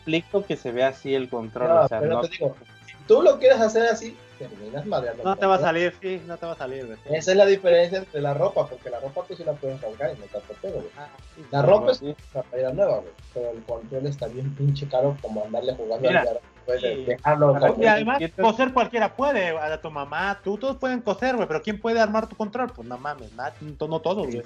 [0.04, 2.20] conflicto que se vea así el control, No, o sea, pero no...
[2.20, 2.54] te digo,
[2.86, 6.20] si tú lo quieres hacer así, terminas madreando el No te va a salir, sí,
[6.26, 6.98] no te va a salir, güey.
[7.06, 10.14] Esa es la diferencia entre la ropa, porque la ropa tú sí la puedes rasgar
[10.14, 10.90] y no tanto pedo, güey.
[10.98, 11.66] Ah, sí, La sí.
[11.66, 13.12] ropa es una playera nueva, güey.
[13.32, 17.82] Pero el control está bien pinche caro como andarle jugando Mira, al diablo, dejarlo como-
[17.82, 21.46] Y además, ¿Qué te- coser cualquiera puede, a tu mamá, tú, todos pueden coser, güey,
[21.48, 22.70] pero ¿quién puede armar tu control?
[22.74, 24.42] Pues no mames, nada, no, no todos, güey.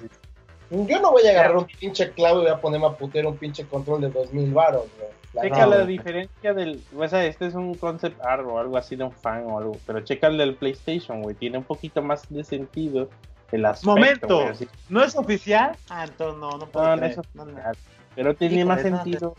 [0.71, 3.37] Yo no voy a agarrar un pinche clavo y voy a ponerme a putear un
[3.37, 5.09] pinche control de 2000 varos, güey.
[5.33, 5.87] La Checa neta, la güey.
[5.97, 6.83] diferencia del.
[6.95, 9.77] O sea, este es un concept art o algo así de un fan o algo.
[9.87, 11.35] Pero checa el del PlayStation, güey.
[11.35, 13.09] Tiene un poquito más de sentido
[13.51, 13.89] el aspecto.
[13.91, 14.41] Momento.
[14.41, 14.67] güey.
[14.89, 15.75] ¿No es oficial?
[15.89, 17.11] Ah, entonces no, no puedo No, no creer.
[17.19, 17.51] es No, no.
[17.51, 17.77] oficial.
[18.15, 19.35] Pero tiene más no, sentido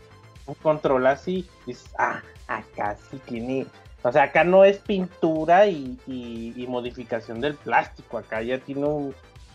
[0.47, 1.47] un control así.
[1.65, 2.21] Dices, ah,
[2.57, 3.65] acá sí tiene.
[4.03, 8.17] O sea, acá no es pintura y, y- y modificación del plástico.
[8.17, 9.13] Acá ya tiene un.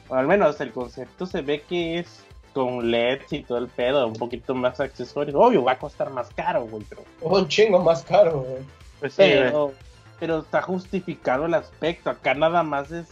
[0.09, 2.23] o al menos el concepto se ve que es
[2.55, 5.35] con LEDs y todo el pedo, un poquito más accesorios.
[5.36, 7.02] Obvio, va a costar más caro, güey, pero.
[7.20, 8.62] Un chingo más caro, güey.
[9.01, 9.35] Pues sí, güey.
[9.43, 9.73] pero,
[10.20, 12.09] pero está justificado el aspecto.
[12.09, 13.09] Acá nada más es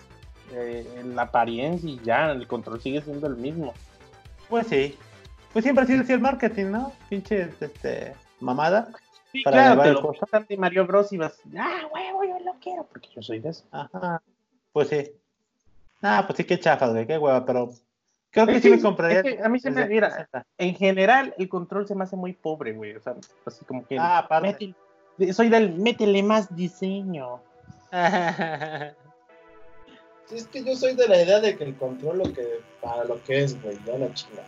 [0.52, 3.74] eh, la apariencia y ya, el control sigue siendo el mismo.
[4.48, 4.96] Pues sí.
[5.52, 6.92] Pues siempre ha sido así el marketing, ¿no?
[7.08, 8.88] Pinche, este, mamada.
[9.34, 12.38] Sí, Para claro, te el lo pasan de Mario Bros y vas, ah, huevo, yo
[12.44, 13.64] lo quiero, porque yo soy de eso.
[13.72, 14.22] Ajá.
[14.72, 15.10] Pues sí.
[16.02, 17.70] Ah, pues sí, qué chafas, güey, qué hueva, pero
[18.30, 19.18] creo que sí que- me compraría.
[19.18, 20.46] es que a mí se me- mira, 60.
[20.56, 22.94] En general, el control se me hace muy pobre, güey.
[22.94, 23.98] O sea, así como que.
[23.98, 24.72] Ah, aparte.
[25.18, 27.40] métele- soy del métele más diseño.
[30.26, 33.04] Sí, es que yo soy de la idea de que el control lo que para
[33.04, 34.46] lo que es, güey, no la chingada.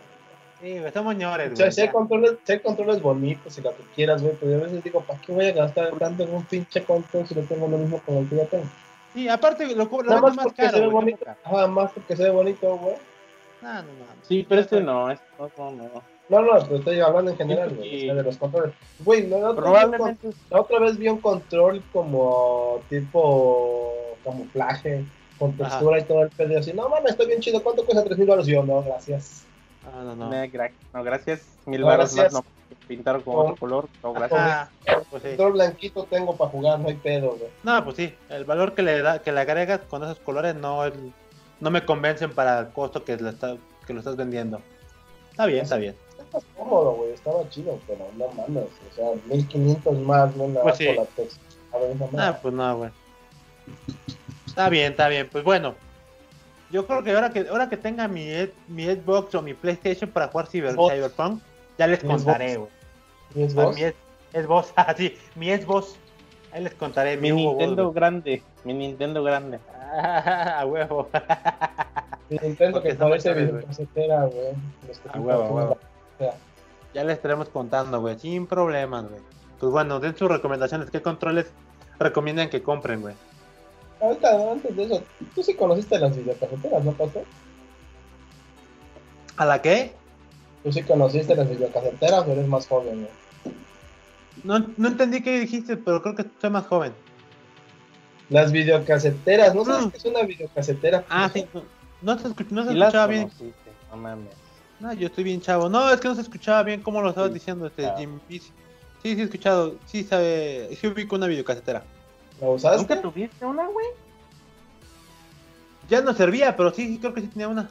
[0.61, 1.71] Sí, güey, somos ñores, O sea, güey.
[1.73, 4.61] si hay controles, si hay controles bonitos y lo que quieras, güey, pero yo a
[4.63, 7.67] veces digo, ¿para qué voy a gastar tanto en un pinche control si lo tengo
[7.67, 8.65] lo mismo con el que ya tengo?
[9.13, 10.93] Sí, aparte lo, lo Nada más más porque se caro, ve güey.
[10.93, 11.25] bonito.
[11.43, 12.95] ¿cómo Ajá, más porque se ve bonito, güey.
[13.61, 14.05] No, no, no.
[14.21, 16.17] Sí, pero este no, este no, no, no.
[16.29, 18.73] No, no, pero estoy hablando en general, Sí, güey, porque- o sea, de los controles.
[18.99, 20.29] Güey, no, no, Probablemente.
[20.49, 23.93] La otra vez vi un control como tipo
[24.23, 25.05] camuflaje,
[25.39, 26.59] con textura y todo el pedo.
[26.59, 27.63] Así, no mames, está bien chido.
[27.63, 28.47] ¿Cuánto cuesta 3 mil dólares?
[28.49, 29.45] Y yo, no, gracias.
[29.91, 30.29] No, no, no.
[30.29, 31.41] No, gra- no, gracias.
[31.65, 32.33] Mil No, baros más, gracias.
[32.33, 32.45] no.
[32.87, 33.39] Pintaron con No.
[33.41, 33.89] otro color.
[34.03, 34.39] No, gracias.
[34.41, 34.69] Ajá,
[35.09, 35.29] pues sí.
[35.29, 37.49] Control blanquito tengo para jugar, no hay pedo, güey.
[37.63, 40.85] No, pues sí, el valor que le da, que le agregas con esos colores no
[40.85, 40.93] es-
[41.59, 43.55] no me convencen para el costo que lo, está,
[43.85, 44.61] que lo estás vendiendo.
[45.31, 45.95] Está bien, está bien.
[46.19, 47.11] Está cómodo, güey.
[47.13, 48.65] Estaba chido, pero no mames.
[48.91, 50.85] O sea, 1500 más, no nada Pues sí.
[50.87, 51.47] por la textura.
[51.73, 52.91] A ver, no Ah, pues no, güey.
[54.45, 55.29] Está bien, está bien.
[55.31, 55.75] Pues bueno,
[56.71, 60.09] yo creo que ahora que ahora que tenga mi, Ed- mi Xbox o mi PlayStation
[60.09, 60.93] para jugar Cyber, Xbox.
[60.93, 61.41] Cyberpunk,
[61.77, 62.71] ya les Mi contaré, Xbox.
[63.33, 63.43] güey.
[63.43, 63.75] ¿Y es Ah, vos?
[63.75, 65.95] Mi Xbox, ah, sí, mi Xbox.
[66.51, 67.17] Ahí les contaré.
[67.17, 68.41] Mi Boss, Nintendo grande.
[68.63, 69.59] Mi Nintendo grande.
[69.91, 71.09] A huevo.
[72.29, 74.47] Mi Nintendo Porque que está muy parece videocasetera, güey.
[75.13, 75.77] A huevo,
[76.19, 76.33] a
[76.93, 79.21] Ya les estaremos contando, güey, sin problemas, güey.
[79.59, 80.89] Pues bueno, den sus recomendaciones.
[80.89, 81.51] ¿Qué controles
[81.99, 83.15] recomiendan que compren, güey?
[83.99, 85.03] Ahorita, antes de eso,
[85.33, 87.23] tú sí conociste las videocaseteras, ¿no, Pastor?
[89.37, 89.93] ¿A la qué?
[90.63, 93.07] Tú sí conociste las videocaseteras o eres más joven.
[94.43, 96.93] No, no entendí qué dijiste, pero creo que soy más joven.
[98.29, 99.89] Las videocaseteras, ¿no sabes Mm.
[99.89, 101.05] qué es una videocasetera?
[101.09, 101.47] Ah, sí.
[101.53, 101.63] No,
[102.01, 103.31] no se, escuch- no se escuchaba bien.
[103.91, 104.33] No mames.
[104.79, 105.69] No, yo estoy bien chavo.
[105.69, 107.97] No, es que no se escuchaba bien cómo lo estabas Sí, diciendo, este claro.
[107.97, 108.19] Jim.
[108.27, 108.51] Sí, sí,
[109.01, 109.75] sí, he escuchado.
[109.85, 110.75] Sí, sabe.
[110.79, 111.83] Sí, ubico una videocasetera.
[112.41, 112.95] ¿La usaste?
[112.95, 113.87] ¿Nunca tuviste una, güey?
[115.89, 117.69] Ya no servía, pero sí, sí, creo que sí tenía una.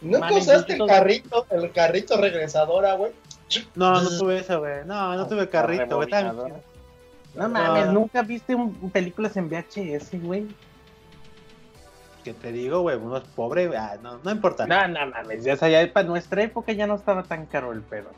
[0.00, 3.12] ¿Nunca usaste el carrito, el carrito regresadora, güey?
[3.74, 4.84] No, no tuve eso, güey.
[4.86, 6.08] No, no tuve carrito, güey.
[7.34, 7.92] No mames, No.
[7.92, 10.48] ¿nunca viste un, un películas en VHS, güey?
[12.24, 12.96] ¿Qué te digo, güey?
[12.96, 13.78] Uno es pobre, güey.
[13.78, 14.66] Ah, no, no importa.
[14.66, 17.72] No, no mames, ya, o sea, ya para nuestra época ya no estaba tan caro
[17.72, 18.10] el pedo.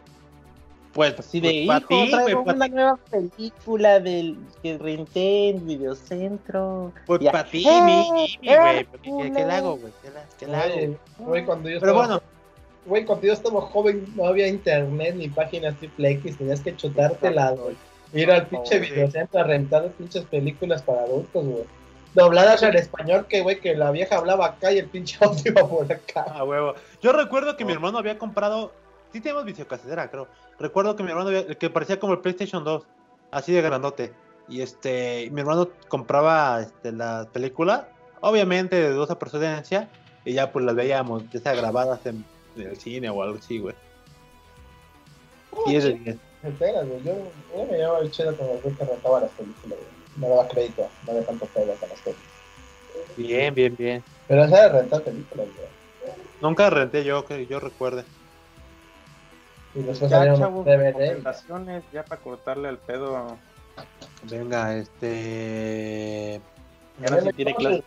[0.93, 5.67] Pues, Así de, pues, hijo, ti, traigo güey, una nueva película del que renté en
[5.67, 6.93] Videocentro.
[7.07, 8.87] Pues para ti, ¡Eh, mi, mi, güey.
[9.03, 9.93] ¿Qué, qué le hago, güey?
[10.39, 10.75] ¿Qué, le hago?
[10.75, 12.23] Güey, güey, cuando yo Pero estaba, bueno,
[12.87, 17.31] güey, cuando yo estaba joven no había internet ni páginas triple X, tenías que chutarte
[17.31, 17.55] la,
[18.13, 21.65] Ir al pinche videocentro a rentar pinches películas para adultos, güey.
[22.15, 25.67] Dobladas al español, que güey, que la vieja hablaba acá y el pinche audio iba
[25.67, 26.27] por acá.
[26.29, 26.75] Ah, huevo.
[27.01, 28.73] Yo recuerdo que mi hermano había comprado.
[29.13, 30.29] Sí, tenemos videocasetera, creo.
[30.59, 31.47] Recuerdo que mi hermano había.
[31.47, 32.85] que parecía como el PlayStation 2,
[33.31, 34.13] así de grandote.
[34.49, 35.29] Y este.
[35.33, 37.89] Mi hermano compraba este, la película,
[38.21, 39.89] obviamente de dudosa procedencia,
[40.25, 42.25] y ya pues las veíamos, ya sea grabadas en,
[42.57, 43.75] en el cine o algo así, güey.
[45.67, 46.17] Y es de 10.
[46.43, 47.13] Espera, güey, yo,
[47.57, 50.03] yo me llevaba el chido con el güey que rentaba las películas, güey.
[50.17, 52.33] No daba crédito, no había tanto pedo con las películas.
[53.17, 54.05] Bien, bien, bien.
[54.29, 55.69] Pero esa de rentar películas, güey.
[56.41, 58.05] Nunca renté yo, que yo recuerde.
[59.75, 60.93] Y después Ya, chavos, DVD.
[60.93, 63.37] recomendaciones, ya para cortarle al pedo.
[64.25, 66.41] Venga, este.
[67.01, 67.85] Y ahora sí tiene clases.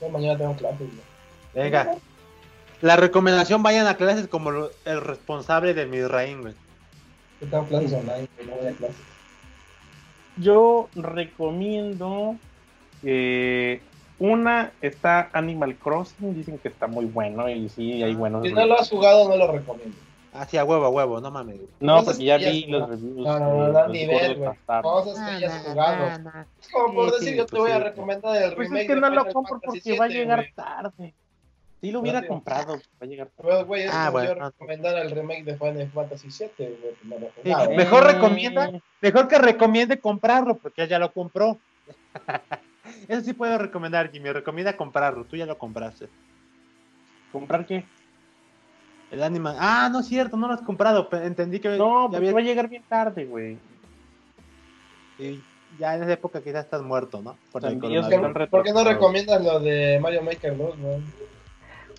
[0.00, 0.88] Yo mañana tengo clases.
[1.54, 1.94] Venga.
[2.80, 6.54] La recomendación, vayan a clases como lo- el responsable de mi raíz, güey.
[7.40, 8.96] Yo tengo clases online, no voy a clases.
[10.36, 12.36] Yo recomiendo
[13.02, 13.80] eh,
[14.18, 18.44] una está Animal Crossing, dicen que está muy bueno y sí hay buenos.
[18.44, 19.96] Si no lo has jugado, no lo recomiendo.
[20.38, 21.60] Hacia huevo, a huevo, no mames.
[21.80, 23.26] No, porque ya vi los reviews.
[23.26, 24.82] No, no, no, nivel, gordos güey.
[24.82, 26.06] Cosas que hayas jugado.
[26.60, 27.82] Es como por Sí, decir, sí, yo te pues voy a sí.
[27.82, 31.14] recomendar el Pues remake es que no lo compro porque va a llegar tarde.
[31.80, 33.64] Si lo hubiera No, comprado, va a llegar tarde.
[33.64, 36.78] Güey, es Ah, como yo recomendar el remake de Final Fantasy VII,
[37.42, 37.74] Sí, jugaba.
[37.74, 38.70] Mejor recomienda.
[39.00, 41.58] Mejor que recomiende comprarlo, porque ya lo compró.
[43.08, 44.30] Eso sí puedo recomendar, Jimmy.
[44.30, 45.24] Recomienda comprarlo.
[45.24, 46.08] Tú ya lo compraste.
[47.32, 47.84] ¿Comprar qué?
[49.10, 49.54] El anima.
[49.58, 51.08] Ah, no es cierto, no lo has comprado.
[51.22, 53.56] Entendí que No, ya, porque había- va a llegar bien tarde, güey.
[55.18, 55.40] y
[55.78, 57.36] ya en esa época quizás estás muerto, ¿no?
[57.52, 61.00] Por el están ¿Por qué no recomiendas lo de Mario Maker 2, güey?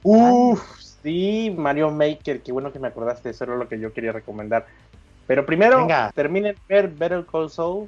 [0.04, 0.62] Uf,
[1.04, 4.66] sí, Mario Maker, qué bueno que me acordaste, eso era lo que yo quería recomendar.
[5.28, 6.12] Pero primero, Venga.
[6.16, 7.88] terminen de ver Better Call Saul.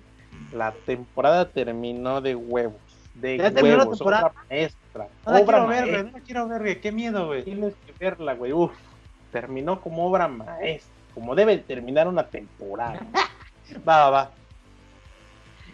[0.54, 2.76] La temporada terminó de huevos.
[3.16, 4.28] De ¿Ya terminó la huevos, temporada?
[4.28, 5.08] obra maestra.
[5.26, 5.92] No la obra quiero ver, maestra.
[6.02, 6.12] güey.
[6.12, 6.82] No la quiero ver, güey.
[6.82, 7.44] Qué miedo, güey.
[7.44, 8.52] Tienes que verla, güey.
[8.54, 8.72] Uf,
[9.32, 13.00] terminó como obra maestra, como debe terminar una temporada.
[13.88, 14.32] Va, va, va.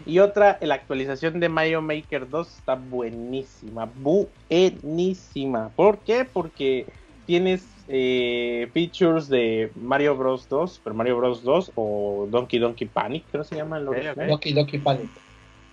[0.05, 5.69] Y otra, la actualización de Mario Maker 2 está buenísima, buenísima.
[5.75, 6.25] ¿Por qué?
[6.31, 6.85] Porque
[7.25, 13.25] tienes eh, features de Mario Bros 2, Super Mario Bros 2 o Donkey Donkey Panic,
[13.31, 14.19] creo que se llama el Ok, original.
[14.19, 14.29] ok.
[14.29, 15.09] Loki Loki Panic.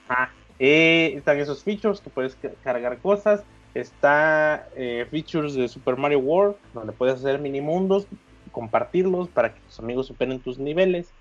[0.08, 3.44] Ah, eh, están esos features que puedes ca- cargar cosas.
[3.74, 8.06] Está eh, features de Super Mario World, donde puedes hacer mini mundos,
[8.52, 11.12] compartirlos para que tus amigos superen tus niveles.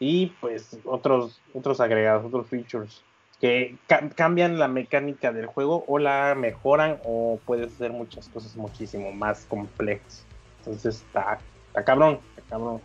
[0.00, 3.02] Y pues otros, otros agregados, otros features
[3.40, 8.56] que ca- cambian la mecánica del juego o la mejoran o puedes hacer muchas cosas
[8.56, 10.24] muchísimo más complejas.
[10.58, 11.38] Entonces está,
[11.68, 12.80] está cabrón, está cabrón.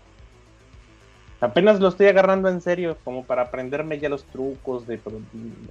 [1.41, 5.21] Apenas lo estoy agarrando en serio, como para aprenderme ya los trucos de pro-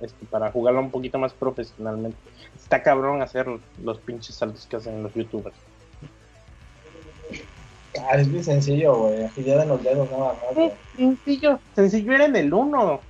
[0.01, 2.17] este, para jugarlo un poquito más profesionalmente.
[2.57, 3.47] Está cabrón hacer
[3.83, 5.57] los pinches saltos que hacen los youtubers.
[8.11, 9.25] Ah, es bien sencillo, güey.
[9.25, 10.73] Agilidad en los dedos, nada más, güey.
[10.97, 13.01] Sencillo, sencillo era en el 1.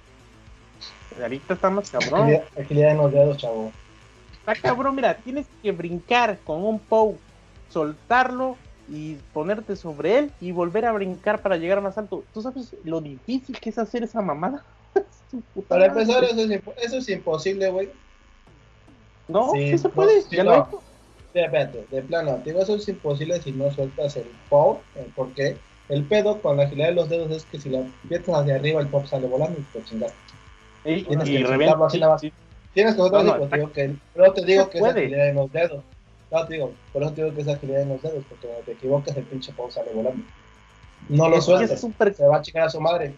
[1.20, 2.22] Ahorita está más cabrón.
[2.22, 3.72] Agilidad, agilidad en los dedos, chavo.
[4.32, 7.18] Está cabrón, mira, tienes que brincar con un POW,
[7.68, 8.56] soltarlo
[8.90, 12.24] y ponerte sobre él y volver a brincar para llegar más alto.
[12.32, 14.64] ¿Tú sabes lo difícil que es hacer esa mamada?
[15.68, 17.90] Para empezar, eso es, impo- eso es imposible, güey.
[19.28, 20.50] No, sí, Sí, se puede, ya no.
[20.50, 20.82] lo he hecho.
[21.90, 24.82] De plano, te digo, eso es imposible si no sueltas el pop,
[25.14, 25.56] porque
[25.88, 28.80] el pedo con la agilidad de los dedos es que si la aprietas hacia arriba,
[28.80, 30.12] el pop sale volando y te chingas.
[30.84, 32.20] Y, Tienes y que revienta, así sí, nada más.
[32.22, 32.32] sí.
[32.72, 35.00] Tienes que No, no, pues, digo que, pero te digo que es puede.
[35.00, 35.84] agilidad en los dedos.
[36.30, 38.64] No, te digo, por eso te digo que es agilidad en los dedos, porque cuando
[38.64, 40.22] te equivocas, el pinche pop sale volando.
[41.08, 43.14] No lo Es es sueltes, súper se va a chingar a su madre.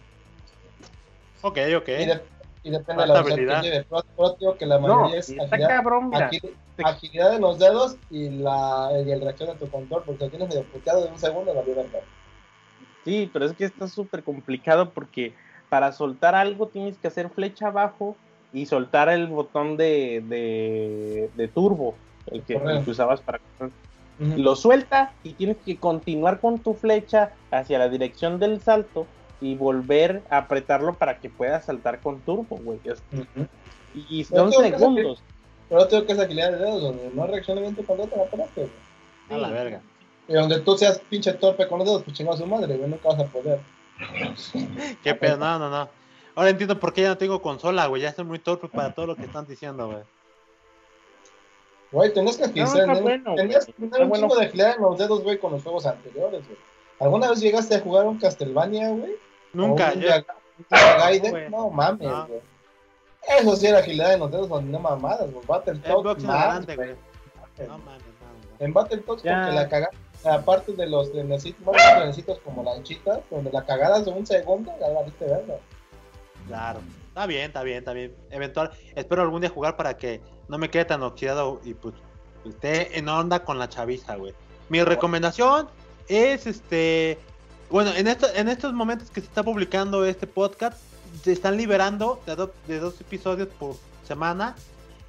[1.41, 1.89] Ok, ok.
[1.89, 2.23] Y, de-
[2.63, 3.61] y depende de Falta la velocidad habilidad.
[3.61, 3.85] que lleve.
[4.15, 7.59] Pero, digo que la No, mayoría es y está agilidad, cabrón, agil- agilidad en los
[7.59, 11.11] dedos y la y el reacción de tu control, porque lo tienes medio puteado de
[11.11, 11.83] un segundo, la vida
[13.03, 15.35] Sí, pero es que está súper complicado porque
[15.69, 18.15] para soltar algo tienes que hacer flecha abajo
[18.53, 21.95] y soltar el botón de, de, de turbo,
[22.27, 23.71] el que, el que usabas para correr.
[24.37, 29.07] Lo suelta y tienes que continuar con tu flecha hacia la dirección del salto
[29.39, 32.79] y volver a apretarlo para que puedas saltar con turbo, güey.
[32.83, 33.01] Es-
[34.09, 35.23] Y son tengo segundos.
[35.69, 38.25] Pero te digo que es agilidad de dedos, donde no reacciona bien tu te la
[38.25, 38.71] pelaste, güey.
[39.29, 39.81] A la verga.
[40.27, 42.89] Y donde tú seas pinche torpe con los dedos, pues chingado a su madre, güey,
[42.89, 43.59] nunca vas a poder.
[45.03, 45.89] Qué pedo, no, no, no.
[46.35, 48.01] Ahora entiendo por qué ya no tengo consola, güey.
[48.01, 49.99] Ya estoy muy torpe para todo lo que están diciendo, güey.
[51.91, 54.27] Güey, tenés que agilizar, bueno, tenías que tener un bueno.
[54.27, 56.57] chingo de agilidad en los dedos, güey, con los juegos anteriores, güey.
[56.99, 59.15] ¿Alguna vez llegaste a jugar un Castlevania, güey?
[59.53, 59.91] Nunca.
[59.95, 60.25] Un, yo- Dia-
[60.69, 62.27] Gaiden, no mames, No.
[62.27, 62.39] güey.
[63.39, 65.45] Eso sí era agilidad de los dedos, no mamadas, güey.
[65.45, 66.75] Battletoads más, güey.
[66.77, 66.95] güey.
[67.67, 68.01] No mames,
[68.59, 68.65] no.
[68.65, 69.41] En Battletoads Ya.
[69.41, 69.91] porque la cagada,
[70.25, 74.71] aparte de los trenecitos, no los trenecitos como lanchitas, donde la cagada de un segundo,
[74.79, 75.55] ya la viste verga.
[76.47, 76.79] Claro.
[77.11, 78.15] Está bien, está bien, está bien.
[78.29, 81.93] Eventual, espero algún día jugar para que no me quede tan oxidado y pues
[82.45, 84.33] esté en onda con la chaviza, güey.
[84.69, 85.67] Mi recomendación
[86.07, 87.19] es este.
[87.69, 90.77] Bueno, en, esto, en estos momentos que se está publicando este podcast,
[91.23, 93.75] se están liberando de, do- de dos episodios por
[94.07, 94.55] semana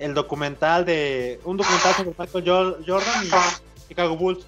[0.01, 1.41] el documental de.
[1.45, 3.31] Un documental sobre Michael Jo- Jordan y
[3.89, 4.45] Chicago Bulls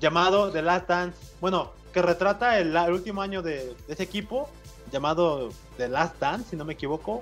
[0.00, 1.16] llamado The Last Dance.
[1.40, 4.48] Bueno, que retrata el, el último año de, de ese equipo
[4.92, 7.20] llamado The Last Dance, si no me equivoco.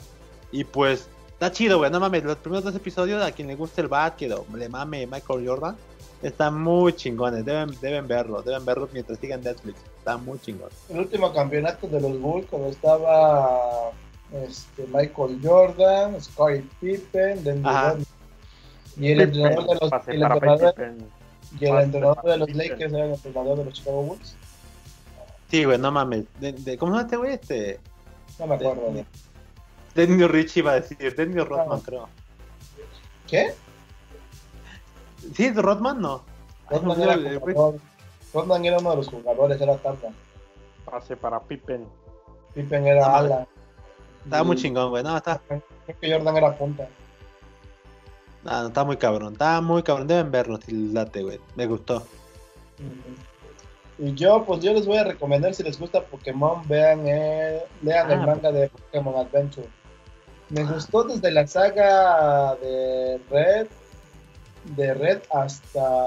[0.53, 1.90] Y pues está chido, güey.
[1.90, 5.07] No mames, los primeros dos episodios a quien le guste el básquet o le mame
[5.07, 5.77] Michael Jordan,
[6.23, 7.45] están muy chingones.
[7.45, 9.78] Deben, deben verlo, deben verlo mientras sigan Netflix.
[9.99, 10.70] Está muy chingón.
[10.89, 13.90] El último campeonato de los Bulls, cuando estaba
[14.32, 17.99] este, Michael Jordan, Scottie Pippen, Denver
[18.97, 20.74] y el entrenador de los, el entrenador,
[21.61, 22.51] y el entrenador de los.
[22.55, 24.35] Lakers era el entrenador de los Chicago Bulls.
[25.51, 26.25] Sí, güey, no mames.
[26.41, 27.33] De, de- ¿Cómo se llama este güey?
[27.35, 27.81] Este.
[28.39, 28.93] No me acuerdo.
[28.93, 29.07] De-
[29.95, 31.15] Denny Rich iba a decir.
[31.16, 32.09] Denny Rodman, creo.
[33.27, 33.55] ¿Qué?
[35.35, 36.01] ¿Sí es Rodman?
[36.01, 36.23] No.
[36.69, 37.81] Ay, Rodman no, era, jugador.
[38.33, 40.11] Rodman era uno de los jugadores, era tabla.
[40.85, 41.87] Pase para Pippen.
[42.55, 43.47] Pippen era No, ala.
[44.25, 45.03] Estaba muy chingón, güey.
[45.03, 45.62] No, está, Creo
[46.01, 46.87] que Jordan era punta.
[48.45, 49.33] no, no, está muy cabrón.
[49.33, 50.07] Está muy cabrón.
[50.07, 51.41] Deben verlo si les late, güey.
[51.57, 52.07] Me gustó.
[53.99, 58.11] Y yo, pues yo les voy a recomendar si les gusta Pokémon, vean, eh, lean
[58.11, 59.69] el Ah, manga de Pokémon Adventure.
[60.51, 63.66] Me gustó desde la saga de Red,
[64.77, 66.07] de Red hasta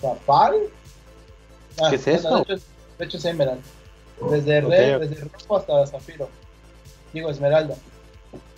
[0.00, 0.54] Zapal.
[1.82, 2.36] Ah, ¿Qué es bueno, eso?
[2.36, 2.64] De hecho,
[2.98, 3.62] de hecho es Emerald.
[4.30, 6.28] Desde Red, desde Rojo hasta Zafiro.
[7.12, 7.74] Digo, Esmeralda.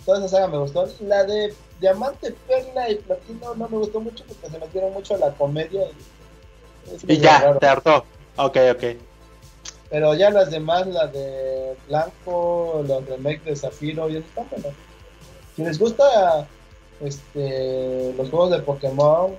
[0.05, 0.87] Toda esa saga me gustó.
[1.01, 5.17] La de Diamante, Perla y Platino no me gustó mucho porque se metieron mucho a
[5.17, 5.81] la comedia.
[5.81, 6.16] Y,
[6.93, 7.59] es Y ya, raro.
[7.59, 8.05] te hartó.
[8.37, 8.83] Ok, ok.
[9.89, 14.73] Pero ya las demás, la de Blanco, los remakes de Zafiro, ya no están buenas.
[15.55, 16.47] Si les gusta
[17.03, 19.31] este, los juegos de Pokémon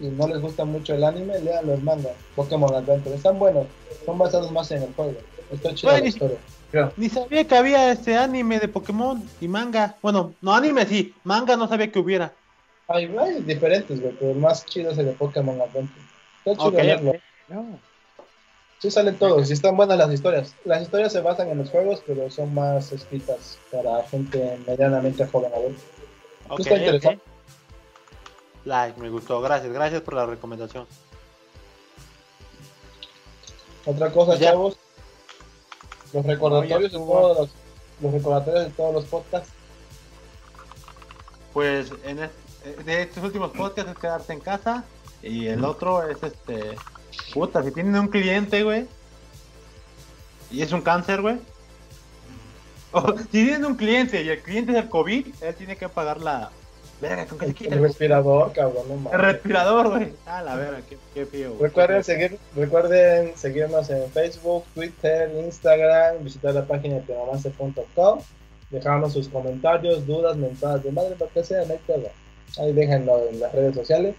[0.00, 3.14] y no les gusta mucho el anime, lean los mangas, Pokémon Adventure.
[3.16, 3.66] Están buenos,
[4.04, 5.14] son basados más en el juego.
[5.52, 6.38] Está chida Bueno, la y- historia.
[6.98, 9.96] Ni sabía que había este anime de Pokémon y manga.
[10.02, 12.32] Bueno, no anime sí, manga no sabía que hubiera.
[12.88, 16.02] Hay, hay diferentes, güey, pero el más chido es el de Pokémon Adventure.
[16.44, 17.12] Está chido Ok, leerlo.
[17.48, 17.80] No.
[18.80, 20.54] Sí salen todos y están buenas las historias.
[20.64, 25.52] Las historias se basan en los juegos, pero son más escritas para gente medianamente joven
[25.52, 25.72] a ver.
[26.58, 27.22] Está interesante.
[28.64, 29.40] Like, me gustó.
[29.40, 30.86] Gracias, gracias por la recomendación.
[33.84, 34.50] Otra cosa, Ya.
[34.52, 34.76] chavos.
[36.12, 37.50] Los recordatorios de No, ya todos los,
[38.00, 39.50] los recordatorios de todos los podcasts.
[41.52, 44.84] Pues en es- de estos últimos podcasts es quedarse en casa.
[45.22, 46.76] Y el otro es este.
[47.32, 48.86] Puta, si tienen un cliente, güey.
[50.50, 51.36] Y es un cáncer, güey.
[53.18, 56.50] Si tienen un cliente y el cliente es el COVID, él tiene que pagar la.
[57.00, 60.12] Verga, ¿con qué se quita El respirador, cabrón, no el respirador, güey?
[60.26, 61.50] Ah, la verga, qué, qué feo.
[61.50, 61.62] güey.
[61.68, 68.18] Recuerden, seguir, recuerden seguirnos en Facebook, Twitter, Instagram, visitar la página de tenomance.com,
[68.70, 72.06] dejarnos sus comentarios, dudas, mentadas de madre, lo que sea, no hay.
[72.58, 74.16] Ahí déjenlo en las redes sociales.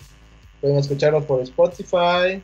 [0.61, 2.41] Pueden escucharnos por Spotify,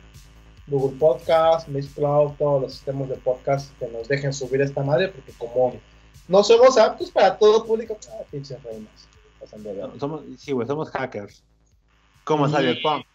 [0.66, 5.32] Google Podcast, Mixcloud, todos los sistemas de podcast que nos dejen subir esta madre, porque
[5.38, 5.74] como
[6.28, 9.08] no somos aptos para todo público, ah, pinches reinas.
[9.98, 11.42] somos, sí, güey, somos hackers.
[12.24, 13.06] Como Y- Cyberpunk.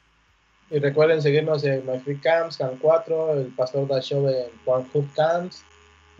[0.69, 5.65] Y recuerden seguirnos en MyFreeCamps, Cam 4, el Pastor da Show en Pornhub Camps,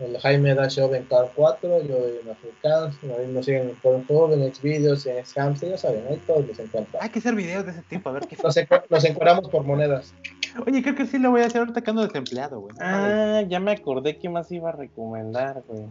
[0.04, 4.54] el Jaime da Show en Cam 4, yo en ahí nos siguen en Pornhub, en
[4.54, 7.02] Xvideos, en Xcamps, ya saben, ahí todos los encuentran.
[7.02, 8.36] Hay que hacer videos de ese tipo, a ver qué.
[8.42, 10.14] Nos, encu- nos encuadramos por monedas.
[10.66, 12.74] Oye, creo que sí lo voy a hacer ahorita que ando desempleado, güey.
[12.80, 15.86] Ah, ya me acordé que más iba a recomendar, güey.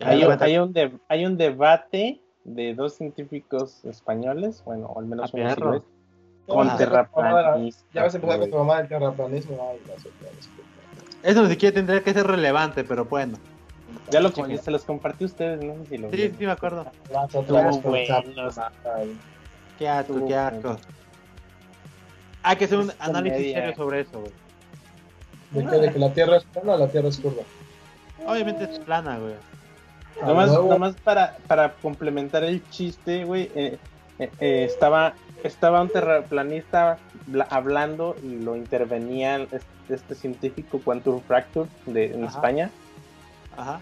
[0.00, 5.06] Hay, un- hay, un de- hay un debate de dos científicos españoles, bueno, o al
[5.06, 5.84] menos Ah, uno
[6.46, 7.86] con Ya vas a empezar con tu mamá- terraplanistas.
[7.92, 9.68] Ya vas a empezar con tu mamá del terraplanismo.
[9.70, 10.48] Ay, gracias, gracias.
[11.22, 13.38] Eso ni siquiera tendría que ser relevante, pero bueno.
[14.10, 16.38] Ya lo se los compartí a ustedes, no sé si lo Sí, vieron.
[16.38, 16.86] sí, me acuerdo.
[19.78, 20.78] Qué asco, qué asco.
[22.42, 24.32] Hay que hacer un Es análisis serio sobre eso, güey.
[25.50, 25.76] ¿De qué?
[25.78, 27.42] ¿De que la Tierra es plana o la Tierra es curva?
[28.26, 29.34] Obviamente es plana, güey.
[30.22, 33.78] Ah, Nomás, luego- nomás para, para complementar el chiste, güey, eh,
[34.18, 41.20] eh, eh, estaba, estaba un terraplanista bla- hablando y lo intervenía este, este científico Quantum
[41.22, 42.34] Fracture de, en Ajá.
[42.34, 42.70] España
[43.56, 43.80] Ajá.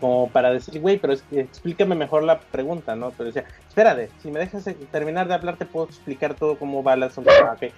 [0.00, 3.10] como para decir, güey, pero explícame mejor la pregunta, ¿no?
[3.12, 6.94] Pero decía, espérate, si me dejas terminar de hablar, te puedo explicar todo cómo va
[6.94, 7.30] el asunto.
[7.44, 7.72] Ah, ok.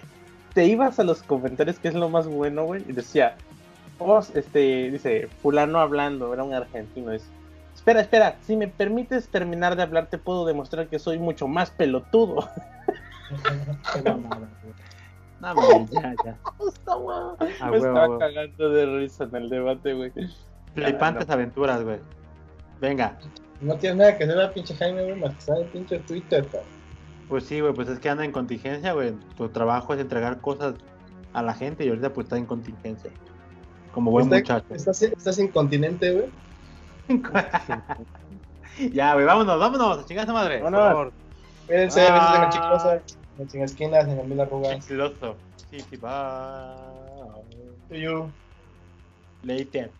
[0.54, 3.34] Te ibas a los comentarios, que es lo más bueno, güey, y decía,
[3.98, 7.28] oh, este, dice, fulano hablando, era un argentino, es,
[7.84, 11.70] espera, espera, si me permites terminar de hablar, te puedo demostrar que soy mucho más
[11.70, 12.48] pelotudo.
[15.40, 16.38] No, güey, ya, ya.
[16.66, 16.96] Está
[17.68, 18.18] me estaba huevo.
[18.18, 20.10] cagando de risa en el debate, güey.
[20.74, 21.98] Flipantes Ah, aventuras, güey.
[22.80, 23.18] Venga.
[23.60, 26.44] No tienes nada que hacer a pinche Jaime, güey, más que estar en pinche Twitter,
[26.46, 26.62] cabrón.
[27.28, 29.12] Pues sí, güey, pues es que anda en contingencia, güey.
[29.36, 30.74] Tu trabajo es entregar cosas
[31.34, 33.10] a la gente y ahorita pues está en contingencia.
[33.92, 34.74] Como buen Está- muchacho.
[34.74, 36.26] Estás, estás incontinente, güey.
[38.92, 40.58] ya, güey, vámonos, vámonos, a chingar a esa madre.
[40.58, 40.88] por Vámonos.
[40.92, 41.12] favor.
[41.66, 42.50] Cuídense, besos en la Ah.
[42.50, 43.00] chicosa,
[43.38, 44.78] en sin esquinas, en el mil arrugas.
[44.86, 45.36] Chicloso.
[45.70, 46.10] Sí, sí, bye.
[47.88, 48.30] To you.
[49.42, 49.90] Later.